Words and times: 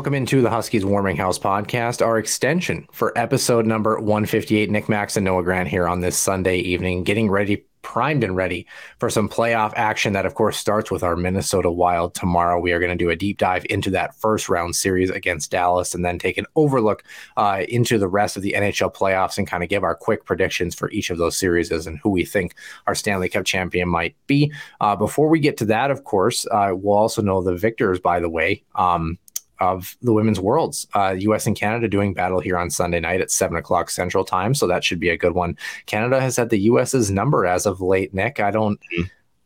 Welcome 0.00 0.14
into 0.14 0.40
the 0.40 0.48
Huskies 0.48 0.82
Warming 0.82 1.18
House 1.18 1.38
podcast, 1.38 2.00
our 2.00 2.16
extension 2.16 2.88
for 2.90 3.12
episode 3.18 3.66
number 3.66 4.00
158. 4.00 4.70
Nick 4.70 4.88
Max 4.88 5.14
and 5.14 5.26
Noah 5.26 5.42
Grant 5.42 5.68
here 5.68 5.86
on 5.86 6.00
this 6.00 6.16
Sunday 6.16 6.56
evening, 6.56 7.04
getting 7.04 7.30
ready, 7.30 7.66
primed 7.82 8.24
and 8.24 8.34
ready 8.34 8.66
for 8.98 9.10
some 9.10 9.28
playoff 9.28 9.74
action 9.76 10.14
that, 10.14 10.24
of 10.24 10.34
course, 10.34 10.56
starts 10.56 10.90
with 10.90 11.02
our 11.02 11.16
Minnesota 11.16 11.70
Wild 11.70 12.14
tomorrow. 12.14 12.58
We 12.58 12.72
are 12.72 12.78
going 12.78 12.96
to 12.96 13.04
do 13.04 13.10
a 13.10 13.16
deep 13.16 13.36
dive 13.36 13.66
into 13.68 13.90
that 13.90 14.14
first 14.14 14.48
round 14.48 14.74
series 14.74 15.10
against 15.10 15.50
Dallas 15.50 15.94
and 15.94 16.02
then 16.02 16.18
take 16.18 16.38
an 16.38 16.46
overlook 16.56 17.04
uh, 17.36 17.64
into 17.68 17.98
the 17.98 18.08
rest 18.08 18.38
of 18.38 18.42
the 18.42 18.54
NHL 18.56 18.94
playoffs 18.94 19.36
and 19.36 19.46
kind 19.46 19.62
of 19.62 19.68
give 19.68 19.84
our 19.84 19.94
quick 19.94 20.24
predictions 20.24 20.74
for 20.74 20.90
each 20.92 21.10
of 21.10 21.18
those 21.18 21.36
series 21.36 21.70
and 21.70 21.98
who 21.98 22.08
we 22.08 22.24
think 22.24 22.54
our 22.86 22.94
Stanley 22.94 23.28
Cup 23.28 23.44
champion 23.44 23.90
might 23.90 24.16
be. 24.26 24.50
Uh, 24.80 24.96
before 24.96 25.28
we 25.28 25.40
get 25.40 25.58
to 25.58 25.66
that, 25.66 25.90
of 25.90 26.04
course, 26.04 26.46
uh, 26.50 26.70
we'll 26.72 26.96
also 26.96 27.20
know 27.20 27.42
the 27.42 27.54
victors, 27.54 28.00
by 28.00 28.18
the 28.18 28.30
way. 28.30 28.62
Um, 28.74 29.18
of 29.60 29.96
the 30.02 30.12
women's 30.12 30.40
worlds. 30.40 30.86
Uh, 30.94 31.14
U.S. 31.18 31.46
and 31.46 31.56
Canada 31.56 31.88
doing 31.88 32.14
battle 32.14 32.40
here 32.40 32.56
on 32.56 32.70
Sunday 32.70 33.00
night 33.00 33.20
at 33.20 33.30
seven 33.30 33.56
o'clock 33.56 33.90
Central 33.90 34.24
Time, 34.24 34.54
so 34.54 34.66
that 34.66 34.84
should 34.84 35.00
be 35.00 35.10
a 35.10 35.16
good 35.16 35.34
one. 35.34 35.56
Canada 35.86 36.20
has 36.20 36.36
had 36.36 36.50
the 36.50 36.58
U.S.'s 36.60 37.10
number 37.10 37.46
as 37.46 37.66
of 37.66 37.80
late. 37.80 38.12
Nick, 38.14 38.40
I 38.40 38.50
don't, 38.50 38.80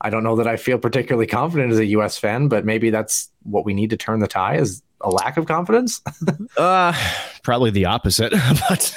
I 0.00 0.10
don't 0.10 0.24
know 0.24 0.36
that 0.36 0.46
I 0.46 0.56
feel 0.56 0.78
particularly 0.78 1.26
confident 1.26 1.72
as 1.72 1.78
a 1.78 1.86
U.S. 1.86 2.18
fan, 2.18 2.48
but 2.48 2.64
maybe 2.64 2.90
that's 2.90 3.30
what 3.42 3.64
we 3.64 3.74
need 3.74 3.90
to 3.90 3.96
turn 3.96 4.20
the 4.20 4.28
tie 4.28 4.56
is 4.56 4.82
a 5.00 5.10
lack 5.10 5.36
of 5.36 5.46
confidence. 5.46 6.00
Uh, 6.56 6.92
probably 7.42 7.70
the 7.70 7.84
opposite. 7.84 8.32
but, 8.68 8.96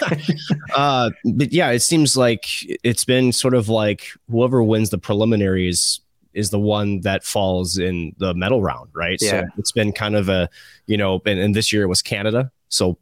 uh, 0.76 1.10
but 1.34 1.52
yeah, 1.52 1.72
it 1.72 1.80
seems 1.80 2.16
like 2.16 2.46
it's 2.84 3.04
been 3.04 3.32
sort 3.32 3.56
of 3.56 3.68
like 3.68 4.06
whoever 4.30 4.62
wins 4.62 4.92
the 4.92 5.00
preliminaries 5.00 6.00
is 6.38 6.52
the 6.52 6.60
one 6.60 7.02
that 7.02 7.24
falls 7.24 7.78
in 7.78 8.16
the 8.18 8.34
medal 8.34 8.62
round, 8.62 8.90
right? 8.94 9.18
Yeah. 9.22 9.30
So 9.30 9.48
it's 9.58 9.72
been 9.72 9.92
kind 9.92 10.16
of 10.16 10.30
a, 10.30 10.50
you 10.86 10.96
know, 10.96 11.22
and, 11.26 11.40
and 11.40 11.56
this 11.56 11.74
year 11.74 11.84
it 11.84 11.88
was 11.88 12.02
Canada. 12.02 12.52
So 12.70 12.98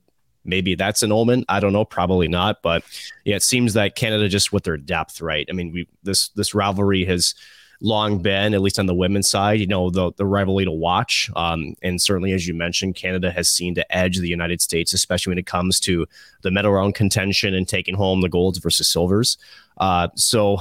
maybe 0.46 0.76
that's 0.76 1.04
an 1.04 1.12
omen. 1.12 1.44
I 1.50 1.60
don't 1.60 1.74
know, 1.74 1.86
probably 1.86 2.28
not. 2.28 2.62
But 2.62 2.84
yeah, 3.26 3.36
it 3.36 3.44
seems 3.44 3.74
that 3.74 3.96
Canada 3.96 4.30
just 4.30 4.54
with 4.54 4.64
their 4.64 4.78
depth, 4.78 5.22
right? 5.22 5.46
I 5.50 5.54
mean, 5.54 5.74
we 5.74 5.88
this 6.04 6.30
this 6.30 6.56
rivalry 6.56 7.06
has 7.06 7.36
long 7.82 8.22
been, 8.22 8.54
at 8.54 8.62
least 8.62 8.80
on 8.80 8.86
the 8.86 8.96
women's 8.96 9.30
side, 9.30 9.60
you 9.60 9.68
know, 9.68 9.90
the 9.90 10.12
the 10.14 10.26
rivalry 10.26 10.66
to 10.66 10.72
watch. 10.72 11.30
Um, 11.36 11.76
and 11.82 12.02
certainly, 12.02 12.32
as 12.32 12.48
you 12.48 12.54
mentioned, 12.54 12.96
Canada 12.96 13.32
has 13.32 13.50
seen 13.50 13.76
to 13.76 13.96
edge 13.96 14.18
the 14.18 14.30
United 14.30 14.62
States, 14.62 14.94
especially 14.94 15.32
when 15.32 15.40
it 15.40 15.46
comes 15.46 15.80
to 15.82 16.06
the 16.42 16.52
medal 16.52 16.72
round 16.72 16.96
contention 16.96 17.54
and 17.54 17.68
taking 17.68 17.96
home 17.96 18.22
the 18.22 18.30
golds 18.30 18.60
versus 18.60 18.88
silvers. 18.88 19.38
Uh, 19.78 20.08
so 20.16 20.60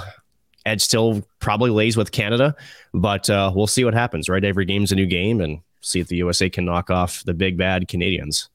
edge 0.67 0.83
still 0.83 1.23
probably 1.41 1.71
lays 1.71 1.97
with 1.97 2.13
Canada, 2.13 2.55
but 2.93 3.29
uh, 3.31 3.53
we'll 3.55 3.67
see 3.67 3.85
what 3.85 3.95
happens. 3.95 4.29
Right, 4.29 4.45
every 4.45 4.65
game's 4.65 4.93
a 4.93 4.97
new 4.97 5.07
game, 5.07 5.41
and 5.41 5.61
see 5.81 6.01
if 6.01 6.09
the 6.09 6.17
USA 6.17 6.51
can 6.51 6.65
knock 6.65 6.91
off 6.91 7.23
the 7.25 7.35
big 7.35 7.57
bad 7.57 7.89
Canadians. 7.89 8.49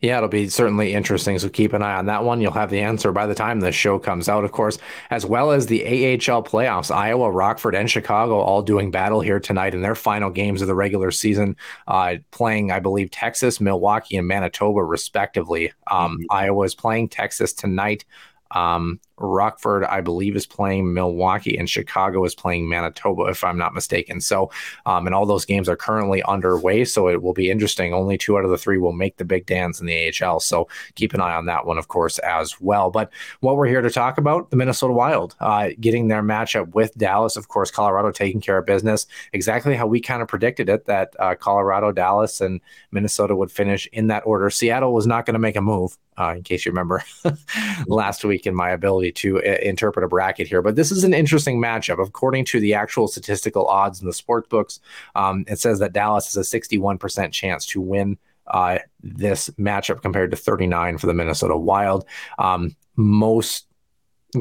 Yeah, 0.00 0.16
it'll 0.18 0.28
be 0.28 0.48
certainly 0.48 0.94
interesting. 0.94 1.38
So 1.38 1.48
keep 1.48 1.72
an 1.72 1.82
eye 1.82 1.96
on 1.96 2.06
that 2.06 2.24
one. 2.24 2.40
You'll 2.40 2.52
have 2.52 2.70
the 2.70 2.80
answer 2.80 3.12
by 3.12 3.26
the 3.26 3.34
time 3.34 3.60
the 3.60 3.72
show 3.72 3.98
comes 3.98 4.28
out, 4.28 4.44
of 4.44 4.52
course, 4.52 4.78
as 5.10 5.26
well 5.26 5.50
as 5.50 5.66
the 5.66 5.84
AHL 5.84 6.42
playoffs. 6.42 6.94
Iowa, 6.94 7.30
Rockford, 7.30 7.74
and 7.74 7.90
Chicago 7.90 8.38
all 8.38 8.62
doing 8.62 8.90
battle 8.90 9.20
here 9.20 9.40
tonight 9.40 9.74
in 9.74 9.82
their 9.82 9.94
final 9.94 10.30
games 10.30 10.62
of 10.62 10.68
the 10.68 10.74
regular 10.74 11.10
season, 11.10 11.56
uh, 11.88 12.16
playing, 12.30 12.70
I 12.70 12.80
believe, 12.80 13.10
Texas, 13.10 13.60
Milwaukee, 13.60 14.16
and 14.16 14.26
Manitoba, 14.26 14.82
respectively. 14.82 15.72
Um, 15.90 16.24
Iowa 16.30 16.64
is 16.64 16.74
playing 16.74 17.08
Texas 17.08 17.52
tonight. 17.52 18.04
Um, 18.50 19.00
Rockford, 19.18 19.84
I 19.84 20.00
believe, 20.00 20.36
is 20.36 20.46
playing 20.46 20.92
Milwaukee, 20.92 21.56
and 21.56 21.68
Chicago 21.68 22.24
is 22.24 22.34
playing 22.34 22.68
Manitoba, 22.68 23.24
if 23.24 23.44
I'm 23.44 23.58
not 23.58 23.74
mistaken. 23.74 24.20
So, 24.20 24.50
um, 24.84 25.06
and 25.06 25.14
all 25.14 25.26
those 25.26 25.44
games 25.44 25.68
are 25.68 25.76
currently 25.76 26.22
underway. 26.22 26.84
So 26.84 27.08
it 27.08 27.22
will 27.22 27.32
be 27.32 27.50
interesting. 27.50 27.94
Only 27.94 28.18
two 28.18 28.36
out 28.36 28.44
of 28.44 28.50
the 28.50 28.58
three 28.58 28.78
will 28.78 28.92
make 28.92 29.16
the 29.16 29.24
big 29.24 29.46
dance 29.46 29.80
in 29.80 29.86
the 29.86 30.12
AHL. 30.22 30.40
So 30.40 30.68
keep 30.94 31.14
an 31.14 31.20
eye 31.20 31.34
on 31.34 31.46
that 31.46 31.66
one, 31.66 31.78
of 31.78 31.88
course, 31.88 32.18
as 32.18 32.60
well. 32.60 32.90
But 32.90 33.10
what 33.40 33.56
we're 33.56 33.66
here 33.66 33.82
to 33.82 33.90
talk 33.90 34.18
about 34.18 34.50
the 34.50 34.56
Minnesota 34.56 34.92
Wild, 34.92 35.34
uh, 35.40 35.70
getting 35.80 36.08
their 36.08 36.22
matchup 36.22 36.74
with 36.74 36.96
Dallas, 36.96 37.36
of 37.36 37.48
course, 37.48 37.70
Colorado 37.70 38.10
taking 38.10 38.40
care 38.40 38.58
of 38.58 38.66
business 38.66 39.06
exactly 39.32 39.74
how 39.74 39.86
we 39.86 40.00
kind 40.00 40.22
of 40.22 40.28
predicted 40.28 40.68
it 40.68 40.86
that 40.86 41.14
uh, 41.18 41.34
Colorado, 41.34 41.92
Dallas, 41.92 42.40
and 42.40 42.60
Minnesota 42.90 43.36
would 43.36 43.50
finish 43.50 43.88
in 43.92 44.08
that 44.08 44.26
order. 44.26 44.50
Seattle 44.50 44.92
was 44.92 45.06
not 45.06 45.26
going 45.26 45.34
to 45.34 45.40
make 45.40 45.56
a 45.56 45.60
move, 45.60 45.96
uh, 46.18 46.34
in 46.36 46.42
case 46.42 46.64
you 46.64 46.72
remember 46.72 47.02
last 47.86 48.24
week 48.24 48.46
in 48.46 48.54
my 48.54 48.70
ability 48.70 49.05
to 49.12 49.38
uh, 49.38 49.58
interpret 49.62 50.04
a 50.04 50.08
bracket 50.08 50.46
here. 50.46 50.62
But 50.62 50.76
this 50.76 50.90
is 50.90 51.04
an 51.04 51.14
interesting 51.14 51.60
matchup. 51.60 52.04
According 52.04 52.44
to 52.46 52.60
the 52.60 52.74
actual 52.74 53.08
statistical 53.08 53.66
odds 53.66 54.00
in 54.00 54.06
the 54.06 54.12
sports 54.12 54.48
books, 54.48 54.80
um, 55.14 55.44
it 55.48 55.58
says 55.58 55.78
that 55.80 55.92
Dallas 55.92 56.32
has 56.34 56.54
a 56.54 56.58
61% 56.58 57.32
chance 57.32 57.66
to 57.66 57.80
win 57.80 58.18
uh, 58.46 58.78
this 59.02 59.50
matchup 59.50 60.02
compared 60.02 60.30
to 60.30 60.36
39 60.36 60.98
for 60.98 61.06
the 61.06 61.14
Minnesota 61.14 61.56
Wild. 61.56 62.06
Um, 62.38 62.76
most 62.96 63.66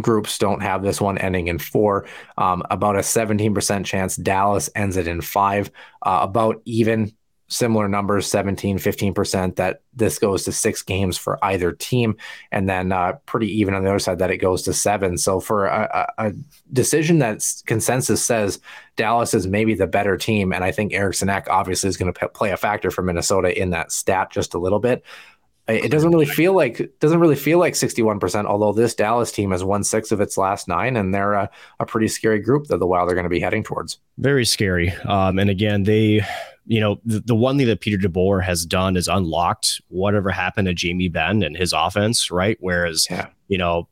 groups 0.01 0.37
don't 0.37 0.61
have 0.61 0.83
this 0.83 0.99
one 0.99 1.17
ending 1.17 1.47
in 1.47 1.59
four. 1.59 2.07
Um, 2.37 2.63
about 2.69 2.95
a 2.95 2.99
17% 2.99 3.85
chance 3.85 4.15
Dallas 4.15 4.69
ends 4.75 4.97
it 4.97 5.07
in 5.07 5.21
five. 5.21 5.71
Uh, 6.01 6.19
about 6.21 6.61
even 6.65 7.13
similar 7.47 7.87
numbers 7.87 8.25
17 8.27 8.79
15% 8.79 9.55
that 9.55 9.81
this 9.93 10.17
goes 10.17 10.43
to 10.43 10.51
six 10.51 10.81
games 10.81 11.17
for 11.17 11.43
either 11.43 11.71
team. 11.71 12.17
And 12.51 12.67
then 12.67 12.91
uh, 12.91 13.13
pretty 13.25 13.47
even 13.59 13.73
on 13.73 13.83
the 13.83 13.89
other 13.89 13.99
side 13.99 14.19
that 14.19 14.31
it 14.31 14.37
goes 14.37 14.63
to 14.63 14.73
seven. 14.73 15.17
So 15.17 15.39
for 15.39 15.65
a, 15.67 16.13
a, 16.17 16.33
decision 16.73 17.19
that 17.19 17.45
consensus 17.65 18.23
says 18.23 18.59
dallas 18.95 19.33
is 19.33 19.45
maybe 19.45 19.75
the 19.75 19.85
better 19.85 20.17
team 20.17 20.51
and 20.51 20.63
i 20.63 20.71
think 20.71 20.93
eriksson 20.93 21.29
ek 21.29 21.47
obviously 21.49 21.87
is 21.87 21.95
going 21.95 22.11
to 22.11 22.19
p- 22.19 22.27
play 22.33 22.51
a 22.51 22.57
factor 22.57 22.89
for 22.89 23.01
minnesota 23.01 23.57
in 23.61 23.69
that 23.69 23.91
stat 23.91 24.31
just 24.31 24.53
a 24.53 24.57
little 24.57 24.79
bit. 24.79 25.03
It 25.67 25.89
doesn't 25.89 26.11
really 26.11 26.25
feel 26.25 26.53
like 26.53 26.99
doesn't 26.99 27.19
really 27.19 27.35
feel 27.35 27.57
like 27.59 27.73
61% 27.73 28.45
although 28.45 28.73
this 28.73 28.93
dallas 28.95 29.31
team 29.31 29.51
has 29.51 29.63
won 29.63 29.83
six 29.83 30.11
of 30.11 30.21
its 30.21 30.37
last 30.37 30.67
nine 30.67 30.95
and 30.95 31.13
they're 31.13 31.33
a, 31.33 31.49
a 31.79 31.85
pretty 31.85 32.07
scary 32.07 32.39
group 32.39 32.67
that 32.67 32.77
the 32.77 32.87
wild 32.87 33.09
are 33.09 33.15
going 33.15 33.23
to 33.25 33.29
be 33.29 33.39
heading 33.39 33.63
towards. 33.63 33.99
Very 34.17 34.45
scary. 34.45 34.91
Um, 35.05 35.39
and 35.39 35.49
again, 35.49 35.83
they, 35.83 36.21
you 36.65 36.79
know, 36.79 36.99
the, 37.05 37.19
the 37.19 37.35
one 37.35 37.57
thing 37.57 37.67
that 37.67 37.81
Peter 37.81 37.97
DeBoer 37.97 38.43
has 38.43 38.65
done 38.65 38.97
is 38.97 39.07
unlocked 39.07 39.81
whatever 39.89 40.31
happened 40.31 40.67
to 40.67 40.73
Jamie 40.73 41.09
Benn 41.09 41.43
and 41.43 41.55
his 41.55 41.73
offense, 41.73 42.31
right? 42.31 42.57
Whereas, 42.59 43.07
Yeah. 43.09 43.27
you 43.47 43.57
know, 43.57 43.87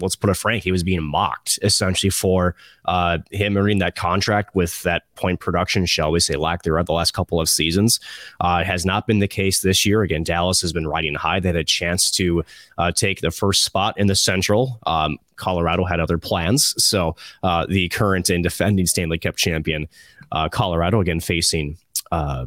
let's 0.00 0.16
put 0.16 0.28
it 0.30 0.34
frank, 0.34 0.64
he 0.64 0.72
was 0.72 0.82
being 0.82 1.04
mocked 1.04 1.58
essentially 1.62 2.10
for 2.10 2.56
uh, 2.86 3.18
him 3.30 3.56
earning 3.56 3.78
that 3.78 3.94
contract 3.94 4.54
with 4.54 4.82
that 4.82 5.02
point 5.14 5.38
production, 5.38 5.86
shall 5.86 6.10
we 6.10 6.18
say, 6.18 6.34
lack 6.34 6.62
thereof 6.62 6.86
the 6.86 6.92
last 6.92 7.12
couple 7.12 7.40
of 7.40 7.48
seasons. 7.48 8.00
Uh, 8.40 8.58
it 8.62 8.66
has 8.66 8.84
not 8.84 9.06
been 9.06 9.20
the 9.20 9.28
case 9.28 9.60
this 9.60 9.86
year. 9.86 10.02
Again, 10.02 10.24
Dallas 10.24 10.60
has 10.62 10.72
been 10.72 10.88
riding 10.88 11.14
high. 11.14 11.38
They 11.38 11.50
had 11.50 11.56
a 11.56 11.62
chance 11.64 12.10
to 12.12 12.42
uh, 12.76 12.90
take 12.90 13.20
the 13.20 13.30
first 13.30 13.62
spot 13.64 13.96
in 13.96 14.08
the 14.08 14.16
Central. 14.16 14.80
Um, 14.84 15.18
Colorado 15.36 15.84
had 15.84 16.00
other 16.00 16.18
plans. 16.18 16.74
So 16.82 17.16
uh, 17.42 17.66
the 17.68 17.88
current 17.88 18.30
and 18.30 18.42
defending 18.42 18.86
Stanley 18.86 19.18
Cup 19.18 19.36
champion, 19.36 19.88
uh, 20.32 20.48
Colorado, 20.48 21.00
again 21.00 21.20
facing 21.20 21.78
uh, 22.12 22.46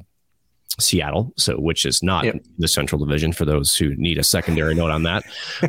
Seattle, 0.79 1.33
so 1.37 1.55
which 1.55 1.85
is 1.85 2.03
not 2.03 2.25
yep. 2.25 2.35
the 2.59 2.67
Central 2.67 3.03
Division 3.03 3.33
for 3.33 3.45
those 3.45 3.75
who 3.75 3.95
need 3.95 4.17
a 4.17 4.23
secondary 4.23 4.75
note 4.75 4.91
on 4.91 5.03
that. 5.03 5.23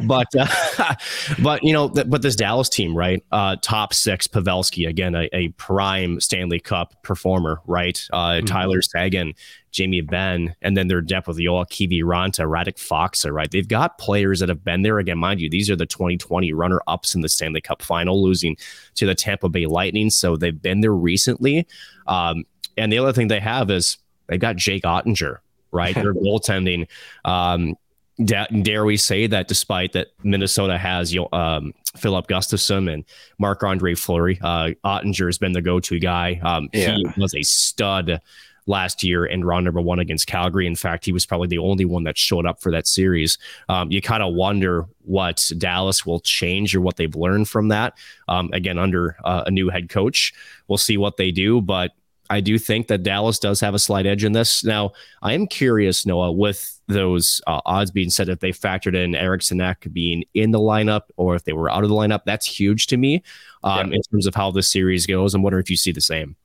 But 0.04 0.28
uh, 0.38 0.94
but 1.42 1.62
you 1.62 1.72
know, 1.72 1.88
th- 1.88 2.10
but 2.10 2.22
this 2.22 2.36
Dallas 2.36 2.68
team, 2.68 2.96
right? 2.96 3.24
Uh, 3.32 3.56
top 3.62 3.94
six, 3.94 4.26
Pavelski 4.26 4.86
again, 4.86 5.14
a, 5.14 5.28
a 5.32 5.48
prime 5.50 6.20
Stanley 6.20 6.60
Cup 6.60 7.02
performer, 7.02 7.60
right? 7.66 7.98
Uh, 8.12 8.18
mm-hmm. 8.18 8.46
Tyler 8.46 8.82
Seguin, 8.82 9.32
Jamie 9.70 10.02
Benn, 10.02 10.54
and 10.60 10.76
then 10.76 10.88
their 10.88 11.00
depth 11.00 11.28
with 11.28 11.38
Yoel 11.38 11.66
Kiviranta, 11.66 12.46
Radek 12.46 12.76
Faksa, 12.76 13.32
right? 13.32 13.50
They've 13.50 13.68
got 13.68 13.98
players 13.98 14.40
that 14.40 14.48
have 14.48 14.64
been 14.64 14.82
there 14.82 14.98
again, 14.98 15.18
mind 15.18 15.40
you. 15.40 15.48
These 15.48 15.70
are 15.70 15.76
the 15.76 15.86
2020 15.86 16.52
runner 16.52 16.80
ups 16.86 17.14
in 17.14 17.22
the 17.22 17.28
Stanley 17.28 17.60
Cup 17.60 17.82
final, 17.82 18.22
losing 18.22 18.56
to 18.96 19.06
the 19.06 19.14
Tampa 19.14 19.48
Bay 19.48 19.66
Lightning, 19.66 20.10
so 20.10 20.36
they've 20.36 20.60
been 20.60 20.80
there 20.80 20.94
recently. 20.94 21.66
Um, 22.06 22.44
and 22.76 22.92
the 22.92 22.98
other 22.98 23.12
thing 23.12 23.28
they 23.28 23.40
have 23.40 23.70
is 23.70 23.98
They've 24.28 24.40
got 24.40 24.56
Jake 24.56 24.84
Oettinger, 24.84 25.38
right? 25.72 25.94
Their 25.94 26.14
goaltending. 26.14 26.88
Um, 27.24 27.76
dare 28.24 28.84
we 28.84 28.96
say 28.96 29.26
that 29.28 29.46
despite 29.46 29.92
that 29.92 30.08
Minnesota 30.24 30.76
has 30.76 31.16
um, 31.32 31.72
Filip 31.96 32.26
Gustavsson 32.26 32.92
and 32.92 33.04
Marc 33.38 33.62
Andre 33.62 33.94
Fleury, 33.94 34.38
uh, 34.42 34.70
Oettinger 34.84 35.26
has 35.26 35.38
been 35.38 35.52
the 35.52 35.62
go-to 35.62 35.98
guy. 35.98 36.40
Um, 36.42 36.68
yeah. 36.72 36.96
He 36.96 37.06
was 37.16 37.34
a 37.34 37.42
stud 37.42 38.20
last 38.66 39.02
year 39.02 39.24
in 39.24 39.44
round 39.44 39.64
number 39.64 39.80
one 39.80 39.98
against 39.98 40.26
Calgary. 40.26 40.66
In 40.66 40.76
fact, 40.76 41.04
he 41.04 41.12
was 41.12 41.24
probably 41.24 41.48
the 41.48 41.58
only 41.58 41.84
one 41.84 42.04
that 42.04 42.18
showed 42.18 42.44
up 42.44 42.60
for 42.60 42.70
that 42.72 42.86
series. 42.86 43.38
Um, 43.68 43.90
you 43.90 44.02
kind 44.02 44.22
of 44.22 44.34
wonder 44.34 44.84
what 45.04 45.42
Dallas 45.56 46.04
will 46.04 46.20
change 46.20 46.76
or 46.76 46.80
what 46.80 46.96
they've 46.96 47.14
learned 47.14 47.48
from 47.48 47.68
that. 47.68 47.94
Um, 48.28 48.50
again, 48.52 48.78
under 48.78 49.16
uh, 49.24 49.44
a 49.46 49.50
new 49.50 49.70
head 49.70 49.88
coach, 49.88 50.34
we'll 50.68 50.78
see 50.78 50.98
what 50.98 51.16
they 51.16 51.30
do. 51.30 51.62
But 51.62 51.92
I 52.30 52.40
do 52.40 52.58
think 52.58 52.88
that 52.88 53.02
Dallas 53.02 53.38
does 53.38 53.60
have 53.60 53.74
a 53.74 53.78
slight 53.78 54.06
edge 54.06 54.24
in 54.24 54.32
this. 54.32 54.64
Now, 54.64 54.92
I 55.22 55.32
am 55.32 55.46
curious, 55.46 56.04
Noah, 56.04 56.32
with 56.32 56.78
those 56.88 57.40
uh, 57.46 57.60
odds 57.66 57.90
being 57.90 58.10
said, 58.10 58.28
if 58.28 58.40
they 58.40 58.50
factored 58.50 58.96
in 58.96 59.14
Eriksson 59.14 59.60
Ek 59.60 59.86
being 59.92 60.24
in 60.34 60.50
the 60.50 60.58
lineup 60.58 61.02
or 61.16 61.34
if 61.34 61.44
they 61.44 61.52
were 61.52 61.70
out 61.70 61.84
of 61.84 61.90
the 61.90 61.94
lineup, 61.94 62.22
that's 62.24 62.46
huge 62.46 62.86
to 62.88 62.96
me 62.96 63.22
um, 63.62 63.90
yeah. 63.90 63.96
in 63.96 64.02
terms 64.10 64.26
of 64.26 64.34
how 64.34 64.50
this 64.50 64.70
series 64.70 65.06
goes. 65.06 65.34
I'm 65.34 65.42
wondering 65.42 65.62
if 65.62 65.70
you 65.70 65.76
see 65.76 65.92
the 65.92 66.00
same. 66.00 66.36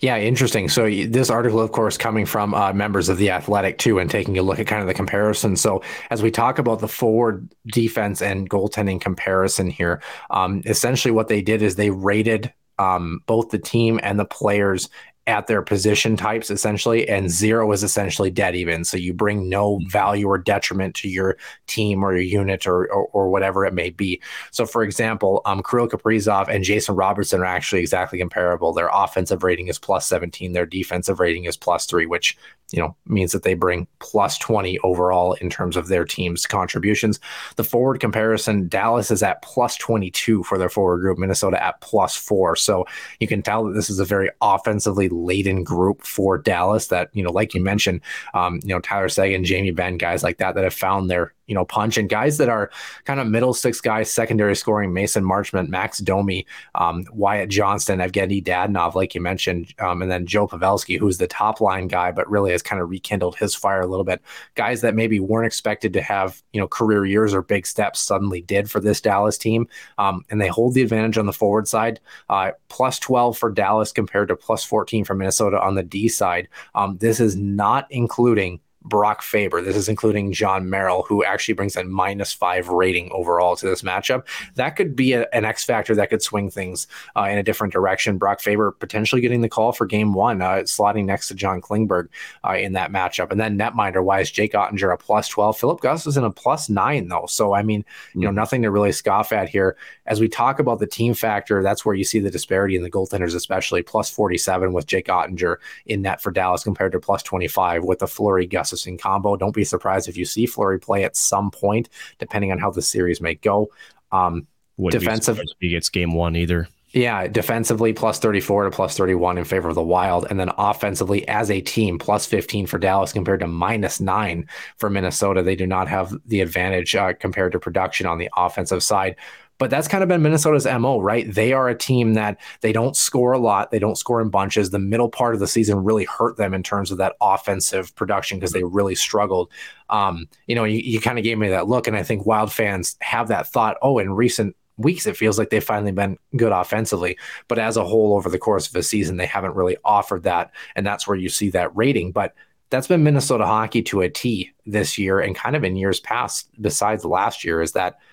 Yeah, 0.00 0.18
interesting. 0.18 0.68
So 0.68 0.88
this 0.88 1.30
article, 1.30 1.60
of 1.60 1.72
course, 1.72 1.96
coming 1.96 2.26
from 2.26 2.54
uh, 2.54 2.72
members 2.72 3.08
of 3.08 3.18
the 3.18 3.30
Athletic 3.30 3.78
too, 3.78 3.98
and 3.98 4.10
taking 4.10 4.38
a 4.38 4.42
look 4.42 4.58
at 4.58 4.66
kind 4.66 4.82
of 4.82 4.88
the 4.88 4.94
comparison. 4.94 5.56
So 5.56 5.82
as 6.10 6.22
we 6.22 6.30
talk 6.30 6.58
about 6.58 6.80
the 6.80 6.88
forward 6.88 7.48
defense 7.66 8.20
and 8.20 8.48
goaltending 8.48 9.00
comparison 9.00 9.70
here, 9.70 10.02
um, 10.30 10.62
essentially 10.66 11.12
what 11.12 11.28
they 11.28 11.40
did 11.42 11.62
is 11.62 11.76
they 11.76 11.90
rated 11.90 12.52
um, 12.78 13.22
both 13.26 13.50
the 13.50 13.58
team 13.58 13.98
and 14.02 14.18
the 14.18 14.24
players 14.26 14.90
at 15.26 15.48
their 15.48 15.62
position 15.62 16.16
types 16.16 16.50
essentially, 16.50 17.08
and 17.08 17.30
zero 17.30 17.70
is 17.72 17.82
essentially 17.82 18.30
dead 18.30 18.54
even. 18.54 18.84
So 18.84 18.96
you 18.96 19.12
bring 19.12 19.48
no 19.48 19.80
value 19.88 20.28
or 20.28 20.38
detriment 20.38 20.94
to 20.96 21.08
your 21.08 21.36
team 21.66 22.04
or 22.04 22.12
your 22.12 22.22
unit 22.22 22.66
or 22.66 22.86
or, 22.92 23.06
or 23.06 23.28
whatever 23.30 23.64
it 23.64 23.74
may 23.74 23.90
be. 23.90 24.20
So 24.52 24.66
for 24.66 24.82
example, 24.82 25.42
um, 25.44 25.62
Kirill 25.62 25.88
Kaprizov 25.88 26.48
and 26.48 26.62
Jason 26.62 26.94
Robertson 26.94 27.40
are 27.40 27.44
actually 27.44 27.80
exactly 27.80 28.18
comparable. 28.18 28.72
Their 28.72 28.90
offensive 28.92 29.42
rating 29.42 29.68
is 29.68 29.78
plus 29.78 30.06
17, 30.06 30.52
their 30.52 30.66
defensive 30.66 31.18
rating 31.18 31.44
is 31.44 31.56
plus 31.56 31.86
three, 31.86 32.06
which 32.06 32.36
you 32.72 32.80
know 32.80 32.96
means 33.06 33.32
that 33.32 33.42
they 33.42 33.54
bring 33.54 33.86
plus 33.98 34.38
20 34.38 34.78
overall 34.80 35.34
in 35.34 35.50
terms 35.50 35.76
of 35.76 35.88
their 35.88 36.04
team's 36.04 36.46
contributions. 36.46 37.18
The 37.56 37.64
forward 37.64 38.00
comparison, 38.00 38.68
Dallas 38.68 39.10
is 39.10 39.22
at 39.22 39.42
plus 39.42 39.76
22 39.76 40.44
for 40.44 40.58
their 40.58 40.68
forward 40.68 40.98
group, 40.98 41.18
Minnesota 41.18 41.62
at 41.62 41.80
plus 41.80 42.14
four. 42.16 42.56
So 42.56 42.86
you 43.20 43.26
can 43.26 43.42
tell 43.42 43.64
that 43.64 43.74
this 43.74 43.90
is 43.90 43.98
a 43.98 44.04
very 44.04 44.30
offensively 44.40 45.08
laden 45.16 45.64
group 45.64 46.02
for 46.02 46.38
Dallas 46.38 46.88
that, 46.88 47.10
you 47.12 47.22
know, 47.22 47.32
like 47.32 47.54
you 47.54 47.62
mentioned, 47.62 48.00
um, 48.34 48.60
you 48.62 48.68
know, 48.68 48.80
Tyler 48.80 49.08
Seguin, 49.08 49.44
Jamie 49.44 49.70
Benn, 49.70 49.96
guys 49.96 50.22
like 50.22 50.38
that 50.38 50.54
that 50.54 50.64
have 50.64 50.74
found 50.74 51.10
their 51.10 51.32
you 51.46 51.54
know, 51.54 51.64
punch 51.64 51.96
and 51.96 52.08
guys 52.08 52.38
that 52.38 52.48
are 52.48 52.70
kind 53.04 53.20
of 53.20 53.26
middle 53.26 53.54
six 53.54 53.80
guys, 53.80 54.10
secondary 54.10 54.56
scoring, 54.56 54.92
Mason 54.92 55.24
Marchment, 55.24 55.68
Max 55.68 55.98
Domi, 55.98 56.46
um, 56.74 57.04
Wyatt 57.12 57.48
Johnston, 57.48 58.00
Evgeny 58.00 58.42
Dadonov, 58.42 58.94
like 58.94 59.14
you 59.14 59.20
mentioned, 59.20 59.72
um, 59.78 60.02
and 60.02 60.10
then 60.10 60.26
Joe 60.26 60.46
Pavelski, 60.46 60.98
who's 60.98 61.18
the 61.18 61.26
top 61.26 61.60
line 61.60 61.88
guy, 61.88 62.10
but 62.10 62.28
really 62.30 62.52
has 62.52 62.62
kind 62.62 62.82
of 62.82 62.90
rekindled 62.90 63.36
his 63.36 63.54
fire 63.54 63.80
a 63.80 63.86
little 63.86 64.04
bit. 64.04 64.20
Guys 64.54 64.80
that 64.80 64.94
maybe 64.94 65.20
weren't 65.20 65.46
expected 65.46 65.92
to 65.92 66.02
have, 66.02 66.42
you 66.52 66.60
know, 66.60 66.68
career 66.68 67.04
years 67.04 67.32
or 67.32 67.42
big 67.42 67.66
steps 67.66 68.00
suddenly 68.00 68.42
did 68.42 68.70
for 68.70 68.80
this 68.80 69.00
Dallas 69.00 69.38
team. 69.38 69.68
Um, 69.98 70.24
and 70.30 70.40
they 70.40 70.48
hold 70.48 70.74
the 70.74 70.82
advantage 70.82 71.18
on 71.18 71.26
the 71.26 71.32
forward 71.32 71.68
side, 71.68 72.00
uh, 72.28 72.52
plus 72.68 72.98
12 72.98 73.38
for 73.38 73.50
Dallas 73.50 73.92
compared 73.92 74.28
to 74.28 74.36
plus 74.36 74.64
14 74.64 75.04
for 75.04 75.14
Minnesota 75.14 75.60
on 75.60 75.74
the 75.74 75.82
D 75.82 76.08
side. 76.08 76.48
Um, 76.74 76.98
this 76.98 77.20
is 77.20 77.36
not 77.36 77.86
including 77.90 78.60
Brock 78.86 79.22
Faber. 79.22 79.60
This 79.60 79.76
is 79.76 79.88
including 79.88 80.32
Jon 80.32 80.70
Merrill, 80.70 81.02
who 81.02 81.24
actually 81.24 81.54
brings 81.54 81.76
a 81.76 81.84
minus 81.84 82.32
five 82.32 82.68
rating 82.68 83.10
overall 83.12 83.56
to 83.56 83.66
this 83.66 83.82
matchup. 83.82 84.26
That 84.54 84.70
could 84.70 84.94
be 84.94 85.12
a, 85.12 85.26
an 85.32 85.44
X 85.44 85.64
factor 85.64 85.94
that 85.96 86.10
could 86.10 86.22
swing 86.22 86.50
things 86.50 86.86
uh, 87.16 87.24
in 87.24 87.38
a 87.38 87.42
different 87.42 87.72
direction. 87.72 88.16
Brock 88.16 88.40
Faber 88.40 88.70
potentially 88.70 89.20
getting 89.20 89.40
the 89.40 89.48
call 89.48 89.72
for 89.72 89.86
game 89.86 90.14
one, 90.14 90.40
uh, 90.40 90.58
slotting 90.58 91.04
next 91.04 91.28
to 91.28 91.34
John 91.34 91.60
Klingberg 91.60 92.08
uh, 92.46 92.54
in 92.54 92.74
that 92.74 92.92
matchup. 92.92 93.30
And 93.30 93.40
then 93.40 93.58
netminder 93.58 94.04
wise, 94.04 94.30
Jake 94.30 94.52
Oettinger 94.52 94.92
a 94.92 94.96
plus 94.96 95.28
12. 95.28 95.58
Filip 95.58 95.80
Gustavsson 95.80 96.24
a 96.24 96.30
plus 96.30 96.68
nine, 96.68 97.08
though. 97.08 97.26
So, 97.28 97.54
I 97.54 97.62
mean, 97.62 97.84
you 98.14 98.22
know, 98.22 98.30
hmm. 98.30 98.36
nothing 98.36 98.62
to 98.62 98.70
really 98.70 98.92
scoff 98.92 99.32
at 99.32 99.48
here. 99.48 99.76
As 100.06 100.20
we 100.20 100.28
talk 100.28 100.60
about 100.60 100.78
the 100.78 100.86
team 100.86 101.14
factor, 101.14 101.62
that's 101.62 101.84
where 101.84 101.94
you 101.94 102.04
see 102.04 102.20
the 102.20 102.30
disparity 102.30 102.76
in 102.76 102.82
the 102.82 102.90
goaltenders, 102.90 103.34
especially 103.34 103.82
plus 103.82 104.08
47 104.10 104.72
with 104.72 104.86
Jake 104.86 105.06
Oettinger 105.06 105.56
in 105.86 106.02
net 106.02 106.20
for 106.20 106.30
Dallas 106.30 106.62
compared 106.62 106.92
to 106.92 107.00
plus 107.00 107.22
25 107.24 107.82
with 107.82 107.98
the 107.98 108.06
Fleury 108.06 108.46
Gus 108.46 108.75
in 108.84 108.98
combo. 108.98 109.36
Don't 109.36 109.54
be 109.54 109.64
surprised 109.64 110.08
if 110.08 110.16
you 110.16 110.24
see 110.24 110.44
Fleury 110.46 110.80
play 110.80 111.04
at 111.04 111.16
some 111.16 111.52
point, 111.52 111.88
depending 112.18 112.50
on 112.50 112.58
how 112.58 112.72
the 112.72 112.82
series 112.82 113.20
may 113.20 113.36
go. 113.36 113.70
Um, 114.10 114.48
defensive, 114.90 115.40
he 115.60 115.70
gets 115.70 115.88
game 115.88 116.12
one 116.12 116.34
either. 116.34 116.68
Yeah, 116.96 117.26
defensively 117.26 117.92
plus 117.92 118.18
34 118.18 118.64
to 118.64 118.70
plus 118.70 118.96
31 118.96 119.36
in 119.36 119.44
favor 119.44 119.68
of 119.68 119.74
the 119.74 119.82
Wild. 119.82 120.26
And 120.30 120.40
then 120.40 120.50
offensively 120.56 121.28
as 121.28 121.50
a 121.50 121.60
team, 121.60 121.98
plus 121.98 122.24
15 122.24 122.66
for 122.66 122.78
Dallas 122.78 123.12
compared 123.12 123.40
to 123.40 123.46
minus 123.46 124.00
nine 124.00 124.48
for 124.78 124.88
Minnesota. 124.88 125.42
They 125.42 125.56
do 125.56 125.66
not 125.66 125.88
have 125.88 126.14
the 126.24 126.40
advantage 126.40 126.96
uh, 126.96 127.12
compared 127.12 127.52
to 127.52 127.58
production 127.58 128.06
on 128.06 128.16
the 128.16 128.30
offensive 128.34 128.82
side. 128.82 129.16
But 129.58 129.70
that's 129.70 129.88
kind 129.88 130.02
of 130.02 130.08
been 130.08 130.22
Minnesota's 130.22 130.66
MO, 130.66 131.00
right? 131.00 131.32
They 131.32 131.52
are 131.52 131.68
a 131.68 131.76
team 131.76 132.14
that 132.14 132.38
they 132.60 132.72
don't 132.72 132.96
score 132.96 133.32
a 133.32 133.38
lot. 133.38 133.70
They 133.70 133.78
don't 133.78 133.96
score 133.96 134.20
in 134.20 134.28
bunches. 134.28 134.70
The 134.70 134.78
middle 134.78 135.08
part 135.08 135.34
of 135.34 135.40
the 135.40 135.46
season 135.46 135.82
really 135.82 136.04
hurt 136.04 136.36
them 136.36 136.52
in 136.52 136.62
terms 136.62 136.90
of 136.90 136.98
that 136.98 137.16
offensive 137.20 137.94
production 137.94 138.38
because 138.38 138.52
they 138.52 138.64
really 138.64 138.94
struggled. 138.94 139.50
Um, 139.88 140.28
you 140.46 140.54
know, 140.54 140.64
you, 140.64 140.78
you 140.78 141.00
kind 141.00 141.18
of 141.18 141.24
gave 141.24 141.38
me 141.38 141.48
that 141.48 141.68
look. 141.68 141.86
And 141.86 141.96
I 141.96 142.02
think 142.02 142.26
Wild 142.26 142.52
fans 142.52 142.96
have 143.00 143.28
that 143.28 143.46
thought, 143.46 143.78
oh, 143.80 143.98
in 143.98 144.12
recent 144.12 144.54
weeks, 144.76 145.06
it 145.06 145.16
feels 145.16 145.38
like 145.38 145.48
they've 145.48 145.64
finally 145.64 145.92
been 145.92 146.18
good 146.36 146.52
offensively. 146.52 147.16
But 147.48 147.58
as 147.58 147.78
a 147.78 147.84
whole, 147.84 148.14
over 148.14 148.28
the 148.28 148.38
course 148.38 148.66
of 148.66 148.74
the 148.74 148.82
season, 148.82 149.16
they 149.16 149.26
haven't 149.26 149.54
really 149.54 149.78
offered 149.86 150.24
that. 150.24 150.50
And 150.74 150.86
that's 150.86 151.06
where 151.06 151.16
you 151.16 151.30
see 151.30 151.48
that 151.50 151.74
rating. 151.74 152.12
But 152.12 152.34
that's 152.68 152.88
been 152.88 153.04
Minnesota 153.04 153.46
hockey 153.46 153.80
to 153.84 154.02
a 154.02 154.10
T 154.10 154.52
this 154.66 154.98
year 154.98 155.20
and 155.20 155.34
kind 155.34 155.56
of 155.56 155.64
in 155.64 155.76
years 155.76 156.00
past, 156.00 156.50
besides 156.60 157.06
last 157.06 157.42
year, 157.42 157.62
is 157.62 157.72
that– 157.72 157.98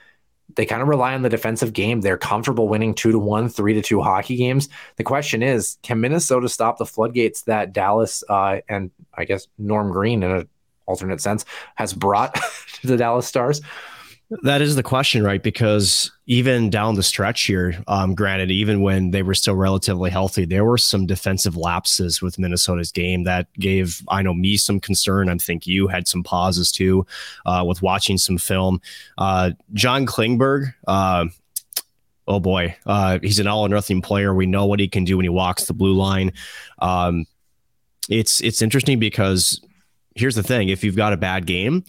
they 0.56 0.66
kind 0.66 0.82
of 0.82 0.88
rely 0.88 1.14
on 1.14 1.22
the 1.22 1.30
defensive 1.30 1.74
game. 1.74 2.02
They're 2.02 2.18
comfortable 2.18 2.68
winning 2.68 2.94
two 2.94 3.12
to 3.12 3.20
one, 3.20 3.50
three 3.50 3.74
to 3.74 3.82
two 3.82 4.02
hockey 4.02 4.36
games. 4.36 4.70
The 4.98 5.04
question 5.04 5.42
is, 5.42 5.78
can 5.82 6.00
Minnesota 6.02 6.50
stop 6.50 6.78
the 6.78 6.86
floodgates 6.86 7.44
that 7.44 7.74
Dallas 7.74 8.24
uh, 8.30 8.60
and 8.70 8.92
I 9.14 9.26
guess 9.26 9.48
Norm 9.58 9.92
Green, 9.92 10.24
in 10.24 10.32
an 10.32 10.50
alternate 10.86 11.22
sense, 11.22 11.46
has 11.76 11.94
brought 11.94 12.36
to 12.82 12.88
the 12.88 12.98
Dallas 12.98 13.28
Stars? 13.28 13.62
That 14.42 14.62
is 14.62 14.76
the 14.76 14.84
question, 14.84 15.24
right? 15.24 15.42
Because 15.44 16.12
even 16.26 16.70
down 16.70 16.96
the 16.96 17.04
stretch 17.04 17.44
here, 17.44 17.76
um, 17.88 18.16
granted, 18.16 18.50
even 18.50 18.82
when 18.82 19.12
they 19.12 19.22
were 19.22 19.36
still 19.36 19.56
relatively 19.56 20.10
healthy, 20.10 20.46
there 20.46 20.66
were 20.66 20.78
some 20.78 21.06
defensive 21.06 21.56
lapses 21.56 22.22
with 22.22 22.40
Minnesota's 22.40 22.92
game 22.92 23.26
that 23.26 23.48
gave, 23.54 24.02
I 24.08 24.22
know, 24.22 24.34
me 24.34 24.58
some 24.58 24.80
concern. 24.80 25.30
I 25.30 25.36
think 25.36 25.68
you 25.68 25.88
had 25.88 26.08
some 26.08 26.24
pauses 26.24 26.72
too 26.72 27.06
uh, 27.46 27.64
with 27.68 27.82
watching 27.82 28.18
some 28.18 28.38
film. 28.38 28.82
Uh, 29.18 29.52
John 29.74 30.06
Klingberg, 30.06 30.74
uh, 30.88 31.28
oh 32.28 32.40
boy, 32.40 32.76
uh, 32.86 33.20
he's 33.22 33.40
an 33.40 33.48
all 33.48 33.66
or 33.66 33.70
nothing 33.70 34.02
player. 34.02 34.34
We 34.34 34.46
know 34.46 34.66
what 34.66 34.80
he 34.80 34.88
can 34.88 35.04
do 35.04 35.18
when 35.18 35.26
he 35.26 35.30
walks 35.30 35.66
the 35.66 35.74
blue 35.74 35.94
line. 35.94 36.32
Um, 36.80 37.26
it's 38.10 38.42
it's 38.42 38.62
interesting 38.62 39.00
because 39.00 39.62
here's 40.16 40.36
the 40.36 40.44
thing: 40.44 40.70
if 40.70 40.84
you've 40.84 40.96
got 40.96 41.14
a 41.14 41.18
bad 41.18 41.46
game 41.46 41.84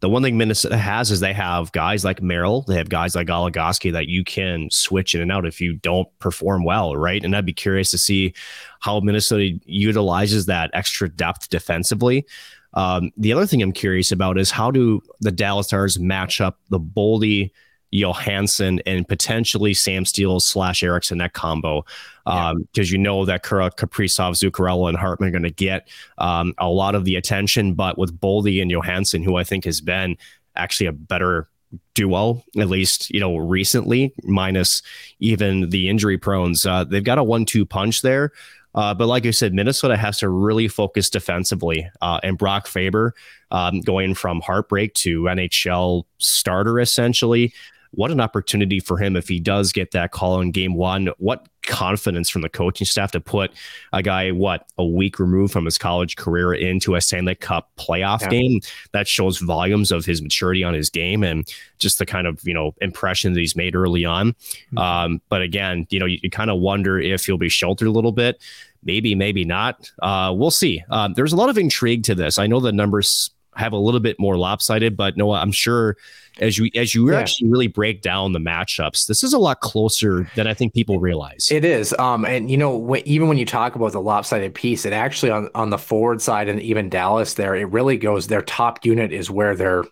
the 0.00 0.08
one 0.08 0.22
thing 0.22 0.36
Minnesota 0.36 0.76
has 0.76 1.10
is 1.10 1.20
they 1.20 1.32
have 1.32 1.72
guys 1.72 2.04
like 2.04 2.20
Merrill, 2.20 2.62
they 2.62 2.76
have 2.76 2.88
guys 2.88 3.14
like 3.14 3.26
Goligoski 3.26 3.92
that 3.92 4.08
you 4.08 4.24
can 4.24 4.68
switch 4.70 5.14
in 5.14 5.20
and 5.20 5.32
out 5.32 5.46
if 5.46 5.60
you 5.60 5.74
don't 5.74 6.08
perform 6.18 6.64
well, 6.64 6.96
right? 6.96 7.24
And 7.24 7.34
I'd 7.34 7.46
be 7.46 7.52
curious 7.52 7.90
to 7.92 7.98
see 7.98 8.34
how 8.80 9.00
Minnesota 9.00 9.58
utilizes 9.64 10.46
that 10.46 10.70
extra 10.74 11.08
depth 11.08 11.48
defensively. 11.48 12.26
Um, 12.74 13.10
the 13.16 13.32
other 13.32 13.46
thing 13.46 13.62
I'm 13.62 13.72
curious 13.72 14.12
about 14.12 14.38
is 14.38 14.50
how 14.50 14.70
do 14.70 15.00
the 15.20 15.32
Dallas 15.32 15.68
Stars 15.68 15.98
match 15.98 16.42
up 16.42 16.58
the 16.68 16.80
Boldy 16.80 17.50
Johansson 17.96 18.80
and 18.86 19.06
potentially 19.06 19.74
Sam 19.74 20.04
Steel 20.04 20.40
slash 20.40 20.82
Eriksson, 20.82 21.18
that 21.18 21.32
combo. 21.32 21.84
Because 22.24 22.52
um, 22.52 22.66
yeah. 22.74 22.82
you 22.84 22.98
know 22.98 23.24
that 23.24 23.42
Kura, 23.42 23.70
Kaprizov, 23.70 24.32
Zuccarello, 24.32 24.88
and 24.88 24.98
Hartman 24.98 25.28
are 25.28 25.32
going 25.32 25.42
to 25.42 25.50
get 25.50 25.88
um, 26.18 26.54
a 26.58 26.68
lot 26.68 26.94
of 26.94 27.04
the 27.04 27.16
attention. 27.16 27.74
But 27.74 27.98
with 27.98 28.18
Boldy 28.18 28.60
and 28.60 28.70
Johansson, 28.70 29.22
who 29.22 29.36
I 29.36 29.44
think 29.44 29.64
has 29.64 29.80
been 29.80 30.16
actually 30.56 30.86
a 30.86 30.92
better 30.92 31.48
duo, 31.94 32.42
at 32.58 32.68
least, 32.68 33.10
you 33.10 33.20
know, 33.20 33.36
recently, 33.36 34.12
minus 34.24 34.82
even 35.20 35.70
the 35.70 35.88
injury 35.88 36.18
prones, 36.18 36.66
uh, 36.66 36.84
they've 36.84 37.04
got 37.04 37.18
a 37.18 37.24
one 37.24 37.44
two 37.44 37.64
punch 37.64 38.02
there. 38.02 38.32
Uh, 38.76 38.92
but 38.92 39.06
like 39.06 39.24
I 39.24 39.30
said, 39.30 39.54
Minnesota 39.54 39.96
has 39.96 40.18
to 40.18 40.28
really 40.28 40.68
focus 40.68 41.08
defensively. 41.08 41.88
Uh, 42.02 42.20
and 42.22 42.36
Brock 42.36 42.66
Faber, 42.66 43.14
um, 43.50 43.80
going 43.80 44.14
from 44.14 44.42
heartbreak 44.42 44.92
to 44.94 45.22
NHL 45.22 46.04
starter, 46.18 46.78
essentially, 46.78 47.54
what 47.96 48.10
an 48.10 48.20
opportunity 48.20 48.78
for 48.78 48.98
him 48.98 49.16
if 49.16 49.28
he 49.28 49.40
does 49.40 49.72
get 49.72 49.90
that 49.90 50.12
call 50.12 50.40
in 50.40 50.52
game 50.52 50.74
one. 50.74 51.08
What 51.18 51.48
confidence 51.66 52.30
from 52.30 52.42
the 52.42 52.48
coaching 52.48 52.86
staff 52.86 53.10
to 53.12 53.20
put 53.20 53.50
a 53.92 54.02
guy, 54.02 54.30
what, 54.30 54.66
a 54.78 54.86
week 54.86 55.18
removed 55.18 55.52
from 55.52 55.64
his 55.64 55.78
college 55.78 56.16
career 56.16 56.54
into 56.54 56.94
a 56.94 57.00
Stanley 57.00 57.34
Cup 57.34 57.70
playoff 57.76 58.20
yeah. 58.22 58.28
game. 58.28 58.60
That 58.92 59.08
shows 59.08 59.38
volumes 59.38 59.90
of 59.90 60.04
his 60.04 60.22
maturity 60.22 60.62
on 60.62 60.74
his 60.74 60.90
game 60.90 61.24
and 61.24 61.52
just 61.78 61.98
the 61.98 62.06
kind 62.06 62.26
of, 62.26 62.40
you 62.44 62.54
know, 62.54 62.74
impression 62.80 63.32
that 63.32 63.40
he's 63.40 63.56
made 63.56 63.74
early 63.74 64.04
on. 64.04 64.32
Mm-hmm. 64.32 64.78
Um, 64.78 65.22
but 65.28 65.42
again, 65.42 65.86
you 65.90 65.98
know, 65.98 66.06
you, 66.06 66.18
you 66.22 66.30
kind 66.30 66.50
of 66.50 66.60
wonder 66.60 66.98
if 66.98 67.24
he'll 67.24 67.38
be 67.38 67.48
sheltered 67.48 67.88
a 67.88 67.92
little 67.92 68.12
bit. 68.12 68.40
Maybe, 68.84 69.16
maybe 69.16 69.44
not. 69.44 69.90
Uh, 70.00 70.32
we'll 70.36 70.52
see. 70.52 70.84
Um, 70.90 71.14
there's 71.14 71.32
a 71.32 71.36
lot 71.36 71.48
of 71.48 71.58
intrigue 71.58 72.04
to 72.04 72.14
this. 72.14 72.38
I 72.38 72.46
know 72.46 72.60
the 72.60 72.70
numbers 72.70 73.30
have 73.56 73.72
a 73.72 73.78
little 73.78 74.00
bit 74.00 74.16
more 74.18 74.36
lopsided, 74.36 74.96
but 74.96 75.16
Noah, 75.16 75.40
I'm 75.40 75.52
sure 75.52 75.96
as 76.38 76.58
you 76.58 76.70
as 76.74 76.94
you 76.94 77.10
yeah. 77.10 77.18
actually 77.18 77.48
really 77.48 77.66
break 77.66 78.02
down 78.02 78.32
the 78.32 78.38
matchups, 78.38 79.06
this 79.06 79.22
is 79.22 79.32
a 79.32 79.38
lot 79.38 79.60
closer 79.60 80.30
than 80.34 80.46
I 80.46 80.54
think 80.54 80.74
people 80.74 80.98
realize. 80.98 81.48
It 81.50 81.64
is, 81.64 81.94
um, 81.98 82.24
and 82.24 82.50
you 82.50 82.56
know, 82.56 82.76
when, 82.76 83.02
even 83.06 83.28
when 83.28 83.38
you 83.38 83.46
talk 83.46 83.74
about 83.74 83.92
the 83.92 84.00
lopsided 84.00 84.54
piece, 84.54 84.84
it 84.84 84.92
actually 84.92 85.30
on 85.30 85.48
on 85.54 85.70
the 85.70 85.78
forward 85.78 86.20
side 86.20 86.48
and 86.48 86.60
even 86.60 86.88
Dallas 86.90 87.34
there, 87.34 87.54
it 87.54 87.64
really 87.70 87.96
goes. 87.96 88.26
Their 88.26 88.42
top 88.42 88.84
unit 88.84 89.12
is 89.12 89.30
where 89.30 89.56
they're 89.56 89.84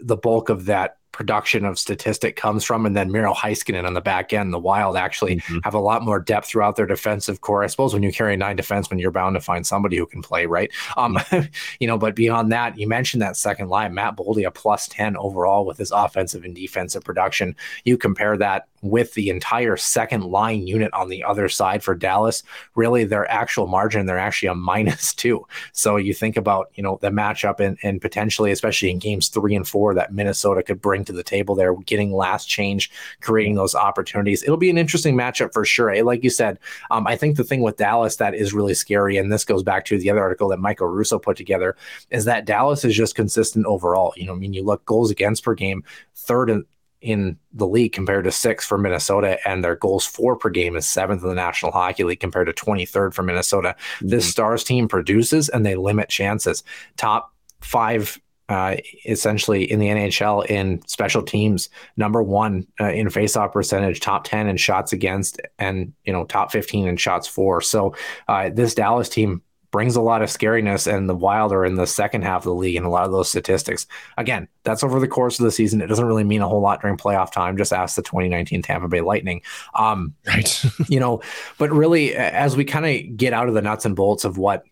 the 0.00 0.16
bulk 0.16 0.48
of 0.48 0.66
that 0.66 0.98
production 1.18 1.64
of 1.64 1.80
statistic 1.80 2.36
comes 2.36 2.62
from. 2.62 2.86
And 2.86 2.96
then 2.96 3.10
Miro 3.10 3.34
Heiskanen 3.34 3.84
on 3.84 3.94
the 3.94 4.00
back 4.00 4.32
end, 4.32 4.52
the 4.52 4.58
Wild 4.58 4.96
actually 4.96 5.38
mm-hmm. 5.38 5.58
have 5.64 5.74
a 5.74 5.80
lot 5.80 6.04
more 6.04 6.20
depth 6.20 6.46
throughout 6.46 6.76
their 6.76 6.86
defensive 6.86 7.40
core. 7.40 7.64
I 7.64 7.66
suppose 7.66 7.92
when 7.92 8.04
you 8.04 8.12
carry 8.12 8.36
nine 8.36 8.56
defensemen, 8.56 9.00
you're 9.00 9.10
bound 9.10 9.34
to 9.34 9.40
find 9.40 9.66
somebody 9.66 9.96
who 9.96 10.06
can 10.06 10.22
play, 10.22 10.46
right? 10.46 10.70
Um, 10.96 11.16
mm-hmm. 11.16 11.48
you 11.80 11.88
know, 11.88 11.98
but 11.98 12.14
beyond 12.14 12.52
that, 12.52 12.78
you 12.78 12.86
mentioned 12.86 13.20
that 13.20 13.36
second 13.36 13.68
line, 13.68 13.94
Matt 13.94 14.16
Boldy, 14.16 14.46
a 14.46 14.52
plus 14.52 14.86
10 14.86 15.16
overall 15.16 15.66
with 15.66 15.78
his 15.78 15.90
offensive 15.90 16.44
and 16.44 16.54
defensive 16.54 17.02
production. 17.02 17.56
You 17.84 17.98
compare 17.98 18.36
that 18.36 18.68
with 18.82 19.14
the 19.14 19.28
entire 19.30 19.76
second 19.76 20.24
line 20.24 20.66
unit 20.66 20.92
on 20.92 21.08
the 21.08 21.24
other 21.24 21.48
side 21.48 21.82
for 21.82 21.94
Dallas, 21.94 22.42
really 22.74 23.04
their 23.04 23.28
actual 23.30 23.66
margin, 23.66 24.06
they're 24.06 24.18
actually 24.18 24.48
a 24.48 24.54
minus 24.68 25.14
two. 25.14 25.44
So 25.72 25.96
you 25.96 26.14
think 26.14 26.36
about, 26.36 26.70
you 26.74 26.82
know, 26.82 26.98
the 27.00 27.10
matchup 27.10 27.60
and, 27.60 27.76
and 27.82 28.00
potentially, 28.00 28.52
especially 28.52 28.90
in 28.90 28.98
games 28.98 29.28
three 29.28 29.54
and 29.54 29.66
four, 29.66 29.94
that 29.94 30.12
Minnesota 30.12 30.62
could 30.62 30.80
bring 30.80 31.04
to 31.08 31.12
the 31.12 31.22
table 31.22 31.54
there, 31.54 31.74
getting 31.74 32.12
last 32.12 32.46
change, 32.46 32.90
creating 33.20 33.56
those 33.56 33.74
opportunities. 33.74 34.42
It'll 34.42 34.56
be 34.56 34.70
an 34.70 34.78
interesting 34.78 35.16
matchup 35.16 35.52
for 35.52 35.64
sure. 35.64 35.90
Eh, 35.90 36.02
like 36.02 36.22
you 36.22 36.30
said, 36.30 36.58
um, 36.90 37.06
I 37.06 37.16
think 37.16 37.36
the 37.36 37.44
thing 37.44 37.62
with 37.62 37.76
Dallas 37.76 38.16
that 38.16 38.34
is 38.34 38.54
really 38.54 38.74
scary, 38.74 39.16
and 39.16 39.32
this 39.32 39.44
goes 39.44 39.62
back 39.62 39.84
to 39.86 39.98
the 39.98 40.10
other 40.10 40.20
article 40.20 40.48
that 40.48 40.60
Michael 40.60 40.86
Russo 40.86 41.18
put 41.18 41.36
together, 41.36 41.76
is 42.10 42.24
that 42.26 42.44
Dallas 42.44 42.84
is 42.84 42.94
just 42.94 43.14
consistent 43.14 43.66
overall. 43.66 44.12
You 44.16 44.26
know, 44.26 44.34
I 44.34 44.36
mean, 44.36 44.52
you 44.52 44.62
look 44.62 44.84
goals 44.84 45.10
against 45.10 45.42
per 45.42 45.54
game, 45.54 45.82
third 46.14 46.50
in, 46.50 46.64
in 47.00 47.38
the 47.52 47.66
league 47.66 47.92
compared 47.92 48.24
to 48.24 48.32
six 48.32 48.66
for 48.66 48.78
Minnesota, 48.78 49.38
and 49.48 49.64
their 49.64 49.76
goals 49.76 50.04
four 50.04 50.36
per 50.36 50.50
game 50.50 50.76
is 50.76 50.86
seventh 50.86 51.22
in 51.22 51.28
the 51.28 51.34
National 51.34 51.72
Hockey 51.72 52.04
League 52.04 52.20
compared 52.20 52.46
to 52.46 52.52
23rd 52.52 53.14
for 53.14 53.22
Minnesota. 53.22 53.74
Mm-hmm. 53.78 54.08
This 54.08 54.30
Stars 54.30 54.64
team 54.64 54.88
produces 54.88 55.48
and 55.48 55.64
they 55.64 55.74
limit 55.74 56.08
chances. 56.08 56.62
Top 56.96 57.32
five 57.60 58.20
uh, 58.48 58.76
essentially 59.04 59.70
in 59.70 59.78
the 59.78 59.88
NHL 59.88 60.46
in 60.46 60.80
special 60.86 61.22
teams, 61.22 61.68
number 61.96 62.22
one 62.22 62.66
uh, 62.80 62.90
in 62.90 63.08
faceoff 63.08 63.52
percentage, 63.52 64.00
top 64.00 64.24
10 64.24 64.48
in 64.48 64.56
shots 64.56 64.92
against, 64.92 65.40
and 65.58 65.92
you 66.04 66.12
know 66.12 66.24
top 66.24 66.50
15 66.52 66.88
in 66.88 66.96
shots 66.96 67.28
for. 67.28 67.60
So 67.60 67.94
uh, 68.26 68.50
this 68.50 68.74
Dallas 68.74 69.08
team 69.08 69.42
brings 69.70 69.96
a 69.96 70.00
lot 70.00 70.22
of 70.22 70.30
scariness, 70.30 70.90
and 70.90 71.08
the 71.08 71.14
Wild 71.14 71.52
are 71.52 71.64
in 71.64 71.74
the 71.74 71.86
second 71.86 72.22
half 72.22 72.40
of 72.40 72.44
the 72.44 72.54
league 72.54 72.76
in 72.76 72.84
a 72.84 72.90
lot 72.90 73.04
of 73.04 73.12
those 73.12 73.28
statistics. 73.28 73.86
Again, 74.16 74.48
that's 74.62 74.82
over 74.82 74.98
the 74.98 75.08
course 75.08 75.38
of 75.38 75.44
the 75.44 75.52
season. 75.52 75.82
It 75.82 75.88
doesn't 75.88 76.06
really 76.06 76.24
mean 76.24 76.40
a 76.40 76.48
whole 76.48 76.62
lot 76.62 76.80
during 76.80 76.96
playoff 76.96 77.30
time. 77.30 77.58
Just 77.58 77.72
ask 77.72 77.96
the 77.96 78.02
2019 78.02 78.62
Tampa 78.62 78.88
Bay 78.88 79.02
Lightning. 79.02 79.42
Um, 79.74 80.14
right. 80.26 80.64
you 80.88 81.00
know, 81.00 81.20
but 81.58 81.70
really, 81.70 82.14
as 82.14 82.56
we 82.56 82.64
kind 82.64 82.86
of 82.86 83.16
get 83.16 83.34
out 83.34 83.48
of 83.48 83.54
the 83.54 83.62
nuts 83.62 83.84
and 83.84 83.94
bolts 83.94 84.24
of 84.24 84.38
what 84.38 84.64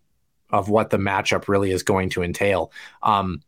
of 0.51 0.69
what 0.69 0.91
the 0.91 0.97
matchup 0.97 1.49
really 1.49 1.73
is 1.73 1.83
going 1.83 2.09
to 2.09 2.23
entail. 2.23 2.71
Um, 3.03 3.43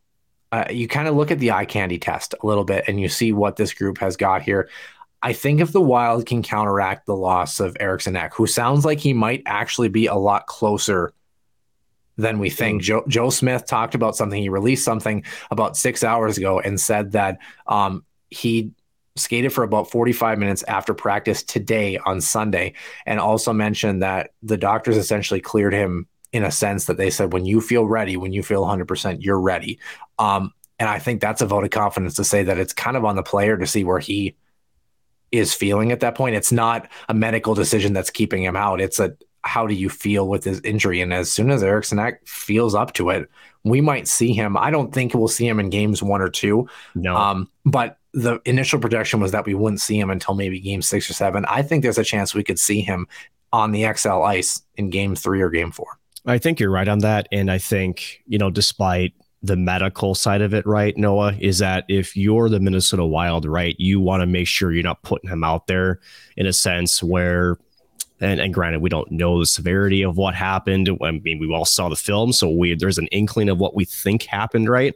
uh, 0.53 0.65
you 0.71 0.89
kind 0.89 1.09
of 1.09 1.15
look 1.15 1.31
at 1.31 1.39
the 1.39 1.51
eye 1.51 1.65
candy 1.65 1.99
test 1.99 2.35
a 2.43 2.47
little 2.47 2.65
bit 2.65 2.85
and 2.89 3.01
you 3.01 3.09
see 3.09 3.33
what 3.33 3.57
this 3.57 3.75
group 3.75 3.99
has 3.99 4.17
got 4.17 4.43
here. 4.43 4.69
I 5.23 5.33
think 5.33 5.61
if 5.61 5.73
the 5.73 5.81
Wild 5.81 6.27
can 6.27 6.43
counteract 6.43 7.07
the 7.07 7.17
loss 7.17 7.61
of 7.61 7.77
Eriksson 7.81 8.17
Ek, 8.17 8.35
who 8.35 8.47
sounds 8.47 8.85
like 8.85 9.01
he 9.01 9.13
might 9.13 9.43
actually 9.47 9.89
be 9.89 10.07
a 10.07 10.15
lot 10.15 10.47
closer 10.47 11.13
than 12.17 12.39
we 12.39 12.51
think. 12.51 12.83
Mm. 12.83 12.85
Joe, 12.85 13.05
Joe 13.09 13.31
Smith 13.31 13.67
talked 13.67 13.95
about 13.95 14.17
something. 14.17 14.41
He 14.41 14.49
released 14.49 14.85
something 14.85 15.25
about 15.51 15.77
six 15.77 16.05
hours 16.05 16.39
ago 16.39 16.61
and 16.61 16.81
said 16.81 17.13
that 17.13 17.39
um, 17.67 18.05
he 18.31 18.73
skated 19.17 19.53
for 19.53 19.65
about 19.65 19.91
45 19.91 20.39
minutes 20.39 20.63
after 20.65 20.95
practice 20.95 21.43
today 21.43 21.99
on 21.99 22.21
Sunday, 22.21 22.75
and 23.07 23.19
also 23.19 23.53
mentioned 23.53 24.03
that 24.03 24.31
the 24.43 24.57
doctors 24.57 24.97
essentially 24.97 25.41
cleared 25.41 25.73
him 25.73 26.07
in 26.33 26.45
a 26.45 26.51
sense 26.51 26.87
that 26.87 26.97
they 26.97 27.11
said 27.11 27.33
when 27.33 27.47
you 27.47 27.61
feel 27.61 27.87
ready, 27.87 28.17
when 28.17 28.33
you 28.33 28.43
feel 28.43 28.65
100%, 28.65 29.19
you're 29.21 29.41
ready. 29.41 29.79
Um, 30.19 30.53
and 30.79 30.89
I 30.89 30.99
think 30.99 31.21
that's 31.21 31.41
a 31.41 31.47
vote 31.47 31.65
of 31.65 31.71
confidence 31.71 32.15
to 32.17 32.25
say 32.25 32.43
that 32.45 32.59
it's 32.59 32.73
kind 32.73 32.97
of 32.97 33.05
on 33.05 33.17
the 33.17 33.23
player 33.23 33.57
to 33.57 33.67
see 33.67 33.85
where 33.85 33.99
he 33.99 34.37
is 35.33 35.55
feeling 35.55 35.93
at 35.93 36.01
that 36.01 36.15
point. 36.15 36.37
It's 36.37 36.53
not 36.53 36.89
a 37.09 37.15
medical 37.15 37.55
decision 37.55 37.93
that's 37.93 38.11
keeping 38.11 38.43
him 38.43 38.57
out. 38.57 38.81
It's 38.81 38.99
a 38.99 39.17
how 39.43 39.67
do 39.67 39.75
you 39.75 39.89
feel 39.89 40.29
with 40.29 40.45
his 40.45 40.61
injury? 40.61 41.01
And 41.01 41.13
as 41.13 41.33
soon 41.33 41.51
as 41.51 41.63
Eriksson 41.63 41.99
Ek 41.99 42.27
feels 42.27 42.75
up 42.75 42.93
to 42.95 43.11
it, 43.11 43.29
we 43.65 43.81
might 43.81 44.09
see 44.09 44.33
him. 44.33 44.57
I 44.57 44.71
don't 44.71 44.93
think 44.93 45.15
we'll 45.15 45.29
see 45.29 45.47
him 45.47 45.61
in 45.61 45.71
games 45.71 46.03
one 46.03 46.21
or 46.21 46.29
two. 46.29 46.69
No. 46.95 47.17
Um, 47.17 47.51
but 47.65 47.99
the 48.13 48.41
initial 48.45 48.79
projection 48.79 49.21
was 49.21 49.33
that 49.33 49.47
we 49.47 49.55
wouldn't 49.55 49.81
see 49.81 49.99
him 49.99 50.11
until 50.11 50.35
maybe 50.35 50.61
game 50.61 50.83
six 50.83 51.09
or 51.09 51.13
seven. 51.13 51.45
I 51.47 51.63
think 51.63 51.83
there's 51.83 51.99
a 51.99 52.05
chance 52.05 52.35
we 52.35 52.45
could 52.45 52.59
see 52.59 52.81
him 52.81 53.07
on 53.53 53.73
the 53.73 53.83
Xcel 53.83 54.27
ice 54.27 54.63
in 54.77 54.91
game 54.91 55.15
three 55.15 55.41
or 55.41 55.51
game 55.51 55.71
four. 55.71 55.99
I 56.29 56.37
think 56.39 56.61
you're 56.61 56.71
right 56.71 56.89
on 56.89 56.99
that. 57.01 57.27
And 57.33 57.51
I 57.51 57.57
think, 57.59 58.23
you 58.27 58.37
know, 58.37 58.51
despite 58.51 59.15
the 59.43 59.57
medical 59.57 60.15
side 60.15 60.43
of 60.43 60.53
it, 60.53 60.67
right, 60.67 60.97
Noah, 60.97 61.35
is 61.39 61.59
that 61.59 61.85
if 61.89 62.17
you're 62.17 62.51
the 62.51 62.61
Minnesota 62.61 63.05
Wild, 63.05 63.47
right, 63.47 63.75
you 63.79 63.99
want 63.99 64.21
to 64.21 64.27
make 64.27 64.47
sure 64.47 64.73
you're 64.73 64.83
not 64.83 65.03
putting 65.03 65.31
him 65.31 65.43
out 65.43 65.69
there 65.69 66.01
in 66.37 66.47
a 66.47 66.53
sense 66.53 67.03
where, 67.03 67.57
and, 68.21 68.41
and 68.41 68.53
granted, 68.53 68.83
we 68.83 68.91
don't 68.91 69.11
know 69.11 69.39
the 69.39 69.47
severity 69.47 70.03
of 70.03 70.17
what 70.19 70.35
happened. 70.35 70.91
I 71.03 71.13
mean, 71.13 71.39
we 71.39 71.51
all 71.55 71.65
saw 71.65 71.89
the 71.89 71.97
film, 71.97 72.33
so 72.33 72.51
we 72.51 72.75
there's 72.75 72.99
an 72.99 73.07
inkling 73.07 73.49
of 73.49 73.59
what 73.59 73.77
we 73.77 73.85
think 73.85 74.25
happened, 74.25 74.69
right? 74.69 74.93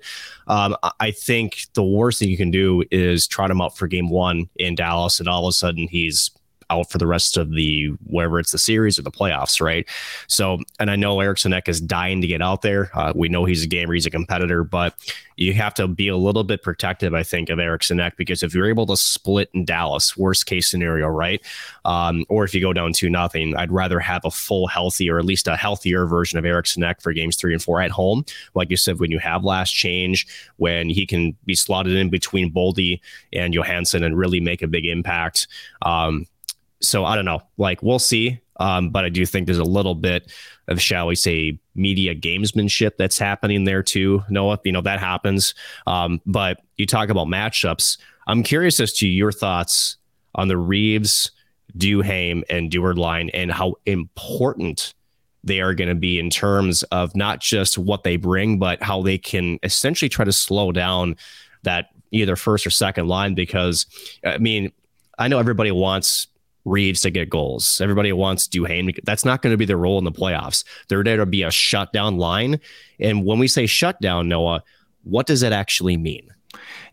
Um, 0.49 0.77
I 0.99 1.13
think 1.13 1.67
the 1.75 1.85
worst 1.85 2.19
thing 2.19 2.29
you 2.29 2.37
can 2.37 2.51
do 2.51 2.83
is 2.91 3.29
trot 3.29 3.51
him 3.51 3.61
out 3.61 3.79
for 3.79 3.87
game 3.87 4.11
one 4.11 4.51
in 4.57 4.75
Dallas, 4.75 5.21
and 5.21 5.29
all 5.29 5.47
of 5.47 5.51
a 5.51 5.53
sudden 5.53 5.87
he's 5.87 6.33
out 6.73 6.91
for 6.91 6.99
the 6.99 7.07
rest 7.07 7.37
of 7.37 7.51
the 7.51 7.89
wherever 8.07 8.39
it's 8.39 8.53
the 8.53 8.59
series 8.59 8.99
or 8.99 9.03
the 9.03 9.11
playoffs, 9.11 9.61
right? 9.61 9.87
So, 10.29 10.59
and 10.81 10.91
I 10.91 10.97
know 10.97 11.21
Eriksson 11.21 11.53
Ek 11.53 11.69
is 11.69 11.81
dying 11.81 12.21
to 12.21 12.27
get 12.27 12.43
out 12.43 12.63
there. 12.63 12.91
Uh, 12.95 13.13
we 13.15 13.29
know 13.29 13.45
he's 13.45 13.65
a 13.65 13.69
gamer, 13.69 13.95
he's 13.95 14.07
a 14.07 14.11
competitor, 14.11 14.65
but 14.65 14.95
you 15.37 15.53
have 15.55 15.75
to 15.75 15.89
be 15.89 16.09
a 16.09 16.17
little 16.17 16.45
bit 16.45 16.63
protective, 16.63 17.15
I 17.15 17.23
think, 17.23 17.51
of 17.51 17.59
Eriksson 17.59 18.01
Ek 18.01 18.17
because 18.17 18.43
if 18.43 18.55
you're 18.55 18.69
able 18.69 18.87
to 18.87 18.97
split 18.97 19.51
in 19.55 19.65
Dallas, 19.65 20.17
worst 20.17 20.47
case 20.47 20.71
scenario, 20.71 21.09
right? 21.09 21.41
Um, 21.85 22.25
or 22.29 22.45
if 22.45 22.55
you 22.55 22.61
go 22.61 22.73
down 22.73 22.93
to 22.95 23.11
nothing, 23.11 23.57
I'd 23.57 23.73
rather 23.73 23.99
have 24.01 24.25
a 24.25 24.31
full 24.31 24.67
healthy 24.67 25.11
or 25.11 25.19
at 25.19 25.25
least 25.25 25.49
a 25.49 25.57
healthier 25.57 26.07
version 26.07 26.39
of 26.39 26.45
Eriksson 26.45 26.85
Ek 26.85 27.01
for 27.01 27.13
games 27.13 27.37
three 27.37 27.53
and 27.53 27.63
four 27.63 27.81
at 27.81 27.91
home. 27.91 28.25
Like 28.55 28.71
you 28.71 28.77
said, 28.77 29.01
when 29.01 29.11
you 29.11 29.19
have 29.19 29.45
last 29.45 29.73
change, 29.73 30.27
when 30.57 30.89
he 30.89 31.07
can 31.07 31.37
be 31.45 31.55
slotted 31.55 31.95
in 31.95 32.09
between 32.11 32.53
Boldy 32.53 33.01
and 33.33 33.55
Johansson 33.55 34.05
and 34.05 34.17
really 34.17 34.41
make 34.41 34.63
a 34.63 34.69
big 34.69 34.87
impact. 34.87 35.49
Um, 35.83 36.27
so 36.83 37.05
I 37.05 37.17
don't 37.17 37.25
know. 37.25 37.41
Like 37.57 37.83
we'll 37.83 37.99
see. 37.99 38.41
Um, 38.61 38.91
but 38.91 39.05
I 39.05 39.09
do 39.09 39.27
think 39.27 39.47
there's 39.47 39.59
a 39.59 39.65
little 39.65 39.95
bit 39.95 40.31
of, 40.69 40.81
shall 40.81 41.09
we 41.09 41.17
say, 41.17 41.59
media 41.75 42.15
gamesmanship 42.15 42.93
that's 42.97 43.19
happening 43.19 43.65
there 43.65 43.83
too. 43.83 44.23
Noah, 44.29 44.61
you 44.65 44.73
know 44.73 44.83
that 44.83 45.01
happens. 45.01 45.55
Um, 45.87 46.21
but 46.27 46.61
you 46.77 46.87
talk 46.87 47.09
about 47.09 47.27
matchups. 47.27 47.99
I'm 48.27 48.43
curious 48.43 48.79
as 48.79 48.93
to 48.95 49.09
your 49.09 49.33
thoughts 49.33 49.97
on 50.35 50.49
the 50.49 50.57
Reaves, 50.57 51.33
Duhaime, 51.77 52.43
and 52.49 52.71
Dewar 52.71 52.95
line 52.95 53.31
and 53.31 53.51
how 53.51 53.75
important 53.87 54.95
they 55.45 55.61
are 55.61 55.75
going 55.75 55.89
to 55.89 55.97
be 55.97 56.19
in 56.19 56.31
terms 56.31 56.85
of 56.85 57.17
not 57.17 57.41
just 57.41 57.79
what 57.79 58.05
they 58.05 58.17
bring, 58.17 58.59
but 58.59 58.81
how 58.83 59.03
they 59.03 59.19
can 59.19 59.59
essentially 59.63 60.09
try 60.09 60.25
to 60.25 60.33
slow 60.33 60.71
down 60.71 61.17
that 61.65 61.89
either 62.13 62.37
first 62.37 62.67
or 62.67 62.71
second 62.71 63.09
line 63.09 63.35
because, 63.35 63.87
I 64.25 64.39
mean, 64.39 64.71
I 65.19 65.29
know 65.29 65.39
everybody 65.39 65.73
wants 65.73 66.29
Reaves 66.65 67.01
to 67.01 67.11
get 67.11 67.29
goals. 67.29 67.81
Everybody 67.81 68.13
wants 68.13 68.47
Duhaime. 68.47 68.97
That's 69.05 69.25
not 69.25 69.43
going 69.43 69.53
to 69.53 69.57
be 69.57 69.65
their 69.65 69.77
role 69.77 69.99
in 69.99 70.05
the 70.05 70.13
playoffs. 70.13 70.65
They're 70.89 71.03
there 71.03 71.17
to 71.17 71.27
be 71.27 71.43
a 71.43 71.51
shutdown 71.51 72.19
line. 72.19 72.61
And 73.01 73.25
when 73.25 73.39
we 73.39 73.49
say 73.49 73.67
shutdown, 73.67 74.29
Noah, 74.29 74.63
what 75.03 75.27
does 75.27 75.41
that 75.41 75.53
actually 75.53 75.97
mean? 75.97 76.32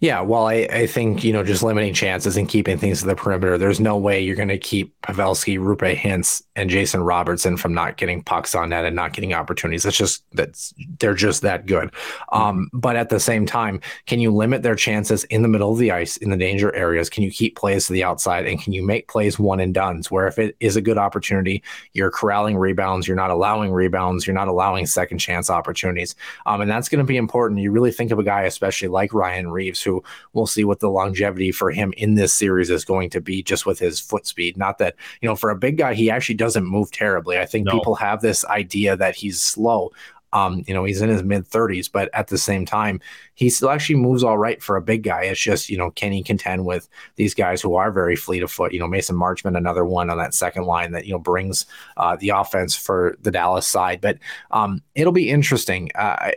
Yeah, 0.01 0.21
well, 0.21 0.47
I, 0.47 0.67
I 0.71 0.87
think, 0.87 1.25
you 1.25 1.33
know, 1.33 1.43
just 1.43 1.61
limiting 1.61 1.93
chances 1.93 2.37
and 2.37 2.47
keeping 2.47 2.77
things 2.77 3.01
to 3.01 3.05
the 3.05 3.15
perimeter, 3.15 3.57
there's 3.57 3.81
no 3.81 3.97
way 3.97 4.21
you're 4.21 4.35
going 4.35 4.47
to 4.47 4.57
keep 4.57 4.95
Pavelski, 5.01 5.59
Roope 5.59 5.97
Hintz, 5.97 6.41
and 6.55 6.69
Jason 6.69 7.03
Robertson 7.03 7.57
from 7.57 7.73
not 7.73 7.97
getting 7.97 8.23
pucks 8.23 8.55
on 8.55 8.69
net 8.69 8.85
and 8.85 8.95
not 8.95 9.13
getting 9.13 9.33
opportunities. 9.33 9.85
It's 9.85 9.97
just 9.97 10.23
that's 10.33 10.73
they're 10.99 11.13
just 11.13 11.41
that 11.41 11.65
good. 11.65 11.91
Um, 12.31 12.69
but 12.73 12.95
at 12.95 13.09
the 13.09 13.19
same 13.19 13.45
time, 13.45 13.81
can 14.05 14.19
you 14.19 14.31
limit 14.31 14.63
their 14.63 14.75
chances 14.75 15.25
in 15.25 15.41
the 15.41 15.47
middle 15.47 15.71
of 15.71 15.79
the 15.79 15.91
ice 15.91 16.17
in 16.17 16.29
the 16.29 16.37
danger 16.37 16.73
areas? 16.75 17.09
Can 17.09 17.23
you 17.23 17.31
keep 17.31 17.57
plays 17.57 17.87
to 17.87 17.93
the 17.93 18.03
outside 18.03 18.45
and 18.45 18.61
can 18.61 18.73
you 18.73 18.83
make 18.83 19.07
plays 19.07 19.37
one 19.37 19.59
and 19.59 19.73
done's 19.73 20.09
where 20.09 20.27
if 20.27 20.39
it 20.39 20.55
is 20.59 20.75
a 20.75 20.81
good 20.81 20.97
opportunity, 20.97 21.63
you're 21.93 22.11
corralling 22.11 22.57
rebounds, 22.57 23.07
you're 23.07 23.17
not 23.17 23.31
allowing 23.31 23.71
rebounds, 23.71 24.25
you're 24.27 24.33
not 24.33 24.47
allowing 24.47 24.85
second 24.85 25.17
chance 25.17 25.49
opportunities. 25.49 26.15
Um, 26.45 26.61
and 26.61 26.69
that's 26.69 26.89
going 26.89 26.99
to 26.99 27.05
be 27.05 27.17
important. 27.17 27.59
You 27.59 27.71
really 27.71 27.91
think 27.91 28.11
of 28.11 28.19
a 28.19 28.23
guy, 28.23 28.43
especially 28.43 28.87
like 28.89 29.13
Ryan 29.13 29.49
Reaves, 29.49 29.79
who 29.89 30.03
we'll 30.33 30.47
see 30.47 30.63
what 30.63 30.79
the 30.79 30.89
longevity 30.89 31.51
for 31.51 31.71
him 31.71 31.93
in 31.97 32.15
this 32.15 32.33
series 32.33 32.69
is 32.69 32.85
going 32.85 33.09
to 33.11 33.21
be 33.21 33.41
just 33.41 33.65
with 33.65 33.79
his 33.79 33.99
foot 33.99 34.25
speed. 34.25 34.57
Not 34.57 34.77
that, 34.77 34.95
you 35.21 35.27
know, 35.27 35.35
for 35.35 35.49
a 35.49 35.57
big 35.57 35.77
guy, 35.77 35.93
he 35.93 36.09
actually 36.09 36.35
doesn't 36.35 36.65
move 36.65 36.91
terribly. 36.91 37.37
I 37.37 37.45
think 37.45 37.65
no. 37.65 37.71
people 37.71 37.95
have 37.95 38.21
this 38.21 38.45
idea 38.45 38.95
that 38.97 39.15
he's 39.15 39.41
slow. 39.41 39.91
Um, 40.31 40.63
you 40.67 40.75
know, 40.75 40.83
he's 40.83 41.01
in 41.01 41.09
his 41.09 41.23
mid 41.23 41.49
30s, 41.49 41.91
but 41.91 42.09
at 42.13 42.27
the 42.27 42.37
same 42.37 42.63
time, 42.63 43.01
he 43.33 43.49
still 43.49 43.71
actually 43.71 43.95
moves 43.95 44.23
all 44.23 44.37
right 44.37 44.61
for 44.61 44.75
a 44.75 44.81
big 44.81 45.01
guy. 45.01 45.23
It's 45.23 45.39
just, 45.39 45.69
you 45.69 45.77
know, 45.77 45.89
can 45.91 46.11
he 46.11 46.21
contend 46.21 46.65
with 46.65 46.87
these 47.15 47.33
guys 47.33 47.61
who 47.61 47.75
are 47.75 47.91
very 47.91 48.15
fleet 48.15 48.43
of 48.43 48.51
foot? 48.51 48.71
You 48.71 48.79
know, 48.79 48.87
Mason 48.87 49.15
Marchment, 49.15 49.57
another 49.57 49.85
one 49.85 50.11
on 50.11 50.19
that 50.19 50.35
second 50.35 50.65
line 50.65 50.91
that, 50.91 51.05
you 51.05 51.13
know, 51.13 51.19
brings 51.19 51.65
uh, 51.97 52.15
the 52.15 52.29
offense 52.29 52.75
for 52.75 53.17
the 53.21 53.31
Dallas 53.31 53.65
side. 53.65 54.01
But 54.01 54.19
um, 54.51 54.83
it'll 54.93 55.13
be 55.13 55.31
interesting. 55.31 55.89
Uh, 55.95 56.31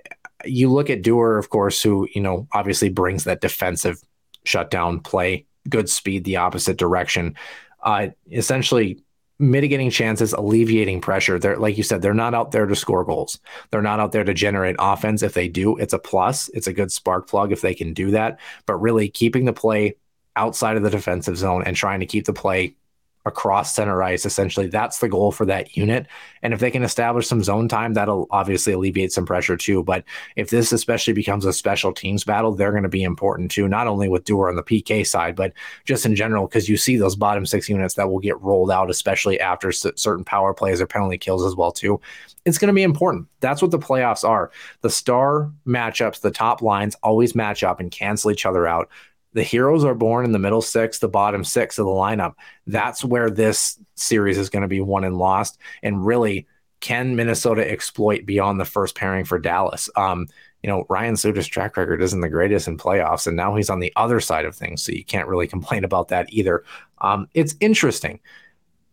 you 0.45 0.71
look 0.71 0.91
at 0.91 1.03
Dewar, 1.03 1.39
of 1.39 1.51
course, 1.51 1.83
who, 1.83 2.09
you 2.15 2.21
know, 2.21 2.47
obviously 2.53 2.89
brings 2.89 3.25
that 3.25 3.41
defensive 3.41 4.03
shutdown 4.45 5.01
play, 5.01 5.47
good 5.69 5.89
speed, 5.89 6.25
the 6.25 6.37
opposite 6.37 6.77
direction. 6.77 7.37
Uh, 7.83 8.09
essentially 8.31 9.03
mitigating 9.39 9.91
chances, 9.91 10.33
alleviating 10.33 11.01
pressure. 11.01 11.39
They're 11.39 11.59
like 11.59 11.77
you 11.77 11.83
said, 11.83 12.01
they're 12.01 12.15
not 12.15 12.35
out 12.35 12.53
there 12.53 12.67
to 12.67 12.77
score 12.77 13.05
goals. 13.05 13.39
They're 13.71 13.83
not 13.83 14.01
out 14.01 14.13
there 14.13 14.25
to 14.25 14.35
generate 14.35 14.77
offense. 14.79 15.23
If 15.23 15.35
they 15.35 15.49
do, 15.49 15.77
it's 15.79 15.93
a 15.93 15.99
plus. 15.99 16.49
It's 16.51 16.69
a 16.69 16.73
good 16.73 16.93
spark 16.93 17.29
plug 17.29 17.53
if 17.53 17.61
they 17.61 17.75
can 17.75 17.93
do 17.93 18.13
that. 18.13 18.39
But 18.67 18.77
really 18.77 19.09
keeping 19.09 19.45
the 19.45 19.53
play 19.53 19.97
outside 20.37 20.77
of 20.77 20.83
the 20.83 20.91
defensive 20.91 21.37
zone 21.37 21.63
and 21.65 21.77
trying 21.77 22.01
to 22.01 22.07
keep 22.07 22.25
the 22.25 22.33
play 22.33 22.77
across 23.25 23.75
center 23.75 24.03
ice. 24.03 24.27
Essentially, 24.27 24.67
that's 24.67 24.99
the 24.99 25.09
goal 25.09 25.33
for 25.33 25.45
that 25.47 25.77
unit. 25.77 26.07
And 26.43 26.53
if 26.53 26.61
they 26.61 26.71
can 26.71 26.83
establish 26.83 27.27
some 27.27 27.43
zone 27.43 27.69
time, 27.69 27.95
that'll 27.95 28.27
obviously 28.31 28.73
alleviate 28.73 29.13
some 29.13 29.27
pressure 29.27 29.57
too. 29.57 29.83
But 29.83 30.05
if 30.37 30.51
this 30.51 30.73
especially 30.73 31.13
becomes 31.13 31.45
a 31.45 31.53
special 31.53 31.93
teams 31.93 32.25
battle, 32.25 32.55
they're 32.55 32.73
going 32.73 32.83
to 32.83 32.89
be 32.89 33.05
important 33.05 33.51
too, 33.51 33.69
not 33.69 33.87
only 33.87 34.09
with 34.09 34.25
Dewar 34.25 34.49
on 34.49 34.57
the 34.57 34.63
PK 34.63 35.07
side, 35.07 35.37
but 35.37 35.53
just 35.85 36.05
in 36.05 36.17
general, 36.17 36.47
because 36.47 36.69
you 36.69 36.77
see 36.77 36.97
those 36.97 37.17
bottom 37.17 37.47
six 37.47 37.69
units 37.69 37.95
that 37.95 38.11
will 38.11 38.19
get 38.19 38.41
rolled 38.41 38.71
out, 38.71 38.91
especially 38.91 39.39
after 39.41 39.71
certain 39.73 40.25
power 40.25 40.53
plays 40.53 40.81
or 40.81 40.87
penalty 40.87 41.19
kills 41.19 41.45
as 41.45 41.55
well 41.55 41.73
too. 41.73 42.01
It's 42.45 42.59
going 42.59 42.69
to 42.69 42.75
be 42.75 42.83
important. 42.83 43.29
That's 43.39 43.63
what 43.63 43.71
the 43.71 43.79
playoffs 43.79 44.29
are. 44.29 44.51
The 44.81 44.91
star 44.91 45.53
matchups, 45.65 46.21
the 46.21 46.33
top 46.33 46.61
lines 46.61 46.97
always 47.03 47.37
match 47.37 47.63
up 47.63 47.79
and 47.79 47.91
cancel 47.91 48.33
each 48.33 48.45
other 48.47 48.67
out 48.67 48.89
the 49.33 49.43
heroes 49.43 49.85
are 49.85 49.95
born 49.95 50.25
in 50.25 50.33
the 50.33 50.39
middle 50.39 50.63
six, 50.63 50.99
the 50.99 51.09
bottom 51.09 51.45
six 51.45 51.79
of 51.79 51.87
the 51.87 51.93
lineup. 51.93 52.35
That's 52.67 53.05
where 53.05 53.31
this 53.31 53.79
series 53.95 54.39
is 54.39 54.51
going 54.51 54.63
to 54.63 54.69
be 54.69 54.81
won 54.81 55.05
and 55.05 55.17
lost. 55.17 55.59
And 55.83 56.05
really, 56.05 56.47
can 56.81 57.17
Minnesota 57.17 57.69
exploit 57.69 58.27
beyond 58.27 58.61
the 58.61 58.65
first 58.65 58.95
pairing 58.95 59.25
for 59.25 59.39
Dallas? 59.39 59.89
Um, 59.97 60.27
you 60.63 60.69
know, 60.69 60.85
Ryan 60.89 61.17
Suter's 61.17 61.47
track 61.47 61.77
record 61.77 62.03
isn't 62.03 62.21
the 62.21 62.29
greatest 62.29 62.69
in 62.69 62.77
playoffs, 62.77 63.27
and 63.27 63.37
now 63.37 63.55
he's 63.57 63.71
on 63.71 63.81
the 63.81 63.93
other 63.97 64.21
side 64.21 64.45
of 64.45 64.55
things, 64.55 64.83
so 64.83 64.93
you 64.93 65.05
can't 65.05 65.29
really 65.29 65.49
complain 65.49 65.85
about 65.85 66.09
that 66.09 66.33
either. 66.33 66.65
Um, 66.99 67.29
it's 67.35 67.55
interesting. 67.61 68.21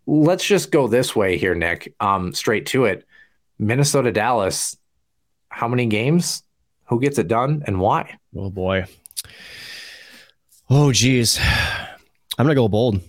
Let's 0.07 0.45
just 0.45 0.71
go 0.71 0.87
this 0.87 1.15
way 1.15 1.37
here, 1.37 1.53
Nick. 1.53 1.93
Um, 1.99 2.33
straight 2.33 2.65
to 2.67 2.85
it. 2.85 3.05
Minnesota 3.59 4.11
Dallas. 4.11 4.77
How 5.49 5.67
many 5.67 5.85
games? 5.87 6.43
Who 6.85 6.99
gets 6.99 7.19
it 7.19 7.27
done, 7.27 7.63
and 7.67 7.79
why? 7.79 8.17
Oh 8.35 8.49
boy. 8.49 8.85
Oh, 10.69 10.91
geez. 10.91 11.39
I'm 12.37 12.45
going 12.45 12.49
to 12.49 12.55
go 12.55 12.67
bold. 12.67 13.01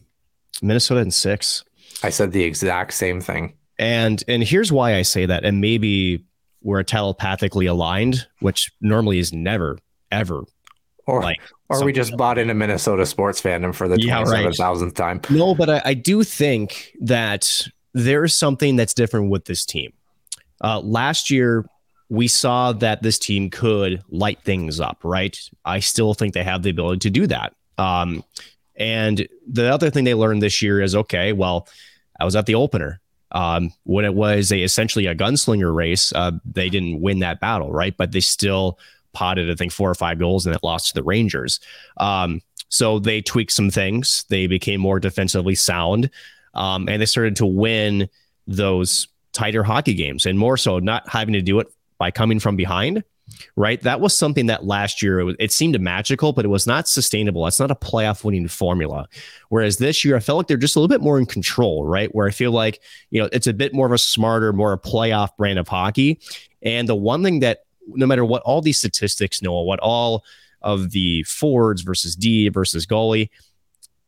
Minnesota 0.62 1.00
in 1.00 1.10
six. 1.10 1.64
I 2.02 2.10
said 2.10 2.32
the 2.32 2.44
exact 2.44 2.94
same 2.94 3.20
thing. 3.20 3.54
And 3.78 4.22
and 4.28 4.42
here's 4.42 4.70
why 4.70 4.96
I 4.96 5.02
say 5.02 5.26
that. 5.26 5.44
And 5.44 5.60
maybe 5.60 6.24
we're 6.62 6.82
telepathically 6.82 7.66
aligned, 7.66 8.26
which 8.40 8.70
normally 8.80 9.18
is 9.18 9.32
never, 9.32 9.78
ever 10.10 10.44
or, 11.10 11.22
like 11.22 11.40
or 11.68 11.84
we 11.84 11.92
just 11.92 12.16
bought 12.16 12.38
into 12.38 12.54
Minnesota 12.54 13.04
sports 13.06 13.40
fandom 13.40 13.74
for 13.74 13.88
the 13.88 14.00
yeah, 14.00 14.22
27,000th 14.22 14.82
right. 14.82 14.94
time. 14.94 15.20
No, 15.30 15.54
but 15.54 15.68
I, 15.70 15.82
I, 15.84 15.94
do 15.94 16.22
think 16.22 16.92
that 17.00 17.66
there's 17.94 18.34
something 18.36 18.76
that's 18.76 18.94
different 18.94 19.30
with 19.30 19.44
this 19.44 19.64
team. 19.64 19.92
Uh, 20.62 20.80
last 20.80 21.30
year, 21.30 21.64
we 22.10 22.26
saw 22.26 22.72
that 22.72 23.02
this 23.02 23.18
team 23.18 23.48
could 23.48 24.02
light 24.10 24.42
things 24.42 24.80
up, 24.80 24.98
right? 25.04 25.38
I 25.64 25.78
still 25.78 26.12
think 26.12 26.34
they 26.34 26.42
have 26.42 26.62
the 26.62 26.70
ability 26.70 26.98
to 27.00 27.10
do 27.10 27.26
that. 27.28 27.54
Um, 27.78 28.24
and 28.76 29.26
the 29.46 29.72
other 29.72 29.90
thing 29.90 30.04
they 30.04 30.14
learned 30.14 30.42
this 30.42 30.60
year 30.60 30.80
is 30.80 30.96
okay, 30.96 31.32
well, 31.32 31.68
I 32.18 32.24
was 32.24 32.34
at 32.34 32.46
the 32.46 32.56
opener. 32.56 33.00
Um, 33.32 33.72
when 33.84 34.04
it 34.04 34.14
was 34.14 34.50
a 34.50 34.60
essentially 34.60 35.06
a 35.06 35.14
gunslinger 35.14 35.72
race, 35.72 36.12
uh, 36.12 36.32
they 36.44 36.68
didn't 36.68 37.00
win 37.00 37.20
that 37.20 37.38
battle, 37.38 37.70
right? 37.70 37.96
But 37.96 38.10
they 38.10 38.20
still 38.20 38.80
potted, 39.12 39.48
I 39.48 39.54
think, 39.54 39.70
four 39.70 39.88
or 39.88 39.94
five 39.94 40.18
goals 40.18 40.46
and 40.46 40.54
it 40.54 40.64
lost 40.64 40.88
to 40.88 40.94
the 40.94 41.04
Rangers. 41.04 41.60
Um, 41.98 42.42
so 42.70 42.98
they 42.98 43.22
tweaked 43.22 43.52
some 43.52 43.70
things. 43.70 44.24
They 44.28 44.48
became 44.48 44.80
more 44.80 44.98
defensively 44.98 45.54
sound, 45.54 46.10
um, 46.54 46.88
and 46.88 47.00
they 47.00 47.06
started 47.06 47.36
to 47.36 47.46
win 47.46 48.08
those 48.48 49.06
tighter 49.32 49.62
hockey 49.62 49.94
games, 49.94 50.26
and 50.26 50.36
more 50.36 50.56
so 50.56 50.80
not 50.80 51.08
having 51.08 51.34
to 51.34 51.42
do 51.42 51.60
it 51.60 51.68
by 52.00 52.10
coming 52.10 52.40
from 52.40 52.56
behind, 52.56 53.04
right? 53.56 53.80
That 53.82 54.00
was 54.00 54.16
something 54.16 54.46
that 54.46 54.64
last 54.64 55.02
year 55.02 55.20
it, 55.20 55.24
was, 55.24 55.36
it 55.38 55.52
seemed 55.52 55.78
magical, 55.78 56.32
but 56.32 56.46
it 56.46 56.48
was 56.48 56.66
not 56.66 56.88
sustainable. 56.88 57.44
That's 57.44 57.60
not 57.60 57.70
a 57.70 57.74
playoff 57.74 58.24
winning 58.24 58.48
formula. 58.48 59.06
Whereas 59.50 59.76
this 59.76 60.02
year, 60.02 60.16
I 60.16 60.20
felt 60.20 60.38
like 60.38 60.46
they're 60.46 60.56
just 60.56 60.76
a 60.76 60.80
little 60.80 60.88
bit 60.88 61.02
more 61.02 61.18
in 61.18 61.26
control, 61.26 61.84
right? 61.84 62.12
Where 62.14 62.26
I 62.26 62.30
feel 62.30 62.52
like, 62.52 62.80
you 63.10 63.20
know, 63.22 63.28
it's 63.32 63.46
a 63.46 63.52
bit 63.52 63.74
more 63.74 63.84
of 63.84 63.92
a 63.92 63.98
smarter, 63.98 64.54
more 64.54 64.72
a 64.72 64.78
playoff 64.78 65.36
brand 65.36 65.58
of 65.58 65.68
hockey. 65.68 66.20
And 66.62 66.88
the 66.88 66.96
one 66.96 67.22
thing 67.22 67.40
that, 67.40 67.64
no 67.86 68.06
matter 68.06 68.24
what 68.24 68.42
all 68.42 68.62
these 68.62 68.78
statistics 68.78 69.42
know, 69.42 69.60
what 69.60 69.78
all 69.80 70.24
of 70.62 70.92
the 70.92 71.22
forwards 71.24 71.82
versus 71.82 72.16
D 72.16 72.48
versus 72.48 72.86
goalie, 72.86 73.28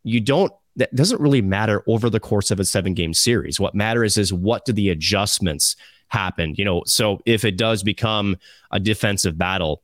you 0.03 0.19
don't 0.21 0.51
that 0.77 0.95
doesn't 0.95 1.21
really 1.21 1.43
matter 1.43 1.83
over 1.87 2.09
the 2.09 2.19
course 2.19 2.51
of 2.51 2.59
a 2.59 2.65
seven 2.65 2.95
game 2.95 3.13
series. 3.13 3.61
What 3.61 3.75
matters 3.75 4.17
is 4.17 4.33
what 4.33 4.65
do 4.65 4.73
the 4.73 4.89
adjustments 4.89 5.77
happened. 6.13 6.59
You 6.59 6.65
know, 6.65 6.83
so 6.87 7.21
if 7.27 7.45
it 7.45 7.57
does 7.57 7.83
become 7.83 8.37
a 8.71 8.79
defensive 8.79 9.37
battle, 9.39 9.83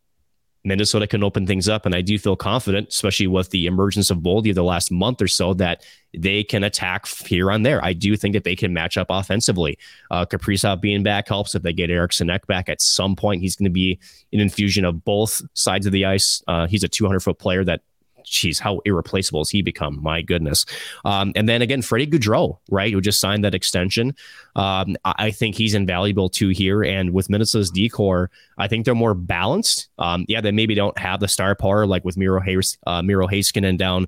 Minnesota 0.64 1.06
can 1.06 1.24
open 1.24 1.46
things 1.46 1.68
up. 1.68 1.86
And 1.86 1.94
I 1.94 2.02
do 2.02 2.18
feel 2.18 2.36
confident, 2.36 2.88
especially 2.88 3.26
with 3.26 3.50
the 3.50 3.66
emergence 3.66 4.10
of 4.10 4.18
Boldy 4.18 4.54
the 4.54 4.62
last 4.62 4.90
month 4.90 5.22
or 5.22 5.28
so, 5.28 5.54
that 5.54 5.84
they 6.16 6.44
can 6.44 6.64
attack 6.64 7.06
here 7.06 7.50
on 7.50 7.62
there. 7.62 7.82
I 7.82 7.92
do 7.94 8.16
think 8.16 8.34
that 8.34 8.44
they 8.44 8.56
can 8.56 8.72
match 8.72 8.96
up 8.98 9.06
offensively. 9.08 9.78
Uh, 10.10 10.26
Kaprizov 10.26 10.80
being 10.80 11.02
back 11.02 11.28
helps. 11.28 11.54
If 11.54 11.62
they 11.62 11.72
get 11.72 11.90
Eriksson 11.90 12.28
Ek 12.28 12.46
back 12.46 12.68
at 12.68 12.82
some 12.82 13.16
point, 13.16 13.40
he's 13.40 13.56
going 13.56 13.64
to 13.64 13.70
be 13.70 13.98
an 14.32 14.40
infusion 14.40 14.84
of 14.84 15.04
both 15.04 15.40
sides 15.54 15.86
of 15.86 15.92
the 15.92 16.04
ice. 16.04 16.42
Uh, 16.48 16.66
he's 16.66 16.84
a 16.84 16.88
200 16.88 17.20
foot 17.20 17.38
player 17.38 17.64
that 17.64 17.80
geez, 18.28 18.58
how 18.58 18.80
irreplaceable 18.84 19.40
has 19.40 19.50
he 19.50 19.62
become? 19.62 20.02
My 20.02 20.22
goodness. 20.22 20.64
Um, 21.04 21.32
and 21.34 21.48
then 21.48 21.62
again, 21.62 21.82
Freddie 21.82 22.06
Gaudreau, 22.06 22.58
right, 22.70 22.92
who 22.92 23.00
just 23.00 23.20
signed 23.20 23.44
that 23.44 23.54
extension. 23.54 24.14
Um, 24.56 24.96
I 25.04 25.30
think 25.30 25.54
he's 25.54 25.74
invaluable 25.74 26.28
too 26.28 26.48
here. 26.48 26.82
And 26.82 27.12
with 27.12 27.30
Minnesota's 27.30 27.70
decor, 27.70 28.30
I 28.58 28.68
think 28.68 28.84
they're 28.84 28.94
more 28.94 29.14
balanced. 29.14 29.88
Um, 29.98 30.24
yeah, 30.28 30.40
they 30.40 30.52
maybe 30.52 30.74
don't 30.74 30.98
have 30.98 31.20
the 31.20 31.28
star 31.28 31.54
power 31.54 31.86
like 31.86 32.04
with 32.04 32.16
Miro, 32.16 32.40
Hayes, 32.40 32.78
uh, 32.86 33.02
Miro 33.02 33.26
Heiskanen 33.26 33.78
down 33.78 34.06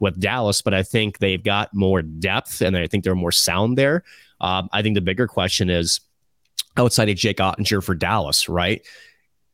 with 0.00 0.18
Dallas, 0.20 0.62
but 0.62 0.74
I 0.74 0.82
think 0.82 1.18
they've 1.18 1.42
got 1.42 1.72
more 1.72 2.02
depth 2.02 2.60
and 2.60 2.76
I 2.76 2.86
think 2.86 3.04
they're 3.04 3.14
more 3.14 3.32
sound 3.32 3.78
there. 3.78 4.02
Um, 4.40 4.68
I 4.72 4.82
think 4.82 4.94
the 4.94 5.00
bigger 5.00 5.28
question 5.28 5.70
is 5.70 6.00
outside 6.76 7.08
of 7.08 7.16
Jake 7.16 7.36
Oettinger 7.38 7.82
for 7.82 7.94
Dallas, 7.94 8.48
right? 8.48 8.84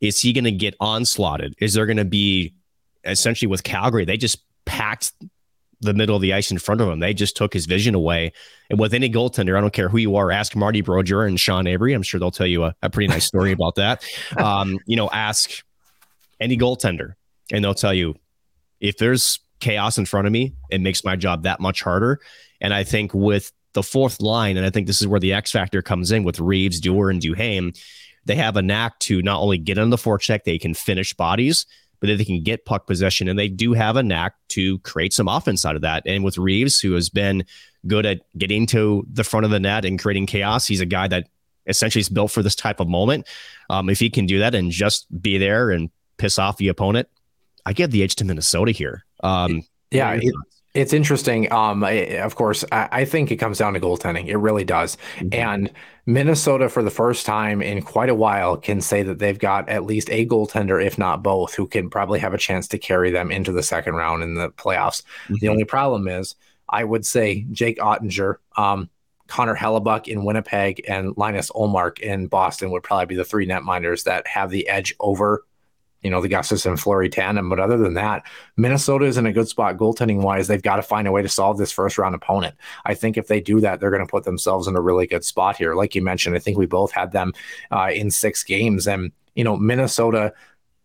Is 0.01 0.21
he 0.21 0.33
going 0.33 0.45
to 0.45 0.53
get 0.53 0.75
onslaughted? 0.81 1.55
Is 1.59 1.75
there 1.75 1.87
going 1.87 1.97
to 1.99 2.05
be 2.05 2.55
essentially 3.05 3.49
with 3.49 3.63
Calgary, 3.63 4.05
they 4.05 4.17
just 4.17 4.43
packed 4.65 5.13
the 5.81 5.95
middle 5.95 6.17
of 6.17 6.23
the 6.23 6.33
ice 6.33 6.51
in 6.51 6.59
front 6.59 6.81
of 6.81 6.89
him. 6.89 6.99
They 6.99 7.15
just 7.15 7.37
took 7.37 7.53
his 7.53 7.67
vision 7.67 7.95
away. 7.95 8.33
And 8.69 8.79
with 8.81 8.95
any 8.95 9.09
goaltender, 9.09 9.57
I 9.57 9.61
don't 9.61 9.73
care 9.73 9.89
who 9.89 9.99
you 9.99 10.17
are, 10.17 10.31
ask 10.31 10.57
Marty 10.57 10.81
Brodeur 10.81 11.25
and 11.25 11.39
Sean 11.39 11.67
Avery. 11.67 11.93
I'm 11.93 12.03
sure 12.03 12.19
they'll 12.19 12.31
tell 12.31 12.47
you 12.47 12.65
a, 12.65 12.75
a 12.83 12.91
pretty 12.91 13.09
nice 13.09 13.25
story 13.25 13.53
about 13.53 13.77
that. 13.77 14.05
Um, 14.39 14.79
you 14.87 14.97
know, 14.97 15.09
ask 15.11 15.63
any 16.41 16.57
goaltender 16.57 17.15
and 17.51 17.65
they'll 17.65 17.75
tell 17.75 17.95
you 17.95 18.15
if 18.81 18.99
there's 18.99 19.41
chaos 19.61 19.99
in 19.99 20.07
front 20.07 20.27
of 20.27 20.33
me, 20.33 20.55
it 20.71 20.81
makes 20.81 21.05
my 21.05 21.17
job 21.17 21.43
that 21.43 21.61
much 21.61 21.83
harder. 21.83 22.21
And 22.61 22.73
I 22.73 22.85
think 22.85 23.15
with 23.15 23.53
the 23.73 23.83
fourth 23.83 24.21
line, 24.21 24.57
and 24.57 24.65
I 24.65 24.71
think 24.71 24.87
this 24.87 25.01
is 25.01 25.07
where 25.07 25.21
the 25.21 25.33
X 25.33 25.51
factor 25.51 25.83
comes 25.83 26.13
in 26.13 26.25
with 26.25 26.41
Reaves, 26.41 26.81
Dewar, 26.81 27.11
and 27.11 27.21
Duhaime, 27.21 27.79
they 28.25 28.37
have 28.37 28.57
a 28.57 28.63
knack 28.63 28.99
to 29.01 29.23
not 29.23 29.41
only 29.41 29.59
get 29.59 29.79
on 29.79 29.91
the 29.91 29.97
forecheck, 29.97 30.45
they 30.45 30.59
can 30.59 30.75
finish 30.75 31.15
bodies, 31.15 31.67
but 32.01 32.07
they 32.07 32.25
can 32.25 32.43
get 32.43 32.65
puck 32.65 32.87
possession. 32.87 33.29
And 33.29 33.39
they 33.39 33.49
do 33.49 33.73
have 33.73 33.97
a 33.97 34.03
knack 34.03 34.35
to 34.49 34.79
create 34.81 35.13
some 35.13 35.29
offense 35.29 35.65
out 35.65 35.77
of 35.77 35.83
that. 35.83 36.03
And 36.07 36.25
with 36.25 36.39
Reaves, 36.39 36.81
who 36.81 36.93
has 36.93 37.09
been 37.09 37.45
good 37.87 38.07
at 38.07 38.21
getting 38.37 38.67
to 38.69 39.07
the 39.13 39.25
front 39.25 39.45
of 39.45 39.51
the 39.51 39.61
net 39.61 39.85
and 39.85 39.99
creating 39.99 40.27
chaos, 40.27 40.67
he's 40.67 40.81
a 40.81 40.87
guy 40.87 41.09
that 41.09 41.29
essentially 41.67 42.01
is 42.01 42.09
built 42.09 42.31
for 42.31 42.43
this 42.43 42.55
type 42.55 42.81
of 42.81 42.89
moment. 42.89 43.27
Um, 43.71 43.91
if 43.91 43.99
he 43.99 44.11
can 44.11 44.27
do 44.27 44.39
that 44.39 44.55
and 44.55 44.71
just 44.71 45.07
be 45.21 45.39
there 45.39 45.71
and 45.71 45.91
piss 46.17 46.39
off 46.39 46.57
the 46.57 46.69
opponent, 46.69 47.09
I 47.67 47.73
give 47.73 47.91
the 47.91 48.03
edge 48.03 48.17
to 48.17 48.25
Minnesota 48.25 48.73
here. 48.73 49.05
Um, 49.23 49.63
yeah, 49.91 50.13
it, 50.13 50.35
it's 50.75 50.93
interesting. 50.93 51.51
Um, 51.53 51.83
of 51.83 52.35
course, 52.37 52.65
I, 52.71 52.89
I, 52.93 53.05
think 53.05 53.31
it 53.31 53.37
comes 53.37 53.59
down 53.59 53.75
to 53.75 53.81
goaltending. 53.81 54.27
It 54.27 54.37
really 54.37 54.65
does. 54.65 54.97
Mm-hmm. 55.17 55.29
And 55.33 55.73
Minnesota, 56.07 56.69
for 56.69 56.83
the 56.83 56.91
first 56.91 57.27
time 57.27 57.63
in 57.63 57.83
quite 57.83 58.11
a 58.11 58.15
while, 58.15 58.57
can 58.57 58.81
say 58.81 59.03
that 59.03 59.19
they've 59.19 59.39
got 59.39 59.69
at 59.69 59.85
least 59.85 60.11
a 60.11 60.27
goaltender, 60.27 60.85
if 60.85 60.99
not 60.99 61.23
both, 61.23 61.55
who 61.55 61.67
can 61.67 61.89
probably 61.89 62.19
have 62.21 62.35
a 62.35 62.39
chance 62.39 62.69
to 62.69 62.79
carry 62.79 63.11
them 63.11 63.31
into 63.31 63.53
the 63.53 63.63
second 63.63 63.95
round 63.95 64.23
in 64.23 64.35
the 64.35 64.51
playoffs. 64.51 65.03
Mm-hmm. 65.25 65.37
The 65.41 65.49
only 65.49 65.65
problem 65.65 66.07
is, 66.07 66.35
I 66.69 66.85
would 66.85 67.07
say 67.07 67.47
Jake 67.51 67.79
Oettinger, 67.79 68.37
um, 68.57 68.91
Connor 69.27 69.57
Hellebuyck 69.57 70.07
in 70.07 70.25
Winnipeg, 70.25 70.85
and 70.89 71.15
Linus 71.17 71.51
Ullmark 71.51 72.01
in 72.01 72.27
Boston 72.27 72.71
would 72.71 72.83
probably 72.83 73.07
be 73.07 73.17
the 73.17 73.25
three 73.25 73.47
netminders 73.47 74.05
that 74.05 74.27
have 74.27 74.51
the 74.51 74.69
edge 74.69 74.95
over 75.01 75.45
you 76.03 76.11
know, 76.11 76.21
the 76.21 76.29
Gustis 76.29 76.67
and 76.67 76.79
Fleury 76.79 77.09
tandem. 77.09 77.49
But 77.49 77.61
other 77.61 77.77
than 77.77 77.95
that, 77.95 78.23
Minnesota 78.57 79.05
is 79.05 79.17
in 79.17 79.27
a 79.27 79.33
good 79.33 79.49
spot 79.49 79.77
goaltending 79.77 80.23
wise. 80.23 80.47
They've 80.47 80.63
got 80.63 80.77
to 80.77 80.83
find 80.83 81.09
a 81.09 81.13
way 81.13 81.23
to 81.23 81.29
solve 81.29 81.59
this 81.59 81.73
first 81.73 81.99
round 81.99 82.15
opponent. 82.15 82.55
I 82.85 82.95
think 82.95 83.17
if 83.17 83.27
they 83.27 83.41
do 83.41 83.61
that, 83.61 83.81
they're 83.81 83.91
going 83.91 84.07
to 84.07 84.11
put 84.11 84.25
themselves 84.25 84.67
in 84.67 84.77
a 84.77 84.81
really 84.81 85.07
good 85.07 85.25
spot 85.25 85.57
here. 85.57 85.75
Like 85.75 85.95
you 85.95 86.03
mentioned, 86.03 86.37
I 86.37 86.39
think 86.39 86.57
we 86.57 86.67
both 86.67 86.93
had 86.93 87.13
them 87.13 87.33
uh, 87.71 87.91
in 87.93 88.11
six 88.11 88.45
games. 88.45 88.87
And, 88.87 89.13
you 89.35 89.45
know, 89.45 89.57
Minnesota, 89.57 90.33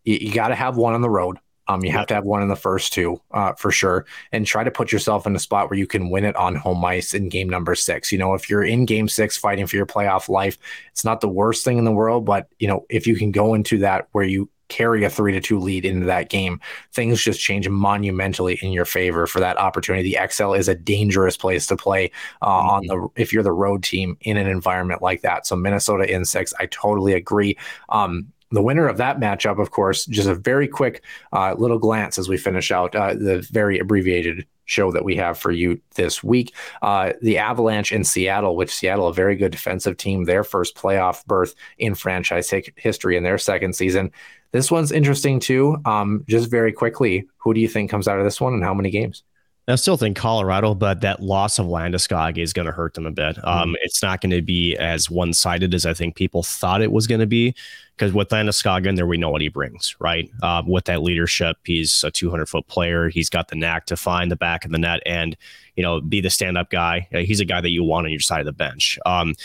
you, 0.04 0.18
you 0.20 0.34
got 0.34 0.48
to 0.48 0.56
have 0.56 0.78
one 0.78 0.94
on 0.94 1.02
the 1.02 1.10
road. 1.10 1.38
Um, 1.70 1.82
you 1.86 1.92
have 1.92 2.08
to 2.08 2.14
have 2.14 2.26
one 2.26 2.42
in 2.42 2.50
the 2.50 2.58
first 2.58 2.92
two 2.92 3.22
uh, 3.32 3.54
for 3.54 3.72
sure, 3.72 4.06
and 4.34 4.46
try 4.46 4.66
to 4.66 4.70
put 4.70 4.92
yourself 4.92 5.26
in 5.26 5.34
a 5.34 5.40
spot 5.40 5.70
where 5.70 5.80
you 5.80 5.88
can 5.88 6.10
win 6.10 6.26
it 6.26 6.36
on 6.36 6.56
home 6.56 6.84
ice 6.84 7.14
in 7.14 7.30
game 7.30 7.48
number 7.48 7.74
six. 7.74 8.12
You 8.12 8.18
know, 8.18 8.34
if 8.34 8.50
you're 8.50 8.66
in 8.66 8.84
game 8.84 9.08
six 9.08 9.38
fighting 9.38 9.66
for 9.66 9.78
your 9.78 9.86
playoff 9.86 10.28
life, 10.28 10.58
it's 10.92 11.06
not 11.06 11.22
the 11.22 11.30
worst 11.30 11.64
thing 11.64 11.78
in 11.78 11.86
the 11.86 11.92
world, 11.92 12.26
but 12.26 12.50
you 12.60 12.68
know, 12.68 12.86
if 12.90 13.08
you 13.08 13.16
can 13.16 13.32
go 13.32 13.54
into 13.54 13.78
that 13.78 14.10
where 14.12 14.26
you 14.26 14.50
carry 14.74 15.04
a 15.04 15.10
three 15.10 15.32
to 15.32 15.40
two 15.40 15.60
lead 15.60 15.86
into 15.86 16.08
that 16.08 16.30
game, 16.30 16.60
things 16.94 17.22
just 17.22 17.40
change 17.40 17.70
monumentally 17.70 18.58
in 18.64 18.72
your 18.72 18.86
favor 18.86 19.28
for 19.28 19.40
that 19.40 19.58
opportunity. 19.58 20.12
The 20.12 20.18
Xcel 20.20 20.58
is 20.58 20.68
a 20.68 20.74
dangerous 20.74 21.38
place 21.38 21.68
to 21.68 21.78
play 21.78 22.12
uh, 22.42 22.48
mm-hmm. 22.48 22.70
on 22.70 22.88
the 22.88 23.08
if 23.16 23.32
you're 23.32 23.44
the 23.44 23.52
road 23.52 23.84
team 23.84 24.18
in 24.22 24.36
an 24.36 24.48
environment 24.48 25.04
like 25.04 25.22
that. 25.22 25.46
So 25.46 25.56
Minnesota 25.56 26.12
in 26.12 26.26
six, 26.26 26.54
I 26.60 26.66
totally 26.66 27.14
agree. 27.14 27.56
Um, 27.90 28.34
the 28.50 28.62
winner 28.62 28.88
of 28.88 28.98
that 28.98 29.20
matchup, 29.20 29.60
of 29.60 29.72
course, 29.72 30.06
just 30.06 30.28
a 30.28 30.36
very 30.36 30.68
quick 30.68 31.04
uh, 31.32 31.56
little 31.58 31.80
glance 31.80 32.18
as 32.18 32.30
we 32.30 32.38
finish 32.38 32.72
out 32.72 32.96
uh, 32.96 33.14
the 33.14 33.48
very 33.52 33.80
abbreviated 33.80 34.46
show 34.66 34.92
that 34.92 35.04
we 35.04 35.16
have 35.16 35.38
for 35.38 35.52
you 35.52 35.80
this 35.96 36.24
week. 36.24 36.54
Uh, 36.82 37.14
the 37.22 37.38
Avalanche 37.38 37.92
in 37.92 38.04
Seattle, 38.04 38.56
which 38.56 38.74
Seattle, 38.74 39.08
a 39.08 39.14
very 39.14 39.36
good 39.36 39.52
defensive 39.52 39.98
team, 39.98 40.24
their 40.24 40.44
first 40.44 40.76
playoff 40.76 41.26
berth 41.26 41.56
in 41.78 41.96
franchise 41.96 42.54
history 42.76 43.18
in 43.18 43.24
their 43.24 43.38
second 43.38 43.76
season. 43.76 44.12
This 44.54 44.72
one's 44.72 44.92
interesting 44.92 45.40
too. 45.40 45.78
Um, 45.84 46.24
just 46.30 46.50
very 46.50 46.72
quickly, 46.72 47.28
who 47.38 47.54
do 47.54 47.60
you 47.60 47.68
think 47.68 47.90
comes 47.90 48.08
out 48.08 48.20
of 48.20 48.24
this 48.24 48.40
one 48.40 48.54
and 48.54 48.64
how 48.64 48.74
many 48.74 48.92
games? 48.92 49.24
I 49.68 49.76
still 49.76 49.96
think 49.96 50.18
Colorado, 50.18 50.76
but 50.76 51.02
that 51.02 51.22
loss 51.22 51.58
of 51.58 51.68
Landeskog 51.68 52.38
is 52.38 52.52
going 52.52 52.66
to 52.66 52.72
hurt 52.72 52.96
them 52.96 53.06
a 53.06 53.12
bit. 53.12 53.38
Mm-hmm. 53.38 53.48
Um, 53.48 53.76
it's 53.82 54.04
not 54.04 54.20
going 54.20 54.32
to 54.32 54.42
be 54.42 54.76
as 54.76 55.10
one 55.10 55.32
sided 55.32 55.74
as 55.74 55.86
I 55.86 55.94
think 55.94 56.16
people 56.16 56.44
thought 56.44 56.82
it 56.82 56.92
was 56.92 57.08
going 57.08 57.22
to 57.22 57.28
be. 57.28 57.56
Because 57.96 58.12
with 58.12 58.30
Landeskog 58.30 58.88
in 58.88 58.96
there, 58.96 59.06
we 59.06 59.18
know 59.18 59.30
what 59.30 59.42
he 59.42 59.50
brings, 59.50 59.96
right? 60.00 60.30
Uh, 60.42 60.64
with 60.66 60.86
that 60.86 61.04
leadership, 61.04 61.58
he's 61.64 62.04
a 62.04 62.10
200 62.10 62.50
foot 62.50 62.68
player. 62.68 63.08
He's 63.08 63.30
got 63.30 63.48
the 63.50 63.56
knack 63.56 63.86
to 63.86 63.96
find 63.96 64.32
the 64.32 64.36
back 64.36 64.66
of 64.66 64.72
the 64.72 64.80
net 64.80 65.02
and, 65.06 65.38
you 65.76 65.84
know, 65.84 66.02
be 66.02 66.20
the 66.20 66.32
stand 66.32 66.58
up 66.58 66.72
guy. 66.72 67.08
He's 67.12 67.40
a 67.40 67.46
guy 67.46 67.62
that 67.62 67.70
you 67.70 67.84
want 67.84 68.08
on 68.08 68.12
your 68.12 68.20
side 68.20 68.40
of 68.40 68.48
the 68.48 68.52
bench. 68.52 68.98
Um, 69.06 69.36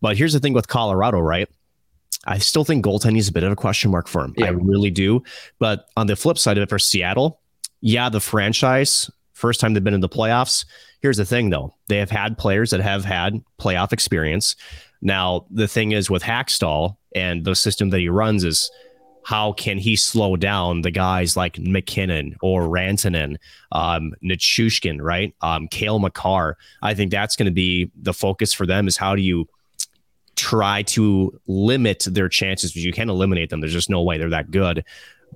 but 0.00 0.16
here's 0.16 0.32
the 0.32 0.40
thing 0.40 0.54
with 0.54 0.68
Colorado, 0.68 1.20
right? 1.20 1.48
I 2.26 2.38
still 2.38 2.64
think 2.64 2.84
goaltending 2.84 3.18
is 3.18 3.28
a 3.28 3.32
bit 3.32 3.44
of 3.44 3.52
a 3.52 3.56
question 3.56 3.90
mark 3.90 4.08
for 4.08 4.24
him. 4.24 4.34
Yeah. 4.36 4.46
I 4.46 4.50
really 4.50 4.90
do. 4.90 5.22
But 5.58 5.86
on 5.96 6.06
the 6.06 6.16
flip 6.16 6.38
side 6.38 6.58
of 6.58 6.62
it 6.62 6.68
for 6.68 6.78
Seattle, 6.78 7.40
yeah, 7.80 8.08
the 8.08 8.20
franchise 8.20 9.10
First 9.38 9.60
time 9.60 9.72
they've 9.72 9.84
been 9.84 9.94
in 9.94 10.00
the 10.00 10.08
playoffs. 10.08 10.64
Here's 11.00 11.16
the 11.16 11.24
thing, 11.24 11.50
though 11.50 11.72
they 11.86 11.98
have 11.98 12.10
had 12.10 12.36
players 12.36 12.72
that 12.72 12.80
have 12.80 13.04
had 13.04 13.40
playoff 13.60 13.92
experience. 13.92 14.56
Now, 15.00 15.46
the 15.48 15.68
thing 15.68 15.92
is 15.92 16.10
with 16.10 16.24
Hakstol 16.24 16.96
and 17.14 17.44
the 17.44 17.54
system 17.54 17.90
that 17.90 18.00
he 18.00 18.08
runs 18.08 18.42
is 18.42 18.68
how 19.24 19.52
can 19.52 19.78
he 19.78 19.94
slow 19.94 20.34
down 20.34 20.82
the 20.82 20.90
guys 20.90 21.36
like 21.36 21.56
MacKinnon 21.56 22.34
or 22.42 22.62
Rantanen, 22.62 23.36
um, 23.70 24.12
Nichushkin, 24.24 25.00
right? 25.00 25.32
Um, 25.40 25.68
Cale 25.68 26.00
Makar. 26.00 26.56
I 26.82 26.94
think 26.94 27.12
that's 27.12 27.36
going 27.36 27.46
to 27.46 27.52
be 27.52 27.92
the 27.94 28.14
focus 28.14 28.52
for 28.52 28.66
them 28.66 28.88
is 28.88 28.96
how 28.96 29.14
do 29.14 29.22
you 29.22 29.48
try 30.38 30.82
to 30.82 31.38
limit 31.46 32.06
their 32.08 32.28
chances 32.28 32.70
because 32.70 32.84
you 32.84 32.92
can 32.92 33.10
eliminate 33.10 33.50
them. 33.50 33.60
There's 33.60 33.72
just 33.72 33.90
no 33.90 34.02
way 34.02 34.16
they're 34.16 34.30
that 34.30 34.50
good 34.50 34.84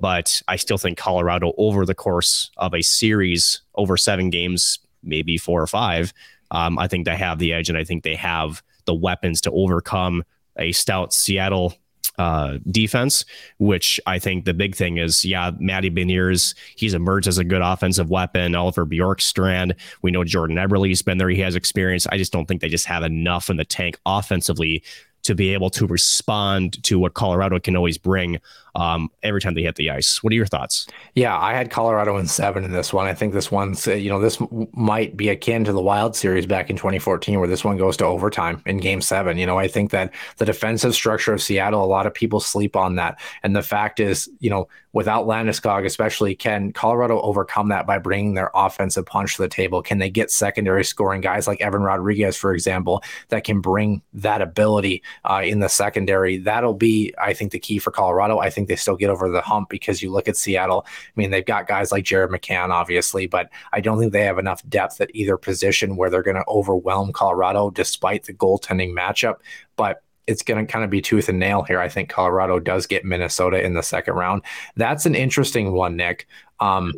but 0.00 0.42
I 0.48 0.56
still 0.56 0.78
think 0.78 0.98
Colorado 0.98 1.52
over 1.56 1.84
the 1.84 1.94
course 1.94 2.50
of 2.56 2.74
a 2.74 2.82
series 2.82 3.60
over 3.74 3.96
seven 3.96 4.30
games, 4.30 4.78
maybe 5.02 5.36
four 5.36 5.60
or 5.60 5.66
five, 5.66 6.12
um, 6.50 6.78
I 6.78 6.86
think 6.86 7.06
they 7.06 7.16
have 7.16 7.38
the 7.38 7.52
edge, 7.52 7.68
and 7.68 7.78
I 7.78 7.84
think 7.84 8.04
they 8.04 8.14
have 8.14 8.62
the 8.84 8.94
weapons 8.94 9.40
to 9.42 9.50
overcome 9.50 10.22
a 10.58 10.72
stout 10.72 11.14
Seattle 11.14 11.74
uh, 12.18 12.58
defense, 12.70 13.24
which 13.58 14.00
I 14.06 14.18
think 14.18 14.44
the 14.44 14.54
big 14.54 14.74
thing 14.74 14.98
is, 14.98 15.24
yeah, 15.24 15.50
Matty 15.58 15.90
Beniers, 15.90 16.54
he's 16.76 16.94
emerged 16.94 17.28
as 17.28 17.38
a 17.38 17.44
good 17.44 17.62
offensive 17.62 18.10
weapon. 18.10 18.54
Oliver 18.54 18.86
Bjorkstrand, 18.86 19.74
we 20.02 20.10
know 20.10 20.24
Jordan 20.24 20.56
Eberle's 20.56 21.02
been 21.02 21.18
there. 21.18 21.28
He 21.28 21.40
has 21.40 21.56
experience. 21.56 22.06
I 22.08 22.18
just 22.18 22.32
don't 22.32 22.46
think 22.46 22.60
they 22.60 22.68
just 22.68 22.86
have 22.86 23.02
enough 23.02 23.50
in 23.50 23.56
the 23.56 23.64
tank 23.64 23.98
offensively 24.06 24.82
to 25.22 25.34
be 25.34 25.54
able 25.54 25.70
to 25.70 25.86
respond 25.86 26.82
to 26.82 26.98
what 26.98 27.14
Colorado 27.14 27.58
can 27.60 27.76
always 27.76 27.96
bring 27.96 28.40
um, 28.74 29.10
every 29.22 29.40
time 29.40 29.54
they 29.54 29.62
hit 29.62 29.76
the 29.76 29.90
ice. 29.90 30.22
What 30.22 30.32
are 30.32 30.36
your 30.36 30.46
thoughts? 30.46 30.86
Yeah, 31.14 31.38
I 31.38 31.54
had 31.54 31.70
Colorado 31.70 32.16
in 32.16 32.26
seven 32.26 32.64
in 32.64 32.72
this 32.72 32.92
one. 32.92 33.06
I 33.06 33.14
think 33.14 33.34
this 33.34 33.50
one's, 33.50 33.86
you 33.86 34.08
know, 34.08 34.20
this 34.20 34.38
might 34.72 35.16
be 35.16 35.28
akin 35.28 35.64
to 35.64 35.72
the 35.72 35.82
Wild 35.82 36.16
Series 36.16 36.46
back 36.46 36.70
in 36.70 36.76
2014, 36.76 37.38
where 37.38 37.48
this 37.48 37.64
one 37.64 37.76
goes 37.76 37.96
to 37.98 38.04
overtime 38.04 38.62
in 38.66 38.78
game 38.78 39.00
seven. 39.00 39.38
You 39.38 39.46
know, 39.46 39.58
I 39.58 39.68
think 39.68 39.90
that 39.90 40.12
the 40.38 40.44
defensive 40.44 40.94
structure 40.94 41.32
of 41.32 41.42
Seattle, 41.42 41.84
a 41.84 41.86
lot 41.86 42.06
of 42.06 42.14
people 42.14 42.40
sleep 42.40 42.76
on 42.76 42.96
that. 42.96 43.20
And 43.42 43.54
the 43.54 43.62
fact 43.62 44.00
is, 44.00 44.30
you 44.40 44.50
know, 44.50 44.68
without 44.92 45.26
Landeskog, 45.26 45.84
especially, 45.86 46.34
can 46.34 46.72
Colorado 46.72 47.20
overcome 47.22 47.68
that 47.68 47.86
by 47.86 47.98
bringing 47.98 48.34
their 48.34 48.50
offensive 48.54 49.06
punch 49.06 49.36
to 49.36 49.42
the 49.42 49.48
table? 49.48 49.82
Can 49.82 49.98
they 49.98 50.10
get 50.10 50.30
secondary 50.30 50.84
scoring 50.84 51.20
guys 51.20 51.46
like 51.46 51.60
Evan 51.60 51.82
Rodrigues, 51.82 52.36
for 52.36 52.52
example, 52.52 53.02
that 53.28 53.44
can 53.44 53.60
bring 53.60 54.02
that 54.14 54.42
ability 54.42 55.02
uh, 55.24 55.42
in 55.44 55.60
the 55.60 55.68
secondary? 55.68 56.38
That'll 56.38 56.74
be, 56.74 57.14
I 57.20 57.32
think, 57.32 57.52
the 57.52 57.58
key 57.58 57.78
for 57.78 57.90
Colorado. 57.90 58.38
I 58.38 58.50
think 58.50 58.61
think 58.62 58.68
they 58.68 58.80
still 58.80 58.96
get 58.96 59.10
over 59.10 59.28
the 59.28 59.40
hump 59.40 59.68
because 59.68 60.02
you 60.02 60.10
look 60.10 60.28
at 60.28 60.36
Seattle. 60.36 60.84
I 60.86 61.10
mean, 61.16 61.30
they've 61.30 61.44
got 61.44 61.66
guys 61.66 61.92
like 61.92 62.04
Jared 62.04 62.30
McCann, 62.30 62.70
obviously, 62.70 63.26
but 63.26 63.50
I 63.72 63.80
don't 63.80 63.98
think 63.98 64.12
they 64.12 64.24
have 64.24 64.38
enough 64.38 64.66
depth 64.68 65.00
at 65.00 65.10
either 65.14 65.36
position 65.36 65.96
where 65.96 66.10
they're 66.10 66.22
going 66.22 66.36
to 66.36 66.48
overwhelm 66.48 67.12
Colorado 67.12 67.70
despite 67.70 68.24
the 68.24 68.34
goaltending 68.34 68.92
matchup. 68.92 69.36
But 69.76 70.02
it's 70.26 70.42
going 70.42 70.64
to 70.64 70.72
kind 70.72 70.84
of 70.84 70.90
be 70.90 71.02
tooth 71.02 71.28
and 71.28 71.38
nail 71.38 71.62
here. 71.62 71.80
I 71.80 71.88
think 71.88 72.08
Colorado 72.08 72.60
does 72.60 72.86
get 72.86 73.04
Minnesota 73.04 73.62
in 73.62 73.74
the 73.74 73.82
second 73.82 74.14
round. 74.14 74.42
That's 74.76 75.04
an 75.04 75.16
interesting 75.16 75.72
one, 75.72 75.96
Nick. 75.96 76.28
Um, 76.60 76.92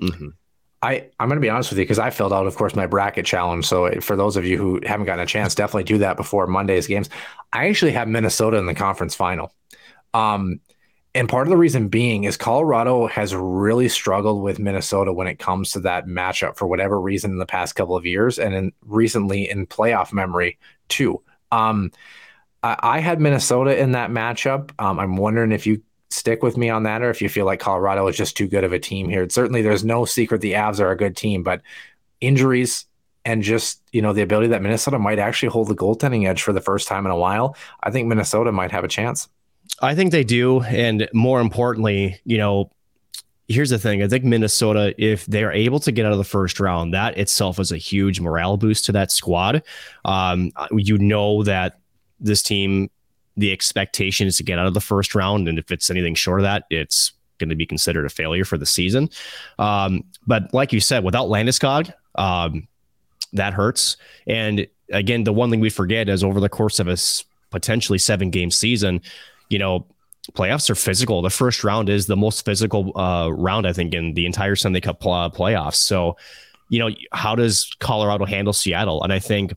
mm-hmm. 0.00 0.28
I, 0.82 1.08
I'm 1.18 1.28
going 1.28 1.36
to 1.36 1.44
be 1.44 1.50
honest 1.50 1.70
with 1.70 1.78
you 1.78 1.84
because 1.84 1.98
I 1.98 2.08
filled 2.08 2.32
out, 2.32 2.46
of 2.46 2.56
course, 2.56 2.74
my 2.74 2.86
bracket 2.86 3.26
challenge. 3.26 3.66
So 3.66 4.00
for 4.00 4.16
those 4.16 4.36
of 4.36 4.46
you 4.46 4.56
who 4.56 4.80
haven't 4.86 5.06
gotten 5.06 5.22
a 5.22 5.26
chance, 5.26 5.54
definitely 5.54 5.84
do 5.84 5.98
that 5.98 6.16
before 6.16 6.46
Monday's 6.46 6.86
games. 6.86 7.10
I 7.52 7.68
actually 7.68 7.92
have 7.92 8.08
Minnesota 8.08 8.56
in 8.56 8.66
the 8.66 8.74
conference 8.74 9.14
final. 9.14 9.52
Um, 10.14 10.60
and 11.14 11.28
part 11.28 11.46
of 11.46 11.50
the 11.50 11.56
reason 11.56 11.88
being 11.88 12.24
is 12.24 12.36
Colorado 12.36 13.06
has 13.08 13.34
really 13.34 13.88
struggled 13.88 14.42
with 14.42 14.60
Minnesota 14.60 15.12
when 15.12 15.26
it 15.26 15.38
comes 15.38 15.72
to 15.72 15.80
that 15.80 16.06
matchup 16.06 16.56
for 16.56 16.66
whatever 16.66 17.00
reason 17.00 17.32
in 17.32 17.38
the 17.38 17.46
past 17.46 17.74
couple 17.74 17.96
of 17.96 18.06
years 18.06 18.38
and 18.38 18.54
in 18.54 18.72
recently 18.82 19.50
in 19.50 19.66
playoff 19.66 20.12
memory 20.12 20.58
too. 20.88 21.20
Um, 21.50 21.90
I, 22.62 22.76
I, 22.80 22.98
had 23.00 23.20
Minnesota 23.20 23.76
in 23.76 23.92
that 23.92 24.10
matchup. 24.10 24.70
Um, 24.78 25.00
I'm 25.00 25.16
wondering 25.16 25.50
if 25.50 25.66
you 25.66 25.82
stick 26.10 26.44
with 26.44 26.56
me 26.56 26.70
on 26.70 26.84
that 26.84 27.02
or 27.02 27.10
if 27.10 27.20
you 27.20 27.28
feel 27.28 27.46
like 27.46 27.58
Colorado 27.58 28.06
is 28.06 28.16
just 28.16 28.36
too 28.36 28.46
good 28.46 28.62
of 28.62 28.72
a 28.72 28.78
team 28.78 29.08
here. 29.08 29.28
Certainly, 29.28 29.62
there's 29.62 29.84
no 29.84 30.04
secret 30.04 30.40
the 30.40 30.52
Avs 30.52 30.78
are 30.78 30.92
a 30.92 30.96
good 30.96 31.16
team, 31.16 31.42
but 31.42 31.62
injuries 32.20 32.86
and 33.24 33.42
just 33.42 33.82
you 33.92 34.00
know 34.00 34.12
the 34.12 34.22
ability 34.22 34.48
that 34.48 34.62
Minnesota 34.62 34.98
might 34.98 35.18
actually 35.18 35.48
hold 35.48 35.68
the 35.68 35.74
goaltending 35.74 36.28
edge 36.28 36.42
for 36.42 36.52
the 36.52 36.60
first 36.60 36.86
time 36.86 37.04
in 37.04 37.10
a 37.10 37.16
while. 37.16 37.56
I 37.82 37.90
think 37.90 38.06
Minnesota 38.06 38.52
might 38.52 38.70
have 38.70 38.84
a 38.84 38.88
chance. 38.88 39.28
I 39.80 39.94
think 39.94 40.12
they 40.12 40.24
do. 40.24 40.62
And 40.62 41.08
more 41.12 41.40
importantly, 41.40 42.20
you 42.24 42.38
know, 42.38 42.70
here's 43.48 43.70
the 43.70 43.78
thing. 43.78 44.02
I 44.02 44.08
think 44.08 44.24
Minnesota, 44.24 44.94
if 44.96 45.26
they're 45.26 45.52
able 45.52 45.80
to 45.80 45.90
get 45.90 46.06
out 46.06 46.12
of 46.12 46.18
the 46.18 46.24
first 46.24 46.60
round, 46.60 46.94
that 46.94 47.18
itself 47.18 47.58
is 47.58 47.72
a 47.72 47.76
huge 47.76 48.20
morale 48.20 48.56
boost 48.56 48.84
to 48.86 48.92
that 48.92 49.10
squad. 49.10 49.62
Um, 50.04 50.52
you 50.70 50.98
know 50.98 51.42
that 51.42 51.80
this 52.20 52.42
team, 52.42 52.90
the 53.36 53.52
expectation 53.52 54.26
is 54.26 54.36
to 54.36 54.44
get 54.44 54.58
out 54.58 54.66
of 54.66 54.74
the 54.74 54.80
first 54.80 55.14
round, 55.14 55.48
and 55.48 55.58
if 55.58 55.72
it's 55.72 55.90
anything 55.90 56.14
short 56.14 56.40
of 56.40 56.44
that, 56.44 56.64
it's 56.70 57.12
going 57.38 57.48
to 57.48 57.56
be 57.56 57.66
considered 57.66 58.04
a 58.04 58.10
failure 58.10 58.44
for 58.44 58.58
the 58.58 58.66
season. 58.66 59.08
Um, 59.58 60.04
but 60.26 60.52
like 60.54 60.72
you 60.72 60.80
said, 60.80 61.02
without 61.02 61.28
Landeskog, 61.28 61.92
um, 62.16 62.68
that 63.32 63.54
hurts. 63.54 63.96
And 64.26 64.66
again, 64.92 65.24
the 65.24 65.32
one 65.32 65.50
thing 65.50 65.60
we 65.60 65.70
forget 65.70 66.08
is 66.08 66.22
over 66.22 66.38
the 66.38 66.48
course 66.48 66.78
of 66.78 66.86
a 66.86 66.96
potentially 67.50 67.98
seven 67.98 68.30
game 68.30 68.50
season, 68.50 69.00
you 69.50 69.58
know, 69.58 69.86
playoffs 70.32 70.70
are 70.70 70.74
physical. 70.74 71.22
The 71.22 71.30
first 71.30 71.64
round 71.64 71.88
is 71.88 72.06
the 72.06 72.16
most 72.16 72.44
physical 72.44 72.98
uh, 72.98 73.30
round, 73.30 73.66
I 73.66 73.72
think, 73.72 73.92
in 73.94 74.14
the 74.14 74.24
entire 74.24 74.56
Stanley 74.56 74.80
Cup 74.80 75.04
uh, 75.04 75.28
playoffs. 75.28 75.76
So, 75.76 76.16
you 76.68 76.78
know, 76.78 76.90
how 77.12 77.34
does 77.34 77.70
Colorado 77.80 78.24
handle 78.24 78.52
Seattle? 78.52 79.02
And 79.02 79.12
I 79.12 79.18
think, 79.18 79.54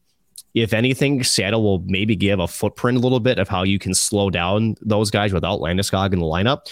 if 0.54 0.74
anything, 0.74 1.24
Seattle 1.24 1.64
will 1.64 1.80
maybe 1.86 2.16
give 2.16 2.40
a 2.40 2.48
footprint 2.48 2.98
a 2.98 3.02
little 3.02 3.20
bit 3.20 3.40
of 3.40 3.48
how 3.48 3.64
you 3.64 3.80
can 3.80 3.94
slow 3.94 4.30
down 4.30 4.76
those 4.82 5.10
guys 5.10 5.34
without 5.34 5.60
Landeskog 5.60 6.14
in 6.14 6.20
the 6.20 6.26
lineup. 6.26 6.68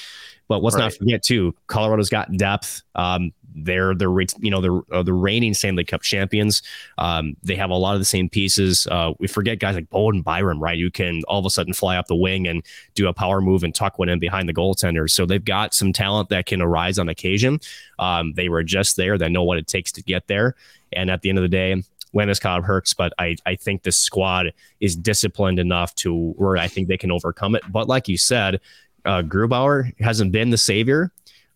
But 0.47 0.61
let's 0.61 0.75
right. 0.75 0.83
not 0.83 0.93
forget 0.93 1.23
too, 1.23 1.55
Colorado's 1.67 2.09
got 2.09 2.31
depth. 2.37 2.81
Um, 2.95 3.31
they're 3.55 3.93
the 3.93 4.09
you 4.39 4.51
know 4.51 4.61
the 4.61 4.95
uh, 4.95 5.03
the 5.03 5.13
reigning 5.13 5.53
Stanley 5.53 5.83
Cup 5.83 6.01
champions. 6.01 6.61
Um, 6.97 7.35
they 7.43 7.55
have 7.55 7.69
a 7.69 7.75
lot 7.75 7.93
of 7.93 7.99
the 7.99 8.05
same 8.05 8.29
pieces. 8.29 8.87
Uh, 8.89 9.13
we 9.19 9.27
forget 9.27 9.59
guys 9.59 9.75
like 9.75 9.89
Bowen 9.89 10.21
Byram, 10.21 10.59
right? 10.59 10.77
You 10.77 10.91
can 10.91 11.21
all 11.27 11.39
of 11.39 11.45
a 11.45 11.49
sudden 11.49 11.73
fly 11.73 11.97
up 11.97 12.07
the 12.07 12.15
wing 12.15 12.47
and 12.47 12.63
do 12.95 13.07
a 13.07 13.13
power 13.13 13.41
move 13.41 13.63
and 13.63 13.73
tuck 13.73 13.99
one 13.99 14.09
in 14.09 14.19
behind 14.19 14.47
the 14.47 14.53
goaltender. 14.53 15.09
So 15.09 15.25
they've 15.25 15.43
got 15.43 15.73
some 15.73 15.93
talent 15.93 16.29
that 16.29 16.45
can 16.45 16.61
arise 16.61 16.99
on 16.99 17.09
occasion. 17.09 17.59
Um, 17.99 18.33
they 18.33 18.49
were 18.49 18.63
just 18.63 18.97
there. 18.97 19.17
They 19.17 19.29
know 19.29 19.43
what 19.43 19.57
it 19.57 19.67
takes 19.67 19.91
to 19.93 20.03
get 20.03 20.27
there. 20.27 20.55
And 20.93 21.09
at 21.09 21.21
the 21.21 21.29
end 21.29 21.37
of 21.37 21.43
the 21.43 21.49
day, 21.49 21.83
Landeskog 22.13 22.63
hurts, 22.63 22.93
but 22.93 23.13
I, 23.17 23.37
I 23.45 23.55
think 23.55 23.83
the 23.83 23.91
squad 23.91 24.53
is 24.79 24.95
disciplined 24.95 25.59
enough 25.59 25.95
to 25.95 26.31
where 26.31 26.57
I 26.57 26.67
think 26.67 26.87
they 26.87 26.97
can 26.97 27.11
overcome 27.11 27.55
it. 27.55 27.63
But 27.71 27.87
like 27.87 28.07
you 28.07 28.17
said, 28.17 28.59
uh, 29.05 29.21
Grubauer 29.21 29.93
hasn't 29.99 30.31
been 30.31 30.49
the 30.49 30.57
savior. 30.57 31.11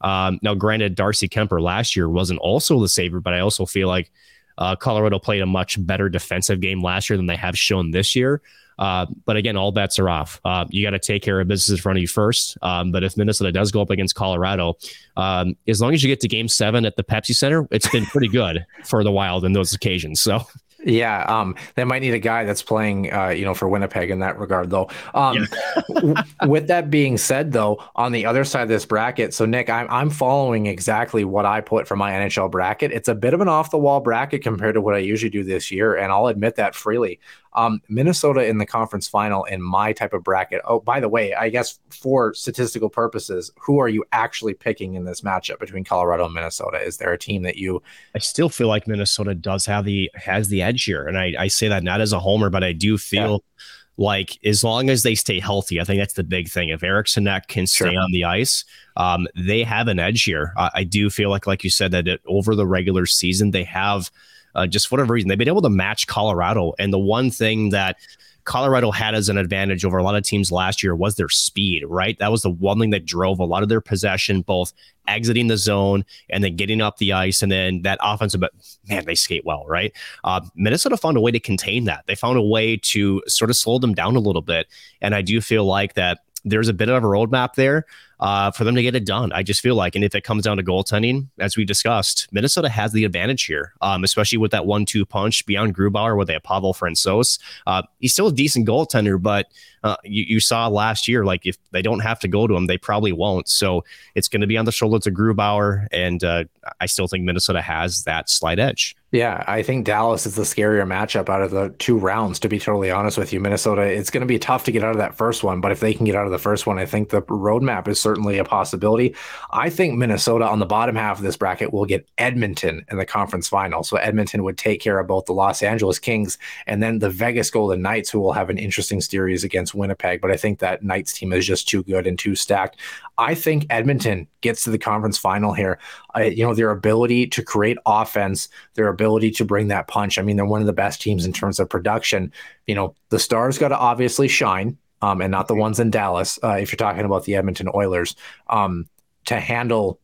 Um, 0.05 0.39
now, 0.43 0.53
granted, 0.53 0.93
Darcy 0.93 1.27
Kuemper 1.27 1.59
last 1.59 1.95
year 1.95 2.07
wasn't 2.07 2.39
also 2.39 2.79
the 2.79 2.87
saver, 2.87 3.19
but 3.19 3.33
I 3.33 3.39
also 3.39 3.65
feel 3.65 3.87
like 3.87 4.11
uh, 4.59 4.75
Colorado 4.75 5.17
played 5.17 5.41
a 5.41 5.47
much 5.47 5.83
better 5.83 6.09
defensive 6.09 6.61
game 6.61 6.81
last 6.81 7.09
year 7.09 7.17
than 7.17 7.25
they 7.25 7.35
have 7.35 7.57
shown 7.57 7.89
this 7.89 8.15
year. 8.15 8.41
Uh, 8.77 9.07
but 9.25 9.35
again, 9.35 9.57
all 9.57 9.71
bets 9.71 9.97
are 9.97 10.09
off. 10.09 10.39
Uh, 10.45 10.65
you 10.69 10.85
got 10.85 10.91
to 10.91 10.99
take 10.99 11.23
care 11.23 11.39
of 11.39 11.47
business 11.47 11.77
in 11.77 11.81
front 11.81 11.97
of 11.97 12.01
you 12.01 12.07
first. 12.07 12.57
Um, 12.61 12.91
but 12.91 13.03
if 13.03 13.17
Minnesota 13.17 13.51
does 13.51 13.71
go 13.71 13.81
up 13.81 13.89
against 13.89 14.13
Colorado, 14.15 14.77
um, 15.17 15.55
as 15.67 15.81
long 15.81 15.93
as 15.93 16.03
you 16.03 16.09
get 16.09 16.19
to 16.19 16.27
game 16.27 16.47
seven 16.47 16.85
at 16.85 16.97
the 16.97 17.03
Pepsi 17.03 17.33
Center, 17.33 17.67
it's 17.71 17.89
been 17.89 18.05
pretty 18.05 18.27
good 18.27 18.65
for 18.85 19.03
the 19.03 19.11
Wild 19.11 19.43
in 19.43 19.53
those 19.53 19.73
occasions. 19.73 20.21
So 20.21 20.45
yeah, 20.85 21.23
um, 21.23 21.55
they 21.73 21.83
might 21.83 22.03
need 22.03 22.13
a 22.13 22.19
guy 22.19 22.43
that's 22.43 22.61
playing, 22.61 23.11
uh, 23.11 23.29
you 23.29 23.43
know, 23.43 23.55
for 23.55 23.67
Winnipeg 23.67 24.11
in 24.11 24.19
that 24.19 24.37
regard, 24.37 24.69
though. 24.69 24.87
Um, 25.15 25.47
yeah. 25.89 26.21
with 26.47 26.67
that 26.67 26.91
being 26.91 27.17
said, 27.17 27.51
though, 27.51 27.83
on 27.95 28.11
the 28.11 28.25
other 28.25 28.43
side 28.43 28.61
of 28.61 28.69
this 28.69 28.85
bracket, 28.85 29.33
so 29.33 29.45
Nick, 29.45 29.69
I'm 29.69 29.87
I'm 29.89 30.09
following 30.11 30.67
exactly 30.67 31.25
what 31.25 31.45
I 31.45 31.61
put 31.61 31.87
for 31.87 31.95
my 31.95 32.11
NHL 32.11 32.51
bracket. 32.51 32.91
It's 32.91 33.07
a 33.07 33.15
bit 33.15 33.33
of 33.33 33.41
an 33.41 33.47
off 33.47 33.71
the 33.71 33.79
wall 33.79 33.99
bracket 33.99 34.43
compared 34.43 34.75
to 34.75 34.81
what 34.81 34.93
I 34.93 34.99
usually 34.99 35.31
do 35.31 35.43
this 35.43 35.71
year, 35.71 35.95
and 35.95 36.11
I'll 36.11 36.27
admit 36.27 36.55
that 36.57 36.75
freely. 36.75 37.19
Um, 37.55 37.81
Minnesota 37.89 38.45
in 38.45 38.57
the 38.57 38.65
conference 38.65 39.07
final 39.07 39.45
in 39.45 39.61
my 39.61 39.93
type 39.93 40.13
of 40.13 40.23
bracket. 40.23 40.61
Oh, 40.65 40.79
by 40.81 40.99
the 40.99 41.09
way, 41.09 41.33
I 41.33 41.49
guess 41.49 41.79
for 41.89 42.33
statistical 42.33 42.89
purposes, 42.89 43.51
who 43.59 43.79
are 43.79 43.87
you 43.87 44.03
actually 44.11 44.53
picking 44.53 44.95
in 44.95 45.05
this 45.05 45.21
matchup 45.21 45.59
between 45.59 45.83
Colorado 45.83 46.25
and 46.25 46.33
Minnesota? 46.33 46.81
Is 46.81 46.97
there 46.97 47.13
a 47.13 47.17
team 47.17 47.43
that 47.43 47.55
you? 47.55 47.81
I 48.13 48.19
still 48.19 48.49
feel 48.49 48.67
like 48.67 48.87
Minnesota 48.87 49.33
does 49.33 49.65
have 49.65 49.85
the 49.85 50.11
has 50.15 50.49
the 50.49 50.61
edge 50.61 50.83
here, 50.83 51.07
and 51.07 51.17
I, 51.17 51.33
I 51.39 51.47
say 51.47 51.67
that 51.69 51.83
not 51.83 52.01
as 52.01 52.13
a 52.13 52.19
homer, 52.19 52.49
but 52.49 52.63
I 52.63 52.73
do 52.73 52.97
feel. 52.97 53.31
Yeah. 53.31 53.63
Like 53.97 54.37
as 54.43 54.61
long 54.61 54.89
as 54.89 55.03
they 55.03 55.15
stay 55.15 55.39
healthy, 55.39 55.79
I 55.79 55.85
think 55.85 56.01
that's 56.01 56.15
the 56.15 56.23
big 56.25 56.49
thing. 56.49 56.67
If 56.67 56.83
Eriksson 56.83 57.29
can 57.47 57.65
stay 57.65 57.91
sure. 57.91 58.01
on 58.01 58.11
the 58.11 58.25
ice, 58.25 58.65
um, 58.97 59.25
they 59.37 59.63
have 59.63 59.87
an 59.87 59.99
edge 59.99 60.23
here. 60.23 60.51
Uh, 60.57 60.69
I 60.73 60.83
do 60.83 61.09
feel 61.09 61.29
like, 61.29 61.47
like 61.47 61.63
you 61.63 61.69
said, 61.69 61.91
that 61.91 62.05
it, 62.05 62.21
over 62.27 62.55
the 62.55 62.67
regular 62.67 63.05
season 63.05 63.51
they 63.51 63.63
have 63.63 64.11
uh, 64.55 64.67
just 64.67 64.87
for 64.87 64.95
whatever 64.95 65.13
reason, 65.13 65.27
they've 65.27 65.37
been 65.37 65.47
able 65.47 65.61
to 65.61 65.69
match 65.69 66.07
Colorado. 66.07 66.73
And 66.79 66.91
the 66.91 66.99
one 66.99 67.29
thing 67.31 67.69
that 67.69 67.97
Colorado 68.45 68.91
had 68.91 69.15
as 69.15 69.27
an 69.27 69.37
advantage 69.37 69.83
over 69.83 69.97
a 69.97 70.03
lot 70.03 70.15
of 70.15 70.23
teams 70.23 70.51
last 70.51 70.83
year 70.83 70.95
was 70.95 71.15
their 71.15 71.29
speed, 71.29 71.83
right? 71.87 72.17
That 72.19 72.31
was 72.31 72.43
the 72.43 72.51
one 72.51 72.79
thing 72.79 72.91
that 72.91 73.03
drove 73.03 73.39
a 73.39 73.43
lot 73.43 73.63
of 73.63 73.69
their 73.69 73.81
possession, 73.81 74.41
both 74.41 74.71
exiting 75.07 75.47
the 75.47 75.57
zone 75.57 76.05
and 76.29 76.43
then 76.43 76.55
getting 76.55 76.79
up 76.79 76.97
the 76.97 77.11
ice. 77.11 77.41
And 77.41 77.51
then 77.51 77.81
that 77.81 77.97
offensive, 78.01 78.39
but 78.39 78.53
man, 78.87 79.05
they 79.05 79.15
skate 79.15 79.45
well, 79.45 79.65
right? 79.65 79.91
Uh, 80.23 80.41
Minnesota 80.55 80.95
found 80.95 81.17
a 81.17 81.21
way 81.21 81.31
to 81.31 81.39
contain 81.39 81.85
that. 81.85 82.05
They 82.05 82.15
found 82.15 82.37
a 82.37 82.41
way 82.41 82.77
to 82.77 83.23
sort 83.27 83.49
of 83.49 83.57
slow 83.57 83.79
them 83.79 83.95
down 83.95 84.15
a 84.15 84.19
little 84.19 84.43
bit. 84.43 84.67
And 85.01 85.15
I 85.15 85.23
do 85.23 85.41
feel 85.41 85.65
like 85.65 85.95
that 85.95 86.19
there's 86.45 86.69
a 86.69 86.73
bit 86.73 86.89
of 86.89 87.03
a 87.03 87.07
roadmap 87.07 87.55
there 87.55 87.87
uh, 88.19 88.51
for 88.51 88.63
them 88.63 88.75
to 88.75 88.81
get 88.81 88.95
it 88.95 89.05
done. 89.05 89.31
I 89.31 89.43
just 89.43 89.61
feel 89.61 89.75
like, 89.75 89.95
and 89.95 90.03
if 90.03 90.15
it 90.15 90.23
comes 90.23 90.43
down 90.43 90.57
to 90.57 90.63
goaltending, 90.63 91.27
as 91.39 91.57
we 91.57 91.65
discussed, 91.65 92.27
Minnesota 92.31 92.69
has 92.69 92.91
the 92.91 93.05
advantage 93.05 93.45
here, 93.45 93.73
um, 93.81 94.03
especially 94.03 94.37
with 94.37 94.51
that 94.51 94.65
one-two 94.65 95.05
punch 95.05 95.45
beyond 95.45 95.75
Grubauer 95.75 96.17
with 96.17 96.29
a 96.29 96.39
Pavel 96.39 96.73
Francouz. 96.73 97.39
Uh, 97.67 97.83
he's 97.99 98.13
still 98.13 98.27
a 98.27 98.33
decent 98.33 98.67
goaltender, 98.67 99.21
but 99.21 99.47
uh, 99.85 99.97
you, 100.03 100.23
you, 100.27 100.39
saw 100.39 100.67
last 100.67 101.07
year, 101.07 101.23
like 101.23 101.45
if 101.45 101.57
they 101.69 101.83
don't 101.83 101.99
have 101.99 102.19
to 102.19 102.27
go 102.27 102.47
to 102.47 102.55
him, 102.55 102.65
they 102.65 102.77
probably 102.77 103.11
won't. 103.11 103.47
So 103.47 103.83
it's 104.15 104.27
going 104.27 104.41
to 104.41 104.47
be 104.47 104.57
on 104.57 104.65
the 104.65 104.71
shoulders 104.71 105.05
of 105.05 105.13
Grubauer, 105.13 105.87
and 105.91 106.23
uh, 106.23 106.45
I 106.81 106.87
still 106.87 107.07
think 107.07 107.23
Minnesota 107.23 107.61
has 107.61 108.03
that 108.05 108.27
slight 108.27 108.57
edge. 108.57 108.95
Yeah, 109.11 109.43
I 109.47 109.61
think 109.61 109.85
Dallas 109.85 110.25
is 110.25 110.35
the 110.35 110.41
scarier 110.41 110.85
matchup 110.85 111.29
out 111.29 111.43
of 111.43 111.51
the 111.51 111.69
two 111.77 111.97
rounds, 111.97 112.39
to 112.39 112.49
be 112.49 112.59
totally 112.59 112.89
honest 112.89 113.17
with 113.17 113.31
you. 113.31 113.39
Minnesota, 113.39 113.83
it's 113.83 114.09
going 114.09 114.21
to 114.21 114.27
be 114.27 114.39
tough 114.39 114.63
to 114.65 114.71
get 114.71 114.83
out 114.83 114.91
of 114.91 114.97
that 114.97 115.15
first 115.15 115.43
one, 115.43 115.61
but 115.61 115.71
if 115.71 115.79
they 115.79 115.93
can 115.93 116.05
get 116.05 116.15
out 116.15 116.25
of 116.25 116.31
the 116.31 116.39
first 116.39 116.65
one, 116.65 116.79
I 116.79 116.85
think 116.85 117.09
the 117.09 117.21
roadmap 117.21 117.87
is 117.87 118.01
certainly 118.05 118.37
a 118.37 118.43
possibility. 118.43 119.15
I 119.49 119.71
think 119.71 119.97
Minnesota 119.97 120.45
on 120.45 120.59
the 120.59 120.65
bottom 120.67 120.95
half 120.95 121.17
of 121.17 121.23
this 121.23 121.37
bracket 121.37 121.73
will 121.73 121.85
get 121.85 122.07
Edmonton 122.19 122.85
in 122.91 122.97
the 122.99 123.05
conference 123.05 123.49
final. 123.49 123.81
So 123.81 123.97
Edmonton 123.97 124.43
would 124.43 124.59
take 124.59 124.79
care 124.79 124.99
of 124.99 125.07
both 125.07 125.25
the 125.25 125.33
Los 125.33 125.63
Angeles 125.63 125.97
Kings 125.97 126.37
and 126.67 126.83
then 126.83 126.99
the 126.99 127.09
Vegas 127.09 127.49
Golden 127.49 127.81
Knights, 127.81 128.11
who 128.11 128.19
will 128.19 128.33
have 128.33 128.51
an 128.51 128.59
interesting 128.59 129.01
series 129.01 129.43
against 129.43 129.73
Winnipeg. 129.73 130.21
But 130.21 130.29
I 130.29 130.37
think 130.37 130.59
that 130.59 130.83
Knights 130.83 131.13
team 131.13 131.33
is 131.33 131.47
just 131.47 131.67
too 131.67 131.81
good 131.81 132.05
and 132.05 132.19
too 132.19 132.35
stacked. 132.35 132.79
I 133.17 133.33
think 133.33 133.65
Edmonton 133.71 134.27
gets 134.41 134.63
to 134.65 134.69
the 134.69 134.77
conference 134.77 135.17
final 135.17 135.53
here. 135.53 135.79
You 136.15 136.45
know, 136.45 136.53
their 136.53 136.69
ability 136.69 137.25
to 137.27 137.41
create 137.41 137.79
offense, 137.87 138.49
their 138.75 138.89
ability 138.89 139.31
to 139.31 139.45
bring 139.45 139.69
that 139.69 139.87
punch. 139.87 140.19
I 140.19 140.21
mean, 140.21 140.35
they're 140.35 140.45
one 140.45 140.61
of 140.61 140.67
the 140.67 140.73
best 140.73 141.01
teams 141.01 141.25
in 141.25 141.33
terms 141.33 141.59
of 141.59 141.69
production. 141.69 142.31
You 142.67 142.75
know, 142.75 142.93
the 143.09 143.17
stars 143.17 143.57
got 143.57 143.69
to 143.69 143.77
obviously 143.77 144.27
shine, 144.27 144.77
um, 145.01 145.21
and 145.21 145.31
not 145.31 145.47
the 145.47 145.55
ones 145.55 145.79
in 145.79 145.89
Dallas. 145.89 146.39
Uh, 146.43 146.57
if 146.59 146.71
you're 146.71 146.77
talking 146.77 147.05
about 147.05 147.25
the 147.25 147.35
Edmonton 147.35 147.69
Oilers, 147.73 148.15
um, 148.49 148.87
to 149.25 149.39
handle 149.39 149.99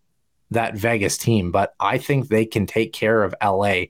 that 0.50 0.76
Vegas 0.76 1.18
team, 1.18 1.52
but 1.52 1.74
I 1.80 1.98
think 1.98 2.28
they 2.28 2.46
can 2.46 2.66
take 2.66 2.92
care 2.92 3.24
of 3.24 3.36
LA 3.42 3.86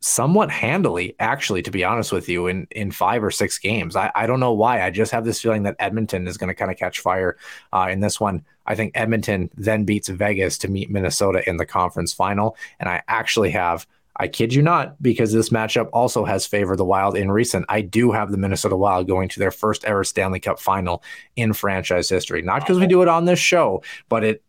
somewhat 0.00 0.50
handily, 0.50 1.16
actually, 1.18 1.62
to 1.62 1.70
be 1.70 1.84
honest 1.84 2.12
with 2.12 2.28
you, 2.28 2.46
in 2.46 2.66
in 2.70 2.90
five 2.90 3.24
or 3.24 3.30
six 3.30 3.58
games. 3.58 3.96
I, 3.96 4.12
I 4.14 4.26
don't 4.26 4.40
know 4.40 4.52
why. 4.52 4.82
I 4.82 4.90
just 4.90 5.12
have 5.12 5.24
this 5.24 5.40
feeling 5.40 5.64
that 5.64 5.76
Edmonton 5.78 6.28
is 6.28 6.36
going 6.36 6.48
to 6.48 6.54
kind 6.54 6.70
of 6.70 6.76
catch 6.76 7.00
fire 7.00 7.36
uh, 7.72 7.88
in 7.90 8.00
this 8.00 8.20
one. 8.20 8.44
I 8.66 8.74
think 8.74 8.92
Edmonton 8.94 9.50
then 9.56 9.84
beats 9.84 10.08
Vegas 10.08 10.58
to 10.58 10.68
meet 10.68 10.90
Minnesota 10.90 11.48
in 11.48 11.56
the 11.56 11.66
conference 11.66 12.12
final. 12.12 12.56
And 12.78 12.88
I 12.88 13.02
actually 13.08 13.50
have 13.50 13.86
I 14.18 14.28
kid 14.28 14.52
you 14.52 14.62
not, 14.62 15.00
because 15.02 15.32
this 15.32 15.50
matchup 15.50 15.88
also 15.92 16.24
has 16.24 16.46
favored 16.46 16.76
the 16.76 16.84
Wild 16.84 17.16
in 17.16 17.30
recent. 17.30 17.64
I 17.68 17.82
do 17.82 18.10
have 18.10 18.30
the 18.30 18.36
Minnesota 18.36 18.76
Wild 18.76 19.06
going 19.06 19.28
to 19.28 19.38
their 19.38 19.50
first 19.50 19.84
ever 19.84 20.02
Stanley 20.04 20.40
Cup 20.40 20.58
final 20.58 21.02
in 21.36 21.52
franchise 21.52 22.08
history. 22.08 22.42
Not 22.42 22.60
because 22.60 22.78
we 22.78 22.86
do 22.86 23.02
it 23.02 23.08
on 23.08 23.26
this 23.26 23.38
show, 23.38 23.82
but 24.08 24.24
it 24.24 24.42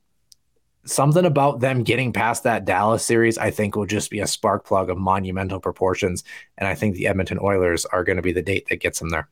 something 0.86 1.26
about 1.26 1.60
them 1.60 1.84
getting 1.84 2.12
past 2.12 2.44
that 2.44 2.66
Dallas 2.66 3.06
series, 3.06 3.38
I 3.38 3.52
think 3.52 3.76
will 3.76 3.86
just 3.86 4.10
be 4.10 4.22
a 4.22 4.28
spark 4.28 4.66
plug 4.66 4.90
of 4.90 4.98
monumental 4.98 5.60
proportions. 5.60 6.24
And 6.58 6.68
I 6.68 6.76
think 6.76 6.96
the 6.96 7.08
Edmonton 7.08 7.40
Oilers 7.42 7.86
are 7.86 8.04
going 8.04 8.16
to 8.16 8.24
be 8.24 8.34
the 8.34 8.42
date 8.42 8.68
that 8.70 8.78
gets 8.78 9.00
them 9.00 9.10
there. 9.10 9.30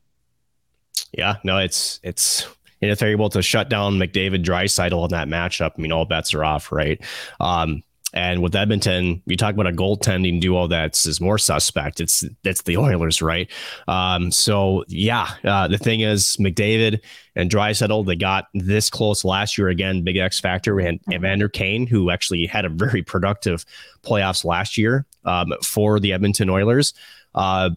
Yeah, 1.12 1.36
no, 1.42 1.58
it's 1.58 2.00
it's 2.02 2.46
and 2.80 2.90
if 2.90 2.98
they're 2.98 3.10
able 3.10 3.30
to 3.30 3.42
shut 3.42 3.68
down 3.68 3.98
McDavid 3.98 4.44
Draisaitl 4.44 5.04
in 5.04 5.10
that 5.10 5.28
matchup, 5.28 5.72
I 5.76 5.80
mean, 5.80 5.90
all 5.90 6.04
bets 6.04 6.34
are 6.34 6.44
off, 6.44 6.70
right? 6.70 7.02
Um, 7.40 7.82
and 8.14 8.42
with 8.42 8.56
Edmonton, 8.56 9.22
you 9.26 9.36
talk 9.36 9.52
about 9.52 9.66
a 9.66 9.72
goaltending 9.72 10.40
duo 10.40 10.66
that's 10.66 11.06
is 11.06 11.20
more 11.20 11.36
suspect. 11.36 12.00
It's 12.00 12.24
it's 12.42 12.62
the 12.62 12.78
Oilers, 12.78 13.20
right? 13.20 13.50
Um, 13.86 14.30
so 14.30 14.84
yeah, 14.88 15.28
uh, 15.44 15.68
the 15.68 15.76
thing 15.76 16.00
is 16.00 16.36
McDavid 16.38 17.00
and 17.36 17.50
Draisaitl, 17.50 18.06
they 18.06 18.16
got 18.16 18.46
this 18.54 18.88
close 18.88 19.24
last 19.24 19.58
year 19.58 19.68
again. 19.68 20.04
Big 20.04 20.16
X 20.16 20.40
factor 20.40 20.80
and 20.80 21.00
Evander 21.12 21.48
Kane, 21.48 21.86
who 21.86 22.10
actually 22.10 22.46
had 22.46 22.64
a 22.64 22.70
very 22.70 23.02
productive 23.02 23.66
playoffs 24.02 24.44
last 24.44 24.78
year 24.78 25.04
um, 25.24 25.52
for 25.62 26.00
the 26.00 26.12
Edmonton 26.14 26.48
Oilers, 26.48 26.94
uh, 27.34 27.70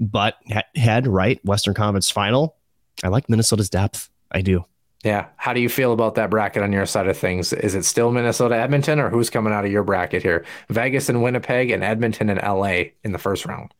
but 0.00 0.36
had 0.74 1.06
right 1.06 1.38
Western 1.44 1.74
Conference 1.74 2.10
Final. 2.10 2.56
I 3.04 3.08
like 3.08 3.28
Minnesota's 3.28 3.68
depth. 3.68 4.08
I 4.32 4.40
do. 4.40 4.64
Yeah. 5.06 5.26
How 5.36 5.52
do 5.52 5.60
you 5.60 5.68
feel 5.68 5.92
about 5.92 6.16
that 6.16 6.30
bracket 6.30 6.64
on 6.64 6.72
your 6.72 6.84
side 6.84 7.06
of 7.06 7.16
things? 7.16 7.52
Is 7.52 7.76
it 7.76 7.84
still 7.84 8.10
Minnesota, 8.10 8.56
Edmonton, 8.56 8.98
or 8.98 9.08
who's 9.08 9.30
coming 9.30 9.52
out 9.52 9.64
of 9.64 9.70
your 9.70 9.84
bracket 9.84 10.20
here? 10.20 10.44
Vegas 10.68 11.08
and 11.08 11.22
Winnipeg, 11.22 11.70
and 11.70 11.84
Edmonton 11.84 12.28
and 12.28 12.40
LA 12.42 12.90
in 13.04 13.12
the 13.12 13.18
first 13.18 13.46
round. 13.46 13.72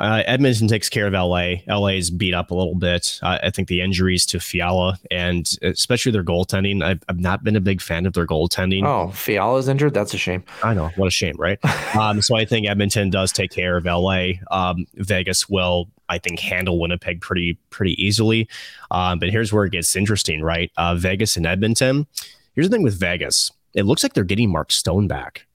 Uh, 0.00 0.24
Edmonton 0.26 0.66
takes 0.66 0.88
care 0.88 1.06
of 1.06 1.12
LA. 1.12 1.58
LA 1.68 1.90
is 1.90 2.10
beat 2.10 2.34
up 2.34 2.50
a 2.50 2.54
little 2.54 2.74
bit. 2.74 3.20
Uh, 3.22 3.38
I 3.40 3.50
think 3.50 3.68
the 3.68 3.80
injuries 3.80 4.26
to 4.26 4.40
Fiala 4.40 4.98
and 5.12 5.48
especially 5.62 6.10
their 6.10 6.24
goaltending. 6.24 6.82
I've, 6.82 7.04
I've, 7.08 7.20
not 7.20 7.44
been 7.44 7.54
a 7.54 7.60
big 7.60 7.80
fan 7.80 8.04
of 8.04 8.12
their 8.12 8.26
goaltending. 8.26 8.84
Oh, 8.84 9.12
Fiala's 9.12 9.68
injured. 9.68 9.94
That's 9.94 10.12
a 10.14 10.18
shame. 10.18 10.42
I 10.64 10.74
know. 10.74 10.88
What 10.96 11.06
a 11.06 11.10
shame, 11.12 11.36
right? 11.38 11.64
um, 11.96 12.20
so 12.20 12.34
I 12.34 12.44
think 12.44 12.68
Edmonton 12.68 13.10
does 13.10 13.30
take 13.30 13.52
care 13.52 13.76
of 13.76 13.84
LA. 13.84 14.30
Um, 14.50 14.86
Vegas 14.94 15.48
will, 15.48 15.88
I 16.12 16.18
think, 16.18 16.38
handle 16.40 16.78
Winnipeg 16.78 17.22
pretty 17.22 17.58
pretty 17.70 18.02
easily. 18.02 18.48
Um, 18.90 19.18
but 19.18 19.30
here's 19.30 19.50
where 19.52 19.64
it 19.64 19.72
gets 19.72 19.96
interesting, 19.96 20.42
right? 20.42 20.70
Uh, 20.76 20.94
Vegas 20.94 21.38
and 21.38 21.46
Edmonton. 21.46 22.06
Here's 22.54 22.68
the 22.68 22.76
thing 22.76 22.82
with 22.82 23.00
Vegas. 23.00 23.50
It 23.74 23.84
looks 23.84 24.02
like 24.02 24.12
they're 24.12 24.24
getting 24.24 24.50
Mark 24.50 24.70
Stone 24.70 25.08
back. 25.08 25.46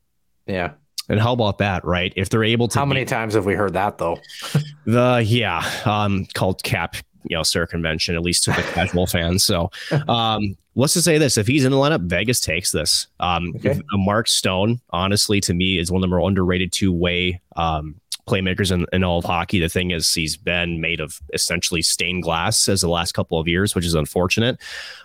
Yeah. 0.48 0.72
And 1.10 1.20
how 1.20 1.32
about 1.32 1.60
that, 1.60 1.86
right? 1.86 2.12
If 2.15 2.30
they're 2.30 2.43
able 2.43 2.67
to, 2.70 2.80
how 2.80 2.86
many 2.86 3.06
times 3.06 3.36
have 3.36 3.46
we 3.46 3.54
heard 3.54 3.74
that 3.74 4.00
though? 4.00 4.17
the 4.86 5.24
yeah, 5.26 5.63
um, 5.86 6.26
called 6.34 6.63
cap, 6.63 6.96
you 7.24 7.38
know, 7.38 7.43
circumvention 7.43 8.15
at 8.15 8.24
least 8.24 8.43
to 8.46 8.52
the 8.52 8.63
casual 8.63 9.06
fans. 9.08 9.43
So, 9.43 9.70
um, 10.08 10.58
let's 10.76 10.93
just 10.93 11.06
say 11.06 11.20
this: 11.20 11.38
if 11.38 11.46
he's 11.46 11.65
in 11.65 11.72
the 11.72 11.78
lineup, 11.78 12.02
Vegas 12.02 12.39
takes 12.39 12.72
this. 12.72 13.08
Um, 13.20 13.54
okay. 13.58 13.80
Mark 13.93 14.28
Stone, 14.28 14.82
honestly, 14.89 15.39
to 15.41 15.54
me, 15.54 15.78
is 15.78 15.91
one 15.91 16.00
of 16.00 16.10
the 16.10 16.15
more 16.15 16.28
underrated 16.28 16.74
two 16.74 16.91
way 16.91 17.39
um 17.56 18.02
playmakers 18.28 18.72
in, 18.72 18.86
in 18.94 19.04
all 19.04 19.20
of 19.20 19.26
hockey. 19.26 19.60
The 19.60 19.70
thing 19.70 19.92
is, 19.92 20.13
he's 20.13 20.38
been 20.38 20.82
made 20.82 21.00
of 21.00 21.20
essentially 21.34 21.82
stained 21.82 22.24
glass 22.24 22.68
as 22.70 22.82
the 22.82 22.90
last 22.90 23.13
couple 23.13 23.40
of 23.40 23.48
years, 23.48 23.74
which 23.74 23.86
is 23.86 23.96
unfortunate. 23.96 24.60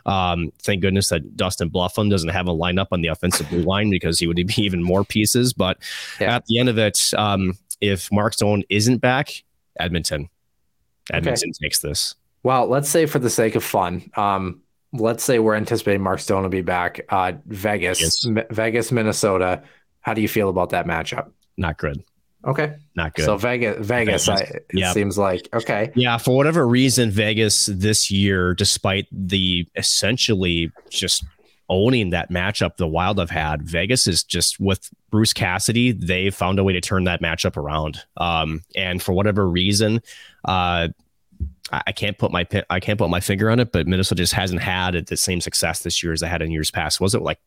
Um, 0.04 0.52
thank 0.62 0.82
goodness 0.82 1.08
that 1.08 1.36
Dustin 1.36 1.70
Byfuglien 1.70 2.10
doesn't 2.10 2.30
have 2.30 2.48
a 2.48 2.54
lineup 2.54 2.88
on 2.92 3.00
the 3.00 3.08
offensive 3.08 3.48
blue 3.48 3.62
line 3.62 3.90
because 3.90 4.18
he 4.18 4.26
would 4.26 4.36
be 4.36 4.54
even 4.62 4.82
more 4.82 5.04
pieces. 5.04 5.52
But 5.52 5.78
yeah. 6.20 6.36
at 6.36 6.46
the 6.46 6.58
end 6.58 6.68
of 6.68 6.78
it, 6.78 7.12
um, 7.16 7.54
if 7.80 8.10
Mark 8.12 8.34
Stone 8.34 8.64
isn't 8.68 8.98
back, 8.98 9.42
Edmonton, 9.78 10.28
Edmonton 11.12 11.50
okay. 11.50 11.66
takes 11.66 11.80
this. 11.80 12.14
Well, 12.42 12.66
let's 12.66 12.88
say 12.88 13.06
for 13.06 13.18
the 13.18 13.30
sake 13.30 13.54
of 13.54 13.62
fun, 13.62 14.10
um, 14.16 14.62
let's 14.92 15.24
say 15.24 15.38
we're 15.38 15.54
anticipating 15.54 16.02
Mark 16.02 16.18
Stone 16.18 16.42
will 16.42 16.50
be 16.50 16.62
back. 16.62 17.00
Uh, 17.08 17.32
Vegas. 17.46 18.26
M- 18.26 18.44
Vegas, 18.50 18.92
Minnesota. 18.92 19.62
How 20.00 20.14
do 20.14 20.20
you 20.20 20.28
feel 20.28 20.48
about 20.48 20.70
that 20.70 20.86
matchup? 20.86 21.30
Not 21.56 21.78
good. 21.78 22.02
Okay. 22.44 22.74
Not 22.94 23.14
good. 23.14 23.24
So 23.24 23.36
Vegas, 23.36 23.86
Vegas, 23.86 24.28
I, 24.28 24.36
it 24.36 24.66
yep. 24.72 24.94
seems 24.94 25.16
like 25.16 25.48
okay. 25.52 25.92
Yeah, 25.94 26.18
for 26.18 26.36
whatever 26.36 26.66
reason, 26.66 27.10
Vegas 27.10 27.66
this 27.66 28.10
year, 28.10 28.54
despite 28.54 29.06
the 29.12 29.66
essentially 29.76 30.72
just 30.90 31.24
owning 31.68 32.10
that 32.10 32.30
matchup 32.30 32.76
the 32.76 32.86
Wild 32.86 33.18
have 33.18 33.30
had, 33.30 33.62
Vegas 33.62 34.06
is 34.06 34.24
just 34.24 34.58
with 34.58 34.90
Bruce 35.10 35.32
Cassidy. 35.32 35.92
They 35.92 36.30
found 36.30 36.58
a 36.58 36.64
way 36.64 36.72
to 36.72 36.80
turn 36.80 37.04
that 37.04 37.22
matchup 37.22 37.56
around. 37.56 38.04
Um, 38.16 38.62
and 38.74 39.00
for 39.00 39.12
whatever 39.12 39.48
reason, 39.48 40.00
uh, 40.44 40.88
I 41.72 41.92
can't 41.92 42.18
put 42.18 42.32
my 42.32 42.46
I 42.68 42.80
can't 42.80 42.98
put 42.98 43.08
my 43.08 43.20
finger 43.20 43.50
on 43.50 43.58
it, 43.58 43.72
but 43.72 43.86
Minnesota 43.86 44.22
just 44.22 44.34
hasn't 44.34 44.60
had 44.60 45.06
the 45.06 45.16
same 45.16 45.40
success 45.40 45.82
this 45.82 46.02
year 46.02 46.12
as 46.12 46.20
they 46.20 46.28
had 46.28 46.42
in 46.42 46.50
years 46.50 46.70
past. 46.70 47.00
Was 47.00 47.14
it 47.14 47.22
like 47.22 47.38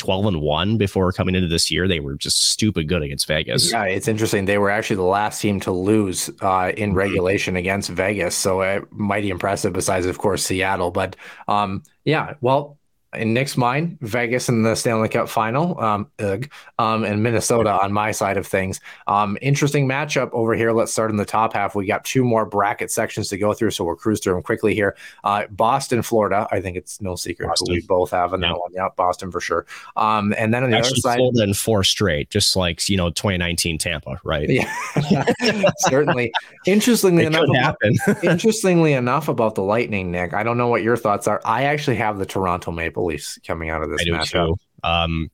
12 0.00 0.26
and 0.26 0.40
1 0.40 0.76
before 0.76 1.12
coming 1.12 1.34
into 1.34 1.46
this 1.46 1.70
year. 1.70 1.86
They 1.86 2.00
were 2.00 2.14
just 2.14 2.50
stupid 2.50 2.88
good 2.88 3.02
against 3.02 3.26
Vegas. 3.26 3.70
Yeah, 3.70 3.84
it's 3.84 4.08
interesting. 4.08 4.46
They 4.46 4.58
were 4.58 4.70
actually 4.70 4.96
the 4.96 5.02
last 5.02 5.40
team 5.40 5.60
to 5.60 5.72
lose 5.72 6.28
uh, 6.40 6.72
in 6.76 6.90
mm-hmm. 6.90 6.98
regulation 6.98 7.56
against 7.56 7.90
Vegas. 7.90 8.34
So 8.34 8.62
uh, 8.62 8.80
mighty 8.90 9.30
impressive, 9.30 9.72
besides, 9.72 10.06
of 10.06 10.18
course, 10.18 10.44
Seattle. 10.44 10.90
But 10.90 11.14
um, 11.46 11.84
yeah, 12.04 12.34
well, 12.40 12.78
in 13.14 13.34
Nick's 13.34 13.56
mind, 13.56 13.98
Vegas 14.02 14.48
in 14.48 14.62
the 14.62 14.76
Stanley 14.76 15.08
Cup 15.08 15.28
final, 15.28 15.80
um, 15.80 16.08
ugh, 16.20 16.48
um, 16.78 17.02
and 17.02 17.22
Minnesota 17.22 17.70
on 17.82 17.92
my 17.92 18.12
side 18.12 18.36
of 18.36 18.46
things. 18.46 18.80
Um, 19.08 19.36
interesting 19.42 19.88
matchup 19.88 20.30
over 20.32 20.54
here. 20.54 20.72
Let's 20.72 20.92
start 20.92 21.10
in 21.10 21.16
the 21.16 21.24
top 21.24 21.52
half. 21.52 21.74
We 21.74 21.86
got 21.86 22.04
two 22.04 22.22
more 22.22 22.46
bracket 22.46 22.90
sections 22.90 23.28
to 23.28 23.38
go 23.38 23.52
through, 23.52 23.72
so 23.72 23.84
we'll 23.84 23.96
cruise 23.96 24.20
through 24.20 24.34
them 24.34 24.42
quickly 24.42 24.74
here. 24.74 24.96
Uh, 25.24 25.46
Boston, 25.50 26.02
Florida. 26.02 26.46
I 26.52 26.60
think 26.60 26.76
it's 26.76 27.00
no 27.00 27.16
secret 27.16 27.48
Boston. 27.48 27.74
we 27.74 27.80
both 27.80 28.12
have 28.12 28.32
in 28.32 28.42
yeah. 28.42 28.48
that 28.48 28.60
one. 28.60 28.72
Yeah, 28.72 28.88
Boston 28.96 29.32
for 29.32 29.40
sure. 29.40 29.66
Um, 29.96 30.32
and 30.38 30.54
then 30.54 30.62
on 30.62 30.70
the 30.70 30.76
Actually, 30.76 30.92
other 30.92 31.00
side, 31.00 31.16
Florida 31.16 31.42
in 31.42 31.54
four 31.54 31.82
straight, 31.82 32.30
just 32.30 32.54
like 32.54 32.88
you 32.88 32.96
know, 32.96 33.10
2019 33.10 33.78
Tampa, 33.78 34.20
right? 34.22 34.48
Yeah, 34.48 34.72
certainly. 35.78 36.32
Interestingly 36.64 37.24
enough, 37.24 37.48
happen. 37.56 37.96
interestingly 38.22 38.92
enough 38.92 39.28
about 39.28 39.56
the 39.56 39.62
Lightning, 39.62 40.12
Nick. 40.12 40.32
I 40.32 40.44
don't 40.44 40.58
know 40.58 40.68
what 40.68 40.82
your 40.82 40.96
thoughts 40.96 41.26
are. 41.26 41.40
I 41.44 41.64
actually 41.64 41.96
have 41.96 42.18
the 42.18 42.26
Toronto 42.26 42.70
Maple 42.70 42.99
Coming 43.46 43.70
out 43.70 43.82
of 43.82 43.90
this 43.90 44.02
I 44.02 44.10
matchup. 44.10 44.56
Um, 44.82 45.30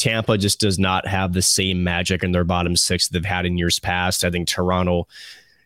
Tampa 0.00 0.38
just 0.38 0.60
does 0.60 0.78
not 0.78 1.06
have 1.06 1.34
the 1.34 1.42
same 1.42 1.84
magic 1.84 2.24
in 2.24 2.32
their 2.32 2.44
bottom 2.44 2.74
six 2.74 3.08
they've 3.08 3.24
had 3.24 3.44
in 3.44 3.58
years 3.58 3.78
past. 3.78 4.24
I 4.24 4.30
think 4.30 4.48
Toronto. 4.48 5.06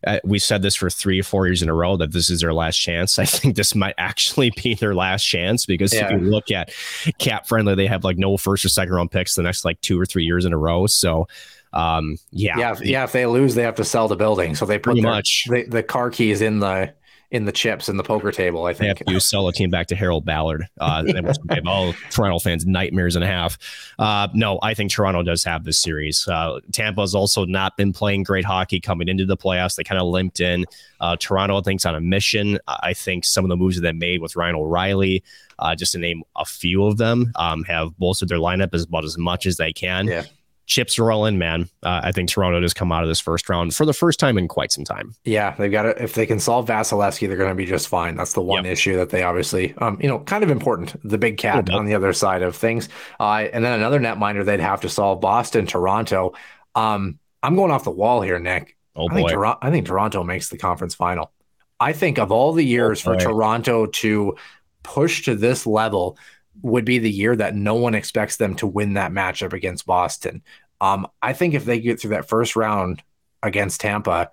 Uh, 0.07 0.19
we 0.23 0.39
said 0.39 0.61
this 0.61 0.75
for 0.75 0.91
three 0.91 1.19
or 1.19 1.23
four 1.23 1.47
years 1.47 1.63
in 1.63 1.71
a 1.71 1.73
row 1.73 1.97
that 1.97 2.13
this 2.13 2.29
is 2.29 2.41
their 2.41 2.53
last 2.53 2.77
chance. 2.77 3.19
I 3.21 3.25
think 3.25 3.57
this 3.57 3.75
might 3.75 3.95
actually 3.97 4.51
be 4.51 4.75
their 4.75 4.95
last 4.95 5.25
chance 5.25 5.65
because 5.65 5.95
yeah. 5.95 6.07
if 6.07 6.11
you 6.11 6.19
look 6.19 6.51
at 6.51 6.75
cap 7.19 7.47
friendly, 7.47 7.75
they 7.75 7.87
have 7.87 8.05
like 8.05 8.19
no 8.19 8.37
first 8.37 8.65
or 8.65 8.69
second 8.69 8.93
round 8.93 9.13
picks 9.13 9.35
the 9.35 9.43
next 9.43 9.65
like 9.65 9.81
two 9.81 9.99
or 9.99 10.05
three 10.05 10.25
years 10.25 10.45
in 10.45 10.53
a 10.53 10.59
row. 10.59 10.87
So, 10.87 11.27
um, 11.73 12.19
yeah, 12.33 12.59
yeah, 12.59 12.77
yeah. 12.83 13.05
If 13.05 13.13
they 13.13 13.25
lose, 13.25 13.55
they 13.55 13.63
have 13.63 13.77
to 13.77 13.85
sell 13.85 14.09
the 14.09 14.17
building. 14.17 14.57
So 14.57 14.67
they 14.67 14.79
put 14.79 14.95
their, 14.95 15.05
much 15.05 15.47
they, 15.49 15.63
the 15.63 15.83
car 15.83 16.11
keys 16.11 16.43
in 16.43 16.59
the 16.59 16.93
in 17.35 17.47
the 17.47 17.53
chips 17.53 17.89
in 17.89 17.97
the 17.97 18.05
poker 18.05 18.31
table. 18.31 18.65
I 18.65 18.73
think 18.73 19.03
you 19.09 19.19
sell 19.19 19.49
a 19.49 19.53
team 19.53 19.69
back 19.69 19.89
to 19.89 19.97
Harold 19.97 20.25
Ballard. 20.25 20.69
Uh, 20.79 21.03
yeah. 21.05 21.33
all 21.67 21.93
Toronto 22.11 22.39
fans 22.39 22.65
nightmares 22.65 23.17
and 23.17 23.25
a 23.25 23.27
half. 23.27 23.59
Uh, 23.99 24.29
no, 24.33 24.61
I 24.63 24.75
think 24.75 24.93
Toronto 24.93 25.25
does 25.25 25.43
have 25.43 25.65
this 25.65 25.81
series. 25.81 26.29
Uh, 26.29 26.61
Tampa 26.71 27.01
has 27.01 27.13
also 27.13 27.45
not 27.45 27.77
been 27.77 27.93
playing 27.93 28.23
great 28.23 28.45
hockey 28.45 28.79
coming 28.79 29.09
into 29.09 29.27
the 29.27 29.37
playoffs. 29.37 29.75
They 29.75 29.83
kind 29.83 30.01
of 30.01 30.07
limped 30.07 30.39
in. 30.39 30.65
Uh, 31.01 31.17
Toronto, 31.17 31.59
I 31.59 31.63
think's 31.63 31.85
on 31.85 31.97
a 31.97 32.01
mission. 32.01 32.57
I 32.69 32.95
think 32.95 33.25
some 33.25 33.45
of 33.45 33.49
the 33.49 33.57
moves 33.57 33.75
that 33.75 33.83
they 33.83 33.93
made 33.93 34.21
with 34.21 34.37
Ryan 34.37 34.55
O'Reilly, 34.55 35.25
uh, 35.59 35.75
just 35.75 35.91
to 35.93 35.99
name 35.99 36.23
a 36.37 36.45
few 36.45 36.85
of 36.85 36.99
them, 36.99 37.33
um, 37.35 37.65
have 37.65 37.99
bolstered 37.99 38.29
their 38.29 38.39
lineup 38.39 38.73
as 38.75 38.85
about 38.85 39.05
as 39.05 39.19
much 39.19 39.45
as 39.45 39.57
they 39.57 39.73
can. 39.73 40.07
Yeah 40.07 40.23
chips 40.67 40.99
are 40.99 41.11
all 41.11 41.27
in, 41.27 41.39
man. 41.39 41.69
Uh, 41.83 42.01
I 42.05 42.13
think 42.13 42.29
Toronto 42.29 42.61
does 42.61 42.75
come 42.75 42.93
out 42.93 43.03
of 43.03 43.09
this 43.09 43.21
first 43.21 43.49
round 43.49 43.75
for 43.75 43.85
the 43.85 43.93
first 43.93 44.19
time 44.19 44.39
in 44.39 44.49
quite 44.49 44.73
some 44.73 44.85
time. 44.85 45.15
Yeah, 45.25 45.55
they've 45.57 45.71
got 45.71 45.87
it. 45.87 45.99
If 46.01 46.15
they 46.15 46.27
can 46.27 46.41
solve 46.41 46.67
Vasilevskiy, 46.67 47.29
they're 47.29 47.37
going 47.37 47.51
to 47.51 47.55
be 47.55 47.67
just 47.67 47.89
fine. 47.89 48.17
That's 48.17 48.33
the 48.33 48.43
one 48.43 48.65
yep. 48.65 48.73
issue 48.73 48.97
that 48.97 49.11
they 49.11 49.23
obviously, 49.23 49.75
um, 49.79 49.99
you 50.01 50.09
know, 50.09 50.21
kind 50.21 50.43
of 50.43 50.51
important. 50.51 50.97
The 51.09 51.19
big 51.19 51.37
cat 51.37 51.71
on 51.71 51.87
the 51.87 51.95
other 51.95 52.13
side 52.13 52.43
of 52.43 52.57
things. 52.57 52.89
Uh, 53.21 53.47
and 53.53 53.65
then 53.65 53.73
another 53.73 54.01
net 54.01 54.19
netminder 54.19 54.45
they'd 54.45 54.61
have 54.61 54.81
to 54.83 54.89
solve 54.89 55.21
Boston, 55.21 55.67
Toronto. 55.67 56.35
Um, 56.75 57.19
I'm 57.43 57.57
going 57.57 57.71
off 57.71 57.85
the 57.85 57.91
wall 57.91 58.23
here, 58.23 58.39
Nick. 58.39 58.77
Oh 58.97 59.09
I 59.09 59.21
boy. 59.21 59.29
Think 59.29 59.57
I 59.63 59.71
think 59.71 59.87
Toronto 59.87 60.25
makes 60.25 60.49
the 60.49 60.59
conference 60.59 60.95
final. 60.95 61.33
I 61.81 61.93
think 61.93 62.19
of 62.19 62.31
all 62.31 62.53
the 62.53 62.65
years 62.65 63.01
oh 63.01 63.13
for 63.13 63.17
Toronto 63.19 63.87
to 63.87 64.37
push 64.83 65.25
to 65.25 65.35
this 65.35 65.67
level, 65.67 66.17
would 66.63 66.85
be 66.85 66.99
the 66.99 67.11
year 67.11 67.35
that 67.37 67.55
no 67.55 67.75
one 67.75 67.95
expects 67.95 68.37
them 68.37 68.55
to 68.57 68.67
win 68.67 68.95
that 68.95 69.13
matchup 69.13 69.53
against 69.53 69.87
Boston. 69.87 70.43
Um, 70.81 71.07
I 71.23 71.33
think 71.33 71.55
if 71.55 71.65
they 71.65 71.81
get 71.81 72.01
through 72.01 72.11
that 72.11 72.29
first 72.29 72.57
round 72.57 73.03
against 73.43 73.81
Tampa, 73.81 74.31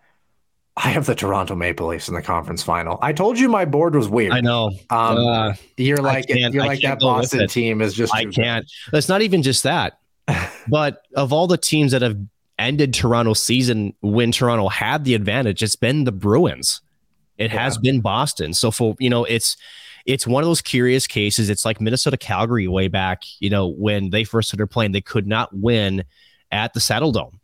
I 0.78 0.90
have 0.90 1.06
the 1.06 1.16
Toronto 1.16 1.56
Maple 1.56 1.88
Leafs 1.88 2.08
in 2.08 2.16
the 2.16 2.22
conference 2.22 2.64
final. 2.64 2.98
I 3.02 3.14
told 3.14 3.38
you 3.38 3.50
my 3.50 3.66
board 3.66 3.94
was 3.96 4.08
weird. 4.08 4.32
I 4.32 4.42
know. 4.42 4.68
Um, 4.90 5.18
uh, 5.18 5.54
you're 5.78 5.98
like 5.98 6.26
you're 6.30 6.66
like 6.66 6.82
that 6.82 7.00
Boston 7.00 7.48
team 7.48 7.82
is 7.82 7.94
just. 7.94 8.14
I 8.16 8.26
can't. 8.26 8.70
It's 8.94 9.10
not 9.10 9.22
even 9.22 9.44
just 9.44 9.64
that. 9.64 10.00
but 10.68 11.04
of 11.16 11.34
all 11.34 11.48
the 11.48 11.58
teams 11.58 11.92
that 11.92 12.02
have 12.02 12.18
ended 12.58 12.94
Toronto's 12.94 13.42
season 13.42 13.94
when 14.02 14.32
Toronto 14.32 14.70
had 14.70 15.04
the 15.04 15.14
advantage, 15.14 15.62
it's 15.62 15.76
been 15.76 16.06
the 16.06 16.12
Bruins. 16.12 16.82
It 17.38 17.52
yeah. 17.52 17.64
has 17.64 17.78
been 17.78 18.02
Boston. 18.02 18.54
So 18.54 18.72
for 18.72 18.96
you 19.00 19.10
know, 19.10 19.26
it's 19.26 19.58
it's 20.06 20.26
one 20.28 20.44
of 20.44 20.48
those 20.48 20.62
curious 20.62 21.08
cases. 21.08 21.50
It's 21.50 21.66
like 21.66 21.82
Minnesota 21.82 22.18
Calgary 22.18 22.68
way 22.68 22.88
back, 22.88 23.24
you 23.40 23.50
know, 23.50 23.68
when 23.68 24.10
they 24.10 24.24
first 24.24 24.50
started 24.50 24.68
playing, 24.68 24.92
they 24.92 25.02
could 25.02 25.28
not 25.28 25.56
win 25.56 26.04
at 26.52 26.74
the 26.74 26.80
Saddledome 26.80 27.40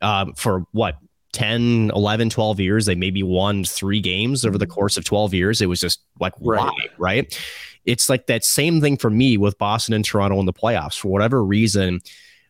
um, 0.00 0.32
for 0.34 0.64
what 0.72 0.96
10, 1.32 1.92
11, 1.94 2.30
12 2.30 2.60
years. 2.60 2.86
They 2.86 2.94
maybe 2.94 3.22
won 3.22 3.64
three 3.64 4.00
games 4.00 4.44
over 4.44 4.58
the 4.58 4.66
mm-hmm. 4.66 4.72
course 4.72 4.96
of 4.96 5.04
12 5.04 5.34
years. 5.34 5.60
It 5.60 5.66
was 5.66 5.80
just 5.80 6.00
like, 6.18 6.34
right. 6.40 6.60
why? 6.60 6.86
Right. 6.98 7.40
It's 7.84 8.08
like 8.08 8.26
that 8.26 8.44
same 8.44 8.80
thing 8.80 8.96
for 8.96 9.10
me 9.10 9.36
with 9.36 9.58
Boston 9.58 9.94
and 9.94 10.04
Toronto 10.04 10.38
in 10.40 10.46
the 10.46 10.52
playoffs. 10.52 10.98
For 10.98 11.08
whatever 11.08 11.42
reason, 11.42 12.00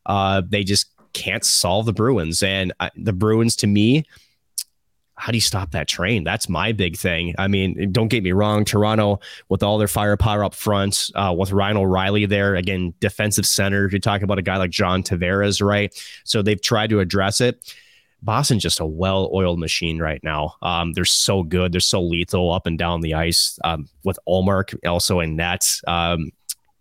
uh, 0.07 0.43
they 0.49 0.65
just 0.65 0.87
can't 1.13 1.45
solve 1.45 1.87
the 1.87 1.93
Bruins. 1.93 2.43
And 2.43 2.73
uh, 2.81 2.91
the 2.97 3.13
Bruins, 3.13 3.57
to 3.57 3.67
me, 3.67 4.05
how 5.21 5.31
do 5.31 5.37
you 5.37 5.43
stop 5.43 5.73
that 5.73 5.87
train? 5.87 6.25
That's 6.25 6.49
my 6.49 6.73
big 6.73 6.97
thing. 6.97 7.35
I 7.39 7.47
mean, 7.47 7.93
don't 7.93 8.09
get 8.09 8.25
me 8.25 8.33
wrong, 8.33 8.65
Toronto 8.65 9.21
with 9.51 9.63
all 9.63 9.77
their 9.77 9.87
firepower 9.87 10.43
up 10.43 10.55
front, 10.55 11.11
uh, 11.15 11.35
with 11.37 11.53
Ryan 11.53 11.77
O'Reilly 11.77 12.25
there, 12.25 12.55
again, 12.55 12.95
defensive 13.01 13.45
center. 13.45 13.89
You're 13.91 14.01
talking 14.01 14.25
about 14.25 14.39
a 14.39 14.43
guy 14.43 14.57
like 14.57 14.71
John 14.71 15.03
Tavares, 15.03 15.65
right? 15.65 15.95
So 16.25 16.41
they've 16.41 16.61
tried 16.61 16.89
to 16.91 17.01
address 17.01 17.43
it. 17.43 17.75
Boston's 18.23 18.63
just 18.63 18.81
a 18.81 18.87
well-oiled 18.87 19.59
machine 19.59 19.99
right 19.99 20.23
now. 20.25 20.55
Um, 20.63 20.95
they're 20.95 21.05
so 21.05 21.43
good. 21.43 21.73
They're 21.73 21.81
so 21.81 22.03
lethal 22.03 22.53
up 22.53 22.67
and 22.67 22.79
down 22.79 23.03
the 23.03 23.15
ice. 23.15 23.59
Um, 23.63 23.89
with 24.05 24.19
Ullmark 24.27 24.75
also 24.87 25.21
in 25.21 25.37
net. 25.37 25.81
Um, 25.87 26.31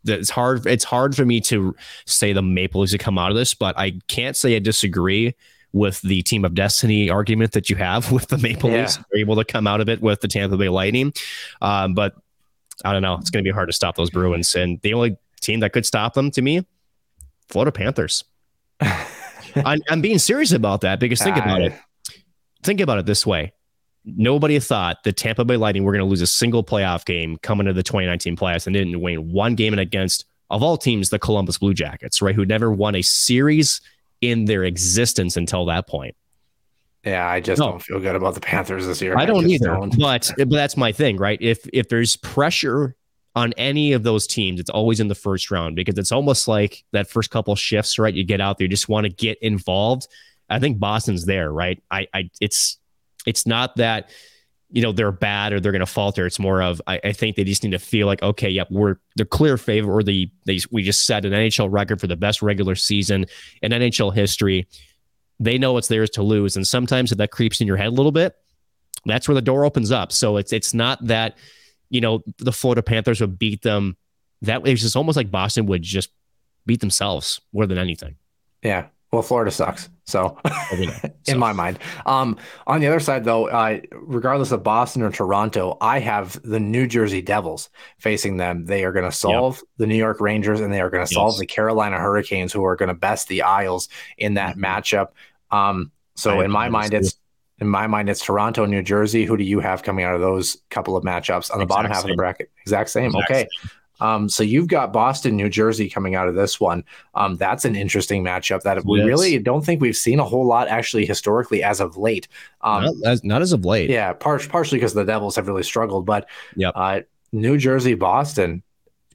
it's 0.06 0.30
hard. 0.30 0.66
It's 0.66 0.86
hard 0.86 1.14
for 1.14 1.26
me 1.26 1.42
to 1.42 1.76
say 2.06 2.32
the 2.32 2.42
Maple 2.42 2.82
Leafs 2.82 2.94
to 2.94 2.98
come 2.98 3.18
out 3.18 3.32
of 3.32 3.38
this, 3.38 3.54
but 3.54 3.78
I 3.78 4.00
can't 4.08 4.38
say 4.38 4.56
I 4.56 4.60
disagree 4.60 5.36
with 5.74 6.02
the 6.02 6.22
team 6.24 6.46
of 6.46 6.56
destiny 6.56 7.10
argument 7.10 7.52
that 7.52 7.70
you 7.70 7.76
have 7.76 8.12
with 8.12 8.28
the 8.28 8.38
Maple 8.38 8.70
yeah. 8.70 8.82
Leafs. 8.82 8.98
They're 8.98 9.22
able 9.22 9.36
to 9.36 9.46
come 9.46 9.68
out 9.68 9.82
of 9.82 9.90
it 9.90 10.02
with 10.02 10.22
the 10.22 10.28
Tampa 10.28 10.58
Bay 10.58 10.70
Lightning, 10.70 11.14
um, 11.62 11.94
but 11.94 12.16
I 12.84 12.94
don't 12.94 13.02
know. 13.02 13.16
It's 13.16 13.30
going 13.30 13.44
to 13.44 13.48
be 13.48 13.54
hard 13.54 13.70
to 13.70 13.74
stop 13.74 13.96
those 13.96 14.10
Bruins, 14.10 14.56
and 14.56 14.80
the 14.82 14.94
only 14.94 15.18
team 15.42 15.60
that 15.62 15.74
could 15.74 15.86
stop 15.86 16.14
them 16.14 16.32
to 16.32 16.42
me, 16.42 16.66
Florida 17.50 17.72
Panthers. 17.72 18.24
I'm, 18.82 19.80
I'm, 19.90 20.02
being 20.02 20.20
serious 20.20 20.52
about 20.52 20.82
that 20.82 21.00
because 21.00 21.22
think 21.22 21.38
about 21.38 21.62
it. 21.62 21.74
Think 22.64 22.80
about 22.82 23.00
it 23.00 23.06
this 23.06 23.26
way. 23.26 23.54
Nobody 24.06 24.60
thought 24.60 25.04
the 25.04 25.12
Tampa 25.12 25.44
Bay 25.44 25.58
Lightning 25.58 25.84
were 25.84 25.92
going 25.92 26.04
to 26.04 26.10
lose 26.10 26.22
a 26.22 26.28
single 26.28 26.64
playoff 26.64 27.04
game 27.06 27.38
coming 27.42 27.66
to 27.66 27.74
the 27.74 27.84
2019 27.84 28.38
playoffs 28.38 28.68
and 28.68 28.74
didn't 28.74 29.02
win 29.02 29.32
one 29.32 29.56
game 29.56 29.78
against, 29.78 30.26
of 30.50 30.64
all 30.64 30.78
teams, 30.78 31.10
the 31.10 31.20
Columbus 31.20 31.58
Blue 31.58 31.74
Jackets, 31.74 32.22
right? 32.22 32.36
Who 32.36 32.46
never 32.46 32.72
won 32.72 32.96
a 32.96 33.02
series 33.02 33.82
in 34.22 34.46
their 34.46 34.64
existence 34.64 35.38
until 35.38 35.66
that 35.66 35.88
point. 35.88 36.16
Yeah, 37.06 37.28
I 37.28 37.40
just 37.40 37.60
no. 37.60 37.72
don't 37.72 37.82
feel 37.82 38.00
good 38.00 38.16
about 38.16 38.34
the 38.34 38.42
Panthers 38.42 38.86
this 38.86 39.02
year. 39.02 39.18
I 39.18 39.26
don't 39.26 39.46
I 39.46 39.50
either. 39.50 39.68
Don't. 39.68 39.98
But 39.98 40.32
but 40.38 40.50
that's 40.50 40.76
my 40.76 40.92
thing, 40.92 41.18
right? 41.18 41.42
If 41.42 41.60
if 41.72 41.88
there's 41.88 42.18
pressure 42.18 42.96
on 43.36 43.54
any 43.54 43.94
of 43.94 44.04
those 44.04 44.28
teams, 44.28 44.60
it's 44.60 44.70
always 44.70 45.00
in 45.00 45.08
the 45.08 45.16
first 45.16 45.50
round 45.50 45.76
because 45.76 45.98
it's 45.98 46.12
almost 46.12 46.48
like 46.48 46.84
that 46.92 47.10
first 47.10 47.32
couple 47.32 47.56
shifts, 47.56 47.98
right? 47.98 48.14
You 48.14 48.26
get 48.26 48.42
out 48.42 48.58
there, 48.58 48.66
you 48.66 48.70
just 48.70 48.90
want 48.90 49.06
to 49.06 49.10
get 49.10 49.38
involved. 49.42 50.08
I 50.50 50.60
think 50.60 50.80
Boston's 50.80 51.26
there, 51.26 51.52
right? 51.52 51.82
I, 51.90 52.08
I 52.14 52.30
it's 52.42 52.78
it's 53.26 53.46
not 53.46 53.78
that 53.78 54.10
you 54.72 54.82
know 54.82 54.92
they're 54.92 55.12
bad 55.12 55.54
or 55.54 55.60
they're 55.60 55.72
going 55.72 55.80
to 55.80 55.86
falter. 55.86 56.26
It's 56.26 56.40
more 56.40 56.62
of 56.62 56.82
I, 56.88 57.00
I, 57.04 57.12
think 57.12 57.36
they 57.36 57.44
just 57.44 57.64
need 57.64 57.72
to 57.72 57.80
feel 57.80 58.08
like 58.08 58.22
okay, 58.22 58.50
yep, 58.50 58.68
we're 58.70 58.96
the 59.16 59.26
clear 59.26 59.58
favorite, 59.58 59.94
or 59.94 60.04
the 60.04 60.30
they 60.46 60.60
we 60.72 60.84
just 60.84 61.06
set 61.06 61.26
an 61.26 61.32
NHL 61.32 61.72
record 61.72 62.00
for 62.00 62.08
the 62.08 62.16
best 62.16 62.42
regular 62.42 62.76
season 62.76 63.26
in 63.62 63.72
NHL 63.72 64.14
history. 64.14 64.68
They 65.40 65.58
know 65.58 65.78
it's 65.78 65.88
theirs 65.88 66.10
to 66.12 66.24
lose, 66.24 66.56
and 66.56 66.68
sometimes 66.68 67.12
if 67.12 67.18
that 67.18 67.32
creeps 67.32 67.62
in 67.62 67.68
your 67.68 67.78
head 67.78 67.88
a 67.88 67.92
little 67.92 68.12
bit, 68.12 68.36
that's 69.06 69.28
where 69.28 69.36
the 69.36 69.42
door 69.42 69.66
opens 69.66 69.92
up. 69.92 70.12
So 70.12 70.38
it's 70.38 70.54
it's 70.54 70.74
not 70.74 71.06
that 71.08 71.38
you 71.90 72.02
know, 72.02 72.24
the 72.38 72.52
Florida 72.52 72.84
Panthers 72.84 73.20
would 73.22 73.38
beat 73.38 73.62
them. 73.62 73.98
That 74.44 74.66
it's 74.66 74.82
just 74.82 74.96
almost 74.96 75.18
like 75.18 75.32
Boston 75.32 75.66
would 75.66 75.82
just 75.82 76.12
beat 76.66 76.80
themselves 76.80 77.42
more 77.52 77.66
than 77.66 77.78
anything. 77.78 78.16
Yeah. 78.64 78.88
Well, 79.12 79.22
Florida 79.22 79.52
sucks. 79.52 79.90
So, 80.10 80.38
in 81.28 81.38
my 81.38 81.54
mind. 81.54 81.80
Um, 82.06 82.38
on 82.68 82.82
the 82.82 82.88
other 82.88 83.00
side, 83.00 83.24
though, 83.24 83.48
uh, 83.48 83.80
regardless 83.92 84.52
of 84.52 84.64
Boston 84.64 85.02
or 85.04 85.12
Toronto, 85.12 85.78
I 85.82 86.00
have 86.00 86.42
the 86.44 86.60
New 86.60 86.88
Jersey 86.88 87.22
Devils 87.22 87.70
facing 88.00 88.38
them. 88.38 88.66
They 88.66 88.84
are 88.84 88.92
going 88.92 89.06
to 89.06 89.16
solve 89.16 89.58
yep. 89.58 89.64
the 89.78 89.88
New 89.88 89.96
York 89.96 90.20
Rangers 90.20 90.62
and 90.62 90.74
they 90.74 90.82
are 90.82 90.90
going 90.90 91.06
to 91.06 91.14
solve 91.14 91.34
yes. 91.34 91.40
the 91.40 91.46
Carolina 91.46 91.98
Hurricanes, 91.98 92.52
who 92.52 92.66
are 92.66 92.76
going 92.76 92.90
to 92.90 92.96
best 92.96 93.28
the 93.28 93.44
Isles 93.44 93.88
in 94.18 94.34
that 94.34 94.58
mm-hmm. 94.58 94.66
matchup. 94.66 95.10
Um, 95.52 95.92
so, 96.16 96.42
in 96.42 96.52
my 96.52 96.68
mind, 96.70 96.94
it's 96.94 97.16
in 97.60 97.68
my 97.68 97.88
mind, 97.88 98.10
it's 98.10 98.24
Toronto, 98.24 98.66
New 98.66 98.82
Jersey. 98.82 99.26
Who 99.26 99.36
do 99.36 99.44
you 99.44 99.60
have 99.60 99.84
coming 99.84 100.06
out 100.06 100.16
of 100.16 100.22
those 100.22 100.58
couple 100.70 100.96
of 100.96 101.04
matchups 101.04 101.52
on 101.52 101.60
the 101.60 101.64
exact 101.64 101.70
bottom 101.70 101.92
half 101.92 102.02
same. 102.02 102.12
of 102.12 102.16
the 102.16 102.22
bracket? 102.22 102.52
Exact 102.62 102.90
same. 102.90 103.08
Exact 103.08 103.32
okay. 103.32 103.48
Same. 103.62 103.70
Um, 104.00 104.30
so 104.30 104.44
you've 104.44 104.68
got 104.68 104.94
Boston, 104.94 105.36
New 105.36 105.50
Jersey 105.50 105.90
coming 105.90 106.16
out 106.16 106.28
of 106.28 106.36
this 106.36 106.60
one. 106.60 106.84
Um, 107.16 107.38
that's 107.38 107.66
an 107.66 107.76
interesting 107.76 108.24
matchup 108.24 108.62
that 108.64 108.86
we 108.86 109.00
yes. 109.00 109.08
really 109.08 109.40
don't 109.40 109.66
think 109.66 109.82
we've 109.82 109.98
seen 109.98 110.20
a 110.20 110.26
whole 110.26 110.46
lot 110.46 110.68
actually 110.68 111.06
historically 111.06 111.64
as 111.64 111.80
of 111.80 111.98
late. 111.98 112.28
Um, 112.62 112.86
not, 112.86 113.12
as, 113.12 113.24
not 113.24 113.42
as 113.42 113.54
of 113.54 113.66
late. 113.66 113.90
Yeah, 113.90 114.14
par- 114.14 114.40
partially 114.50 114.78
because 114.78 114.94
the 114.94 115.06
Devils 115.06 115.36
have 115.36 115.48
really 115.48 115.64
struggled, 115.64 116.06
but 116.06 116.28
yep. 116.56 116.74
uh, 116.76 117.02
New 117.32 117.58
Jersey, 117.58 117.94
Boston. 117.96 118.64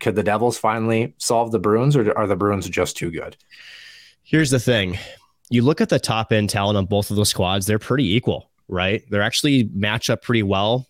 Could 0.00 0.16
the 0.16 0.24
Devils 0.24 0.58
finally 0.58 1.14
solve 1.18 1.52
the 1.52 1.60
Bruins, 1.60 1.96
or 1.96 2.16
are 2.18 2.26
the 2.26 2.36
Bruins 2.36 2.68
just 2.68 2.96
too 2.96 3.10
good? 3.10 3.36
Here's 4.24 4.50
the 4.50 4.58
thing: 4.58 4.98
you 5.50 5.62
look 5.62 5.80
at 5.80 5.88
the 5.88 6.00
top 6.00 6.32
end 6.32 6.50
talent 6.50 6.76
on 6.76 6.86
both 6.86 7.10
of 7.10 7.16
those 7.16 7.28
squads, 7.28 7.66
they're 7.66 7.78
pretty 7.78 8.14
equal, 8.14 8.50
right? 8.68 9.02
They're 9.10 9.22
actually 9.22 9.70
match 9.72 10.10
up 10.10 10.22
pretty 10.22 10.42
well. 10.42 10.86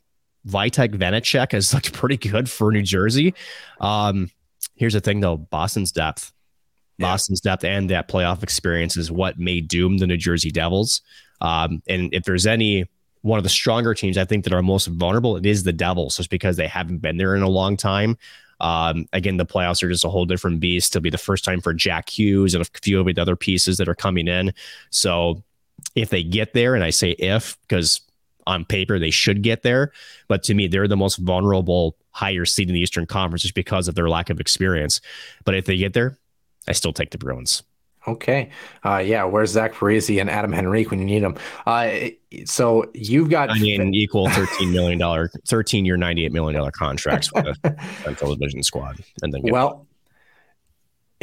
Vitek 0.49 0.95
Vanecek 0.95 1.53
has 1.53 1.73
looked 1.75 1.93
pretty 1.93 2.17
good 2.17 2.51
for 2.51 2.71
New 2.71 2.83
Jersey. 2.83 3.35
Um, 3.81 4.31
here's 4.77 4.95
the 4.95 5.01
thing 5.01 5.21
though 5.21 5.37
Boston's 5.37 5.93
depth. 5.93 6.33
Yeah. 6.99 7.07
Boston's 7.07 7.41
depth 7.41 7.65
and 7.65 7.91
that 7.91 8.09
playoff 8.09 8.43
experience 8.43 8.97
is 8.97 9.11
what 9.11 9.39
may 9.39 9.61
doom 9.61 9.99
the 9.99 10.07
New 10.07 10.17
Jersey 10.17 10.51
Devils. 10.51 11.03
Um, 11.41 11.83
and 11.89 12.13
if 12.13 12.25
there's 12.25 12.47
any 12.47 12.87
one 13.23 13.39
of 13.39 13.43
the 13.43 13.51
stronger 13.51 13.95
teams 13.95 14.19
I 14.19 14.25
think 14.25 14.45
that 14.45 14.53
are 14.53 14.63
most 14.63 14.87
vulnerable, 14.87 15.37
it 15.37 15.47
is 15.47 15.63
the 15.63 15.73
Devils, 15.73 16.19
just 16.19 16.31
because 16.31 16.57
they 16.57 16.69
haven't 16.69 16.99
been 16.99 17.17
there 17.17 17.35
in 17.35 17.43
a 17.43 17.49
long 17.49 17.77
time. 17.77 18.17
Um, 18.61 19.07
again, 19.13 19.39
the 19.39 19.47
playoffs 19.47 19.83
are 19.83 19.89
just 19.89 20.05
a 20.05 20.09
whole 20.09 20.27
different 20.27 20.61
beast. 20.61 20.95
It'll 20.95 21.03
be 21.03 21.11
the 21.11 21.19
first 21.19 21.45
time 21.45 21.61
for 21.61 21.75
Jack 21.75 22.09
Hughes 22.09 22.55
and 22.55 22.63
a 22.63 22.81
few 22.83 23.01
of 23.01 23.07
the 23.07 23.21
other 23.21 23.35
pieces 23.35 23.79
that 23.79 23.89
are 23.89 23.95
coming 23.95 24.29
in. 24.29 24.53
So 24.91 25.43
if 25.95 26.11
they 26.11 26.23
get 26.23 26.53
there, 26.53 26.75
and 26.75 26.85
I 26.85 26.91
say 26.91 27.11
if 27.13 27.59
because 27.63 28.01
on 28.47 28.65
paper 28.65 28.99
they 28.99 29.11
should 29.11 29.43
get 29.43 29.63
there, 29.63 29.93
but 30.29 30.43
to 30.45 30.55
me 30.55 30.67
they're 30.67 30.89
the 30.89 30.97
most 30.97 31.17
vulnerable 31.17 31.97
higher 32.11 32.45
seed 32.45 32.69
in 32.69 32.75
the 32.75 32.81
Eastern 32.81 33.07
Conference 33.07 33.43
just 33.43 33.55
because 33.55 33.89
of 33.89 33.95
their 33.95 34.09
lack 34.09 34.31
of 34.31 34.41
experience. 34.41 35.01
But 35.45 35.55
if 35.55 35.67
they 35.67 35.77
get 35.77 35.93
there, 35.93 36.19
I 36.69 36.73
still 36.73 36.93
take 36.93 37.11
the 37.11 37.19
Bruins. 37.19 37.63
Okay. 38.07 38.51
Uh, 38.85 38.99
yeah. 38.99 39.25
Where's 39.25 39.51
Zach 39.51 39.73
Parise 39.73 40.21
and 40.21 40.29
Adam 40.29 40.53
Henrique 40.53 40.91
when 40.91 41.01
you 41.01 41.07
need 41.07 41.23
them? 41.23 41.37
Uh, 41.67 42.11
so 42.45 42.91
you've 42.93 43.31
got 43.31 43.51
I 43.51 43.59
mean, 43.59 43.95
equal 43.95 44.29
thirteen 44.29 44.73
million 44.73 44.99
dollar, 44.99 45.31
thirteen 45.49 45.85
year, 45.87 45.97
ninety 45.97 46.27
eight 46.27 46.33
million 46.33 46.59
dollar 46.59 46.71
contracts 46.71 47.29
for 47.29 47.43
the 47.43 47.77
Central 48.05 48.35
Division 48.35 48.63
squad, 48.63 49.03
and 49.23 49.33
then 49.33 49.41
well, 49.45 49.87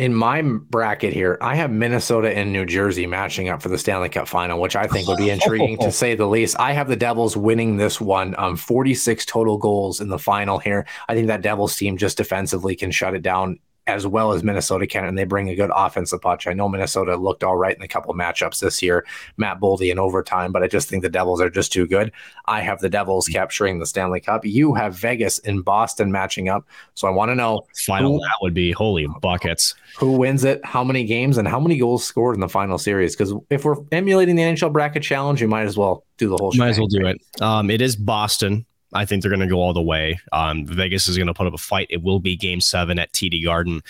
in 0.02 0.16
my 0.16 0.42
bracket 0.42 1.14
here, 1.14 1.38
I 1.42 1.54
have 1.58 1.70
Minnesota 1.70 2.36
and 2.36 2.52
New 2.52 2.66
Jersey 2.66 3.06
matching 3.06 3.50
up 3.50 3.62
for 3.62 3.70
the 3.70 3.78
Stanley 3.78 4.10
Cup 4.10 4.28
final, 4.28 4.60
which 4.60 4.76
I 4.76 4.88
think 4.88 5.08
would 5.08 5.20
be 5.20 5.30
intriguing 5.30 5.78
to 5.78 5.92
say 5.92 6.16
the 6.16 6.26
least. 6.26 6.60
I 6.60 6.72
have 6.72 6.88
the 6.88 6.96
Devils 6.96 7.38
winning 7.38 7.78
this 7.78 8.02
one, 8.02 8.34
um, 8.40 8.58
46 8.58 9.28
total 9.28 9.60
goals 9.60 10.02
in 10.02 10.10
the 10.10 10.18
final 10.18 10.58
here. 10.58 10.88
I 11.08 11.14
think 11.14 11.28
that 11.28 11.44
Devils 11.44 11.78
team 11.78 11.98
just 11.98 12.18
defensively 12.18 12.76
can 12.76 12.90
shut 12.90 13.14
it 13.14 13.22
down 13.22 13.60
as 13.92 14.08
well 14.08 14.34
as 14.34 14.44
Minnesota 14.44 14.88
can, 14.88 15.06
and 15.06 15.18
they 15.18 15.24
bring 15.24 15.50
a 15.50 15.56
good 15.56 15.72
offensive 15.76 16.22
punch. 16.22 16.48
I 16.48 16.54
know 16.54 16.70
Minnesota 16.70 17.16
looked 17.16 17.44
all 17.44 17.56
right 17.56 17.76
in 17.76 17.82
a 17.82 17.88
couple 17.88 18.14
matchups 18.14 18.60
this 18.60 18.82
year, 18.82 19.06
Matt 19.38 19.60
Boldy 19.60 19.92
in 19.92 20.00
overtime, 20.00 20.52
but 20.52 20.64
I 20.64 20.68
just 20.68 20.90
think 20.90 21.04
the 21.04 21.10
Devils 21.10 21.42
are 21.42 21.50
just 21.50 21.72
too 21.72 21.86
good. 21.88 22.12
I 22.46 22.62
have 22.62 22.80
the 22.80 22.90
Devils 22.90 23.28
capturing 23.28 23.80
the 23.80 23.86
Stanley 23.86 24.20
Cup. 24.20 24.46
You 24.46 24.74
have 24.74 24.96
Vegas 24.96 25.40
and 25.40 25.64
Boston 25.64 26.12
matching 26.12 26.50
up. 26.50 26.66
So 26.94 27.08
I 27.08 27.12
want 27.12 27.30
to 27.30 27.36
know 27.36 27.68
final 27.86 28.14
who, 28.14 28.20
that 28.20 28.38
would 28.42 28.54
be 28.54 28.72
holy 28.72 29.08
buckets. 29.22 29.76
Who 29.98 30.14
wins 30.14 30.44
it? 30.44 30.64
How 30.66 30.84
many 30.84 31.04
games 31.04 31.38
and 31.38 31.48
how 31.48 31.60
many 31.60 31.78
goals 31.78 32.04
scored 32.04 32.36
in 32.36 32.42
the 32.42 32.50
final 32.50 32.78
series? 32.78 33.16
Because 33.16 33.34
if 33.50 33.66
we're 33.66 33.78
emulating 33.92 34.36
the 34.36 34.44
NHL 34.44 34.72
bracket 34.72 35.04
challenge, 35.04 35.42
you 35.42 35.48
might 35.48 35.66
as 35.66 35.78
well 35.78 36.06
do 36.18 36.30
the 36.30 36.38
whole. 36.38 36.52
Might 36.56 36.70
as 36.70 36.80
well 36.80 36.88
do 36.88 37.06
it. 37.08 37.22
Um, 37.42 37.70
it 37.70 37.82
is 37.82 37.96
Boston. 37.96 38.66
I 38.94 39.06
think 39.06 39.22
they're 39.22 39.32
going 39.32 39.42
to 39.42 39.48
go 39.48 39.60
all 39.60 39.74
the 39.74 39.82
way. 39.82 40.20
Um, 40.32 40.66
Vegas 40.66 41.08
is 41.08 41.18
going 41.18 41.28
to 41.28 41.34
put 41.34 41.48
up 41.48 41.54
a 41.54 41.58
fight. 41.58 41.88
It 41.90 42.02
will 42.02 42.20
be 42.20 42.36
game 42.36 42.62
seven 42.62 43.00
at 43.00 43.12
TD 43.14 43.44
Garden. 43.44 43.82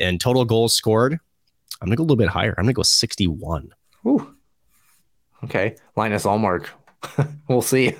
And 0.00 0.20
total 0.20 0.44
goals 0.44 0.74
scored, 0.74 1.18
I'm 1.80 1.86
going 1.86 1.92
to 1.92 1.96
go 1.96 2.02
a 2.02 2.04
little 2.04 2.16
bit 2.16 2.28
higher. 2.28 2.54
I'm 2.58 2.64
going 2.64 2.74
to 2.74 2.78
go 2.78 2.82
61. 2.82 3.72
Ooh. 4.06 4.34
Okay. 5.44 5.76
Linus 5.96 6.24
Ullmark. 6.24 6.66
we'll 7.48 7.62
see. 7.62 7.94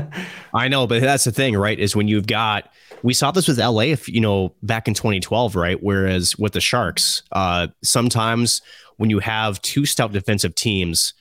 I 0.54 0.68
know, 0.68 0.86
but 0.86 1.00
that's 1.00 1.24
the 1.24 1.32
thing, 1.32 1.56
right? 1.56 1.78
Is 1.78 1.96
when 1.96 2.08
you've 2.08 2.26
got, 2.26 2.70
we 3.02 3.14
saw 3.14 3.30
this 3.30 3.48
with 3.48 3.58
LA, 3.58 3.82
if 3.82 4.08
you 4.08 4.20
know, 4.20 4.54
back 4.62 4.88
in 4.88 4.94
2012, 4.94 5.56
right? 5.56 5.82
Whereas 5.82 6.36
with 6.38 6.52
the 6.52 6.60
Sharks, 6.60 7.22
uh, 7.32 7.68
sometimes 7.82 8.60
when 8.96 9.10
you 9.10 9.20
have 9.20 9.60
two 9.62 9.86
stout 9.86 10.12
defensive 10.12 10.54
teams, 10.54 11.14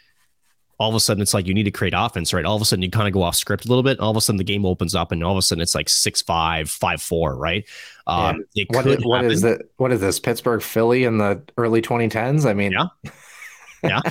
all 0.82 0.90
of 0.90 0.96
a 0.96 1.00
sudden 1.00 1.22
it's 1.22 1.36
like 1.36 1.46
you 1.46 1.54
need 1.54 1.66
to 1.66 1.72
create 1.72 1.94
offense, 1.96 2.34
right? 2.34 2.44
All 2.44 2.56
of 2.56 2.62
a 2.62 2.66
sudden 2.66 2.82
you 2.82 2.90
kind 2.90 3.08
of 3.08 3.14
go 3.14 3.22
off 3.22 3.36
script 3.36 3.66
a 3.66 3.68
little 3.68 3.84
bit. 3.84 4.00
All 4.00 4.10
of 4.10 4.18
a 4.18 4.22
sudden 4.22 4.38
the 4.38 4.44
game 4.44 4.66
opens 4.66 4.96
up, 4.96 5.12
and 5.12 5.24
all 5.24 5.32
of 5.32 5.38
a 5.38 5.42
sudden 5.44 5.62
it's 5.62 5.76
like 5.76 5.88
six 5.88 6.24
five, 6.24 6.72
five 6.72 7.00
four, 7.04 7.36
right? 7.36 7.64
Um, 8.08 8.44
yeah. 8.56 8.66
what, 8.70 8.88
is, 8.88 9.06
what 9.06 9.26
is 9.26 9.44
it? 9.44 9.72
What 9.78 9.92
is 9.92 10.02
this? 10.02 10.20
Pittsburgh, 10.20 10.60
Philly 10.60 11.04
in 11.04 11.20
the 11.20 11.40
early 11.56 11.84
2010s? 11.84 12.50
I 12.50 12.56
mean, 12.56 12.72
yeah. 12.72 12.88
yeah. 13.84 14.02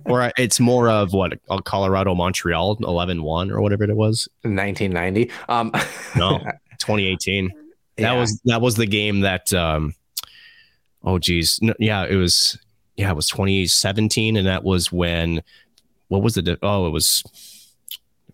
or 0.06 0.32
it's 0.36 0.58
more 0.58 0.90
of 0.90 1.12
what 1.12 1.38
Colorado, 1.64 2.16
Montreal, 2.16 2.78
11 2.80 3.22
1 3.22 3.52
or 3.52 3.60
whatever 3.60 3.84
it 3.84 3.94
was. 3.94 4.28
1990. 4.42 5.30
Um, 5.48 5.70
no, 6.16 6.38
2018. 6.80 7.50
That 7.98 8.02
yeah. 8.02 8.12
was, 8.18 8.40
that 8.46 8.60
was 8.60 8.74
the 8.74 8.86
game 8.86 9.20
that, 9.20 9.54
um, 9.54 9.94
oh 11.04 11.20
geez. 11.20 11.60
No, 11.62 11.72
yeah, 11.78 12.04
it 12.04 12.16
was, 12.16 12.58
yeah, 12.96 13.12
it 13.12 13.16
was 13.16 13.28
2017. 13.28 14.36
And 14.36 14.48
that 14.48 14.64
was 14.64 14.90
when 14.90 15.40
what 16.10 16.22
was 16.22 16.36
it? 16.36 16.48
Oh, 16.62 16.86
it 16.86 16.90
was 16.90 17.22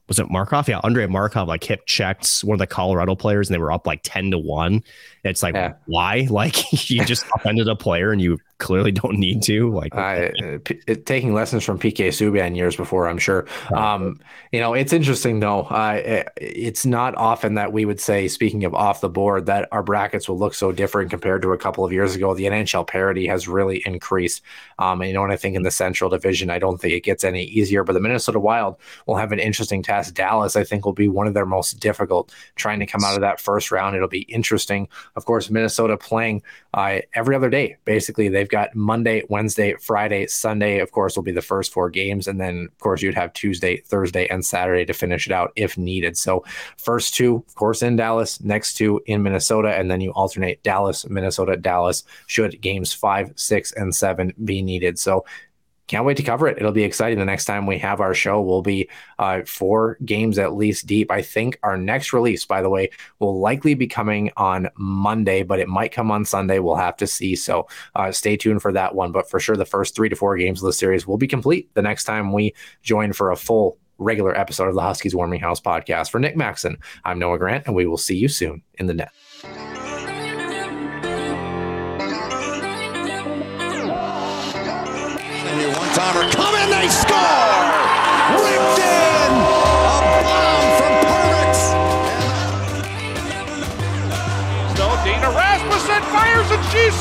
was 0.09 0.18
it 0.18 0.31
Markov? 0.31 0.68
Yeah, 0.68 0.81
Andrei 0.83 1.07
Markov 1.07 1.49
like 1.49 1.62
hip 1.62 1.85
checked 1.87 2.41
one 2.41 2.55
of 2.55 2.59
the 2.59 2.66
Colorado 2.66 3.14
players 3.14 3.49
and 3.49 3.55
they 3.55 3.59
were 3.59 3.72
up 3.72 3.87
like 3.87 4.01
10 4.03 4.31
to 4.31 4.39
1. 4.39 4.83
It's 5.24 5.43
like, 5.43 5.55
yeah. 5.55 5.74
why? 5.87 6.27
Like 6.37 6.91
you 6.91 7.05
just 7.05 7.24
offended 7.35 7.68
a 7.68 7.74
player 7.74 8.12
and 8.12 8.20
you 8.20 8.39
clearly 8.59 8.93
don't 8.93 9.19
need 9.19 9.43
to. 9.43 9.71
Like 9.71 9.95
uh, 9.95 10.29
p- 10.65 10.81
taking 10.97 11.35
lessons 11.35 11.65
from 11.65 11.79
PK 11.79 12.09
Subban 12.09 12.57
years 12.57 12.77
before, 12.77 13.09
I'm 13.09 13.19
sure. 13.19 13.47
Um, 13.75 14.21
you 14.53 14.61
know, 14.61 14.75
it's 14.75 14.93
interesting 14.93 15.41
though. 15.41 15.63
Uh, 15.63 16.25
it's 16.37 16.87
not 16.87 17.15
often 17.17 17.55
that 17.55 17.73
we 17.73 17.85
would 17.85 18.01
say, 18.01 18.29
speaking 18.29 18.65
of 18.65 18.75
off 18.75 19.01
the 19.01 19.09
board, 19.09 19.47
that 19.47 19.69
our 19.73 19.83
brackets 19.83 20.29
will 20.29 20.39
look 20.39 20.55
so 20.55 20.73
different 20.73 21.11
compared 21.11 21.43
to 21.43 21.53
a 21.53 21.59
couple 21.59 21.85
of 21.85 21.93
years 21.93 22.15
ago. 22.15 22.35
The 22.35 22.45
NHL 22.45 22.87
parity 22.87 23.27
has 23.27 23.49
really 23.49 23.83
increased. 23.85 24.43
Um, 24.79 25.01
and 25.01 25.09
you 25.09 25.15
know, 25.15 25.25
and 25.25 25.33
I 25.33 25.37
think 25.37 25.57
in 25.57 25.63
the 25.63 25.71
Central 25.71 26.11
Division, 26.11 26.51
I 26.51 26.59
don't 26.59 26.81
think 26.81 26.95
it 26.95 27.05
gets 27.05 27.25
any 27.25 27.45
easier. 27.45 27.85
But 27.85 27.93
the 27.93 28.01
Minnesota 28.01 28.41
Wild 28.41 28.77
will 29.07 29.17
have 29.17 29.33
an 29.33 29.39
interesting 29.39 29.83
task. 29.83 30.15
Dallas, 30.15 30.57
I 30.57 30.65
think, 30.65 30.85
will 30.85 30.93
be 30.93 31.09
one 31.09 31.27
of 31.27 31.35
their 31.35 31.47
most 31.47 31.81
difficult 31.81 32.33
trying 32.55 32.81
to 32.81 32.87
come 32.87 33.05
out 33.05 33.15
of 33.15 33.21
that 33.21 33.41
first 33.41 33.71
round. 33.71 33.97
It'll 33.97 34.09
be 34.09 34.23
interesting. 34.23 34.89
Of 35.17 35.25
course, 35.25 35.51
Minnesota 35.51 35.97
playing 35.97 36.43
uh, 36.75 37.01
every 37.15 37.35
other 37.35 37.51
day. 37.51 37.77
Basically, 37.85 38.29
they've 38.47 38.51
got 38.51 38.77
Monday, 38.77 39.25
Wednesday, 39.29 39.75
Friday, 39.81 40.29
Sunday. 40.29 40.79
Of 40.79 40.93
course, 40.93 41.17
will 41.17 41.25
be 41.25 41.33
the 41.33 41.43
first 41.43 41.73
four 41.73 41.91
games, 41.91 42.29
and 42.29 42.41
then 42.41 42.69
of 42.71 42.79
course 42.79 43.03
you'd 43.03 43.17
have 43.17 43.33
Tuesday, 43.33 43.79
Thursday, 43.79 44.29
and 44.29 44.45
Saturday 44.45 44.85
to 44.85 44.93
finish 44.93 45.27
it 45.27 45.33
out 45.33 45.53
if 45.57 45.77
needed. 45.77 46.17
So 46.17 46.45
first 46.79 47.15
two, 47.15 47.45
of 47.49 47.55
course, 47.57 47.83
in 47.83 47.97
Dallas, 47.97 48.41
next 48.41 48.75
two 48.75 49.03
in 49.07 49.25
Minnesota, 49.25 49.75
and 49.75 49.91
then 49.91 50.01
you 50.01 50.13
alternate 50.13 50.63
Dallas, 50.63 51.09
Minnesota, 51.09 51.57
Dallas. 51.57 52.05
Should 52.29 52.61
games 52.61 52.93
five, 52.93 53.33
six, 53.35 53.73
and 53.73 53.93
seven 53.93 54.33
be 54.45 54.63
needed? 54.63 54.97
So 54.97 55.25
can't 55.87 56.05
wait 56.05 56.16
to 56.16 56.22
cover 56.22 56.49
it. 56.49 56.59
It'll 56.59 56.72
be 56.72 56.82
exciting. 56.82 57.18
The 57.18 57.24
next 57.24 57.45
time 57.45 57.66
we 57.66 57.78
have 57.78 58.01
our 58.01 58.14
show, 58.14 58.41
we'll 58.41 58.62
be 58.62 58.89
uh, 59.18 59.43
four 59.47 59.99
games 60.05 60.39
at 60.39 60.55
least 60.55 60.87
deep. 60.87 61.11
I 61.11 61.22
think 61.22 61.59
our 61.62 61.76
next 61.76 62.12
release, 62.12 62.45
by 62.45 62.62
the 62.62 62.70
way, 62.70 62.91
will 63.18 63.39
likely 63.39 63.74
be 63.74 63.87
coming 63.87 64.30
on 64.37 64.68
Monday, 64.76 65.43
but 65.43 65.61
it 65.61 65.68
might 65.68 65.93
come 65.93 66.11
on 66.11 66.24
Sunday. 66.24 66.59
We'll 66.59 66.74
have 66.74 66.97
to 66.97 67.07
see. 67.07 67.37
So 67.37 67.68
uh, 67.95 68.11
stay 68.11 68.37
tuned 68.37 68.62
for 68.62 68.72
that 68.72 68.95
one. 68.95 69.12
But 69.12 69.30
for 69.30 69.39
sure, 69.39 69.57
the 69.57 69.64
first 69.64 69.95
three 69.95 70.09
to 70.09 70.16
four 70.16 70.37
games 70.37 70.61
of 70.61 70.66
the 70.66 70.72
series 70.72 71.07
will 71.07 71.18
be 71.18 71.28
complete 71.28 71.72
the 71.74 71.82
next 71.82 72.05
time 72.05 72.32
we 72.32 72.55
join 72.82 73.12
for 73.12 73.30
a 73.30 73.37
full 73.37 73.78
regular 73.99 74.37
episode 74.37 74.68
of 74.68 74.74
the 74.74 74.82
Huskies 74.82 75.14
Warming 75.14 75.41
House 75.41 75.61
podcast. 75.61 76.11
For 76.11 76.18
Nick 76.18 76.37
Maxon, 76.37 76.78
I'm 77.05 77.18
Noah 77.18 77.39
Grant, 77.39 77.66
and 77.66 77.74
we 77.74 77.87
will 77.87 77.97
see 77.97 78.16
you 78.16 78.28
soon 78.28 78.62
in 78.74 78.87
the 78.87 78.95
net. 78.95 79.12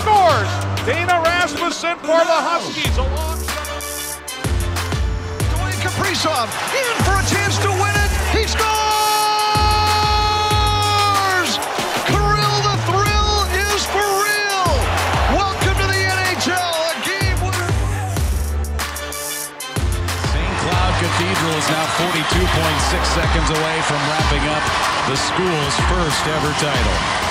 Scores! 0.05 0.53
Dana 0.85 1.17
Rasmussen 1.25 1.97
for 2.05 2.21
the 2.29 2.37
Huskies 2.45 2.93
along. 3.01 3.41
Dwayne 5.49 5.81
Kaprizov 5.81 6.45
in 6.77 6.93
for 7.01 7.17
a 7.17 7.25
chance 7.25 7.57
to 7.65 7.73
win 7.73 7.89
it. 7.89 8.11
He 8.29 8.45
scores! 8.45 8.61
Kirill, 12.05 12.57
the 12.69 12.77
thrill 12.85 13.49
is 13.49 13.81
for 13.89 14.05
real. 14.21 14.69
Welcome 15.41 15.73
to 15.73 15.89
the 15.89 15.97
NHL 15.97 17.01
again. 17.01 17.33
St. 19.09 20.53
Cloud 20.61 20.93
Cathedral 21.01 21.57
is 21.57 21.65
now 21.73 21.81
42.6 21.97 22.45
seconds 23.09 23.49
away 23.57 23.77
from 23.89 23.97
wrapping 24.13 24.45
up 24.53 24.61
the 25.09 25.17
school's 25.17 25.75
first 25.89 26.21
ever 26.29 26.53
title. 26.61 27.24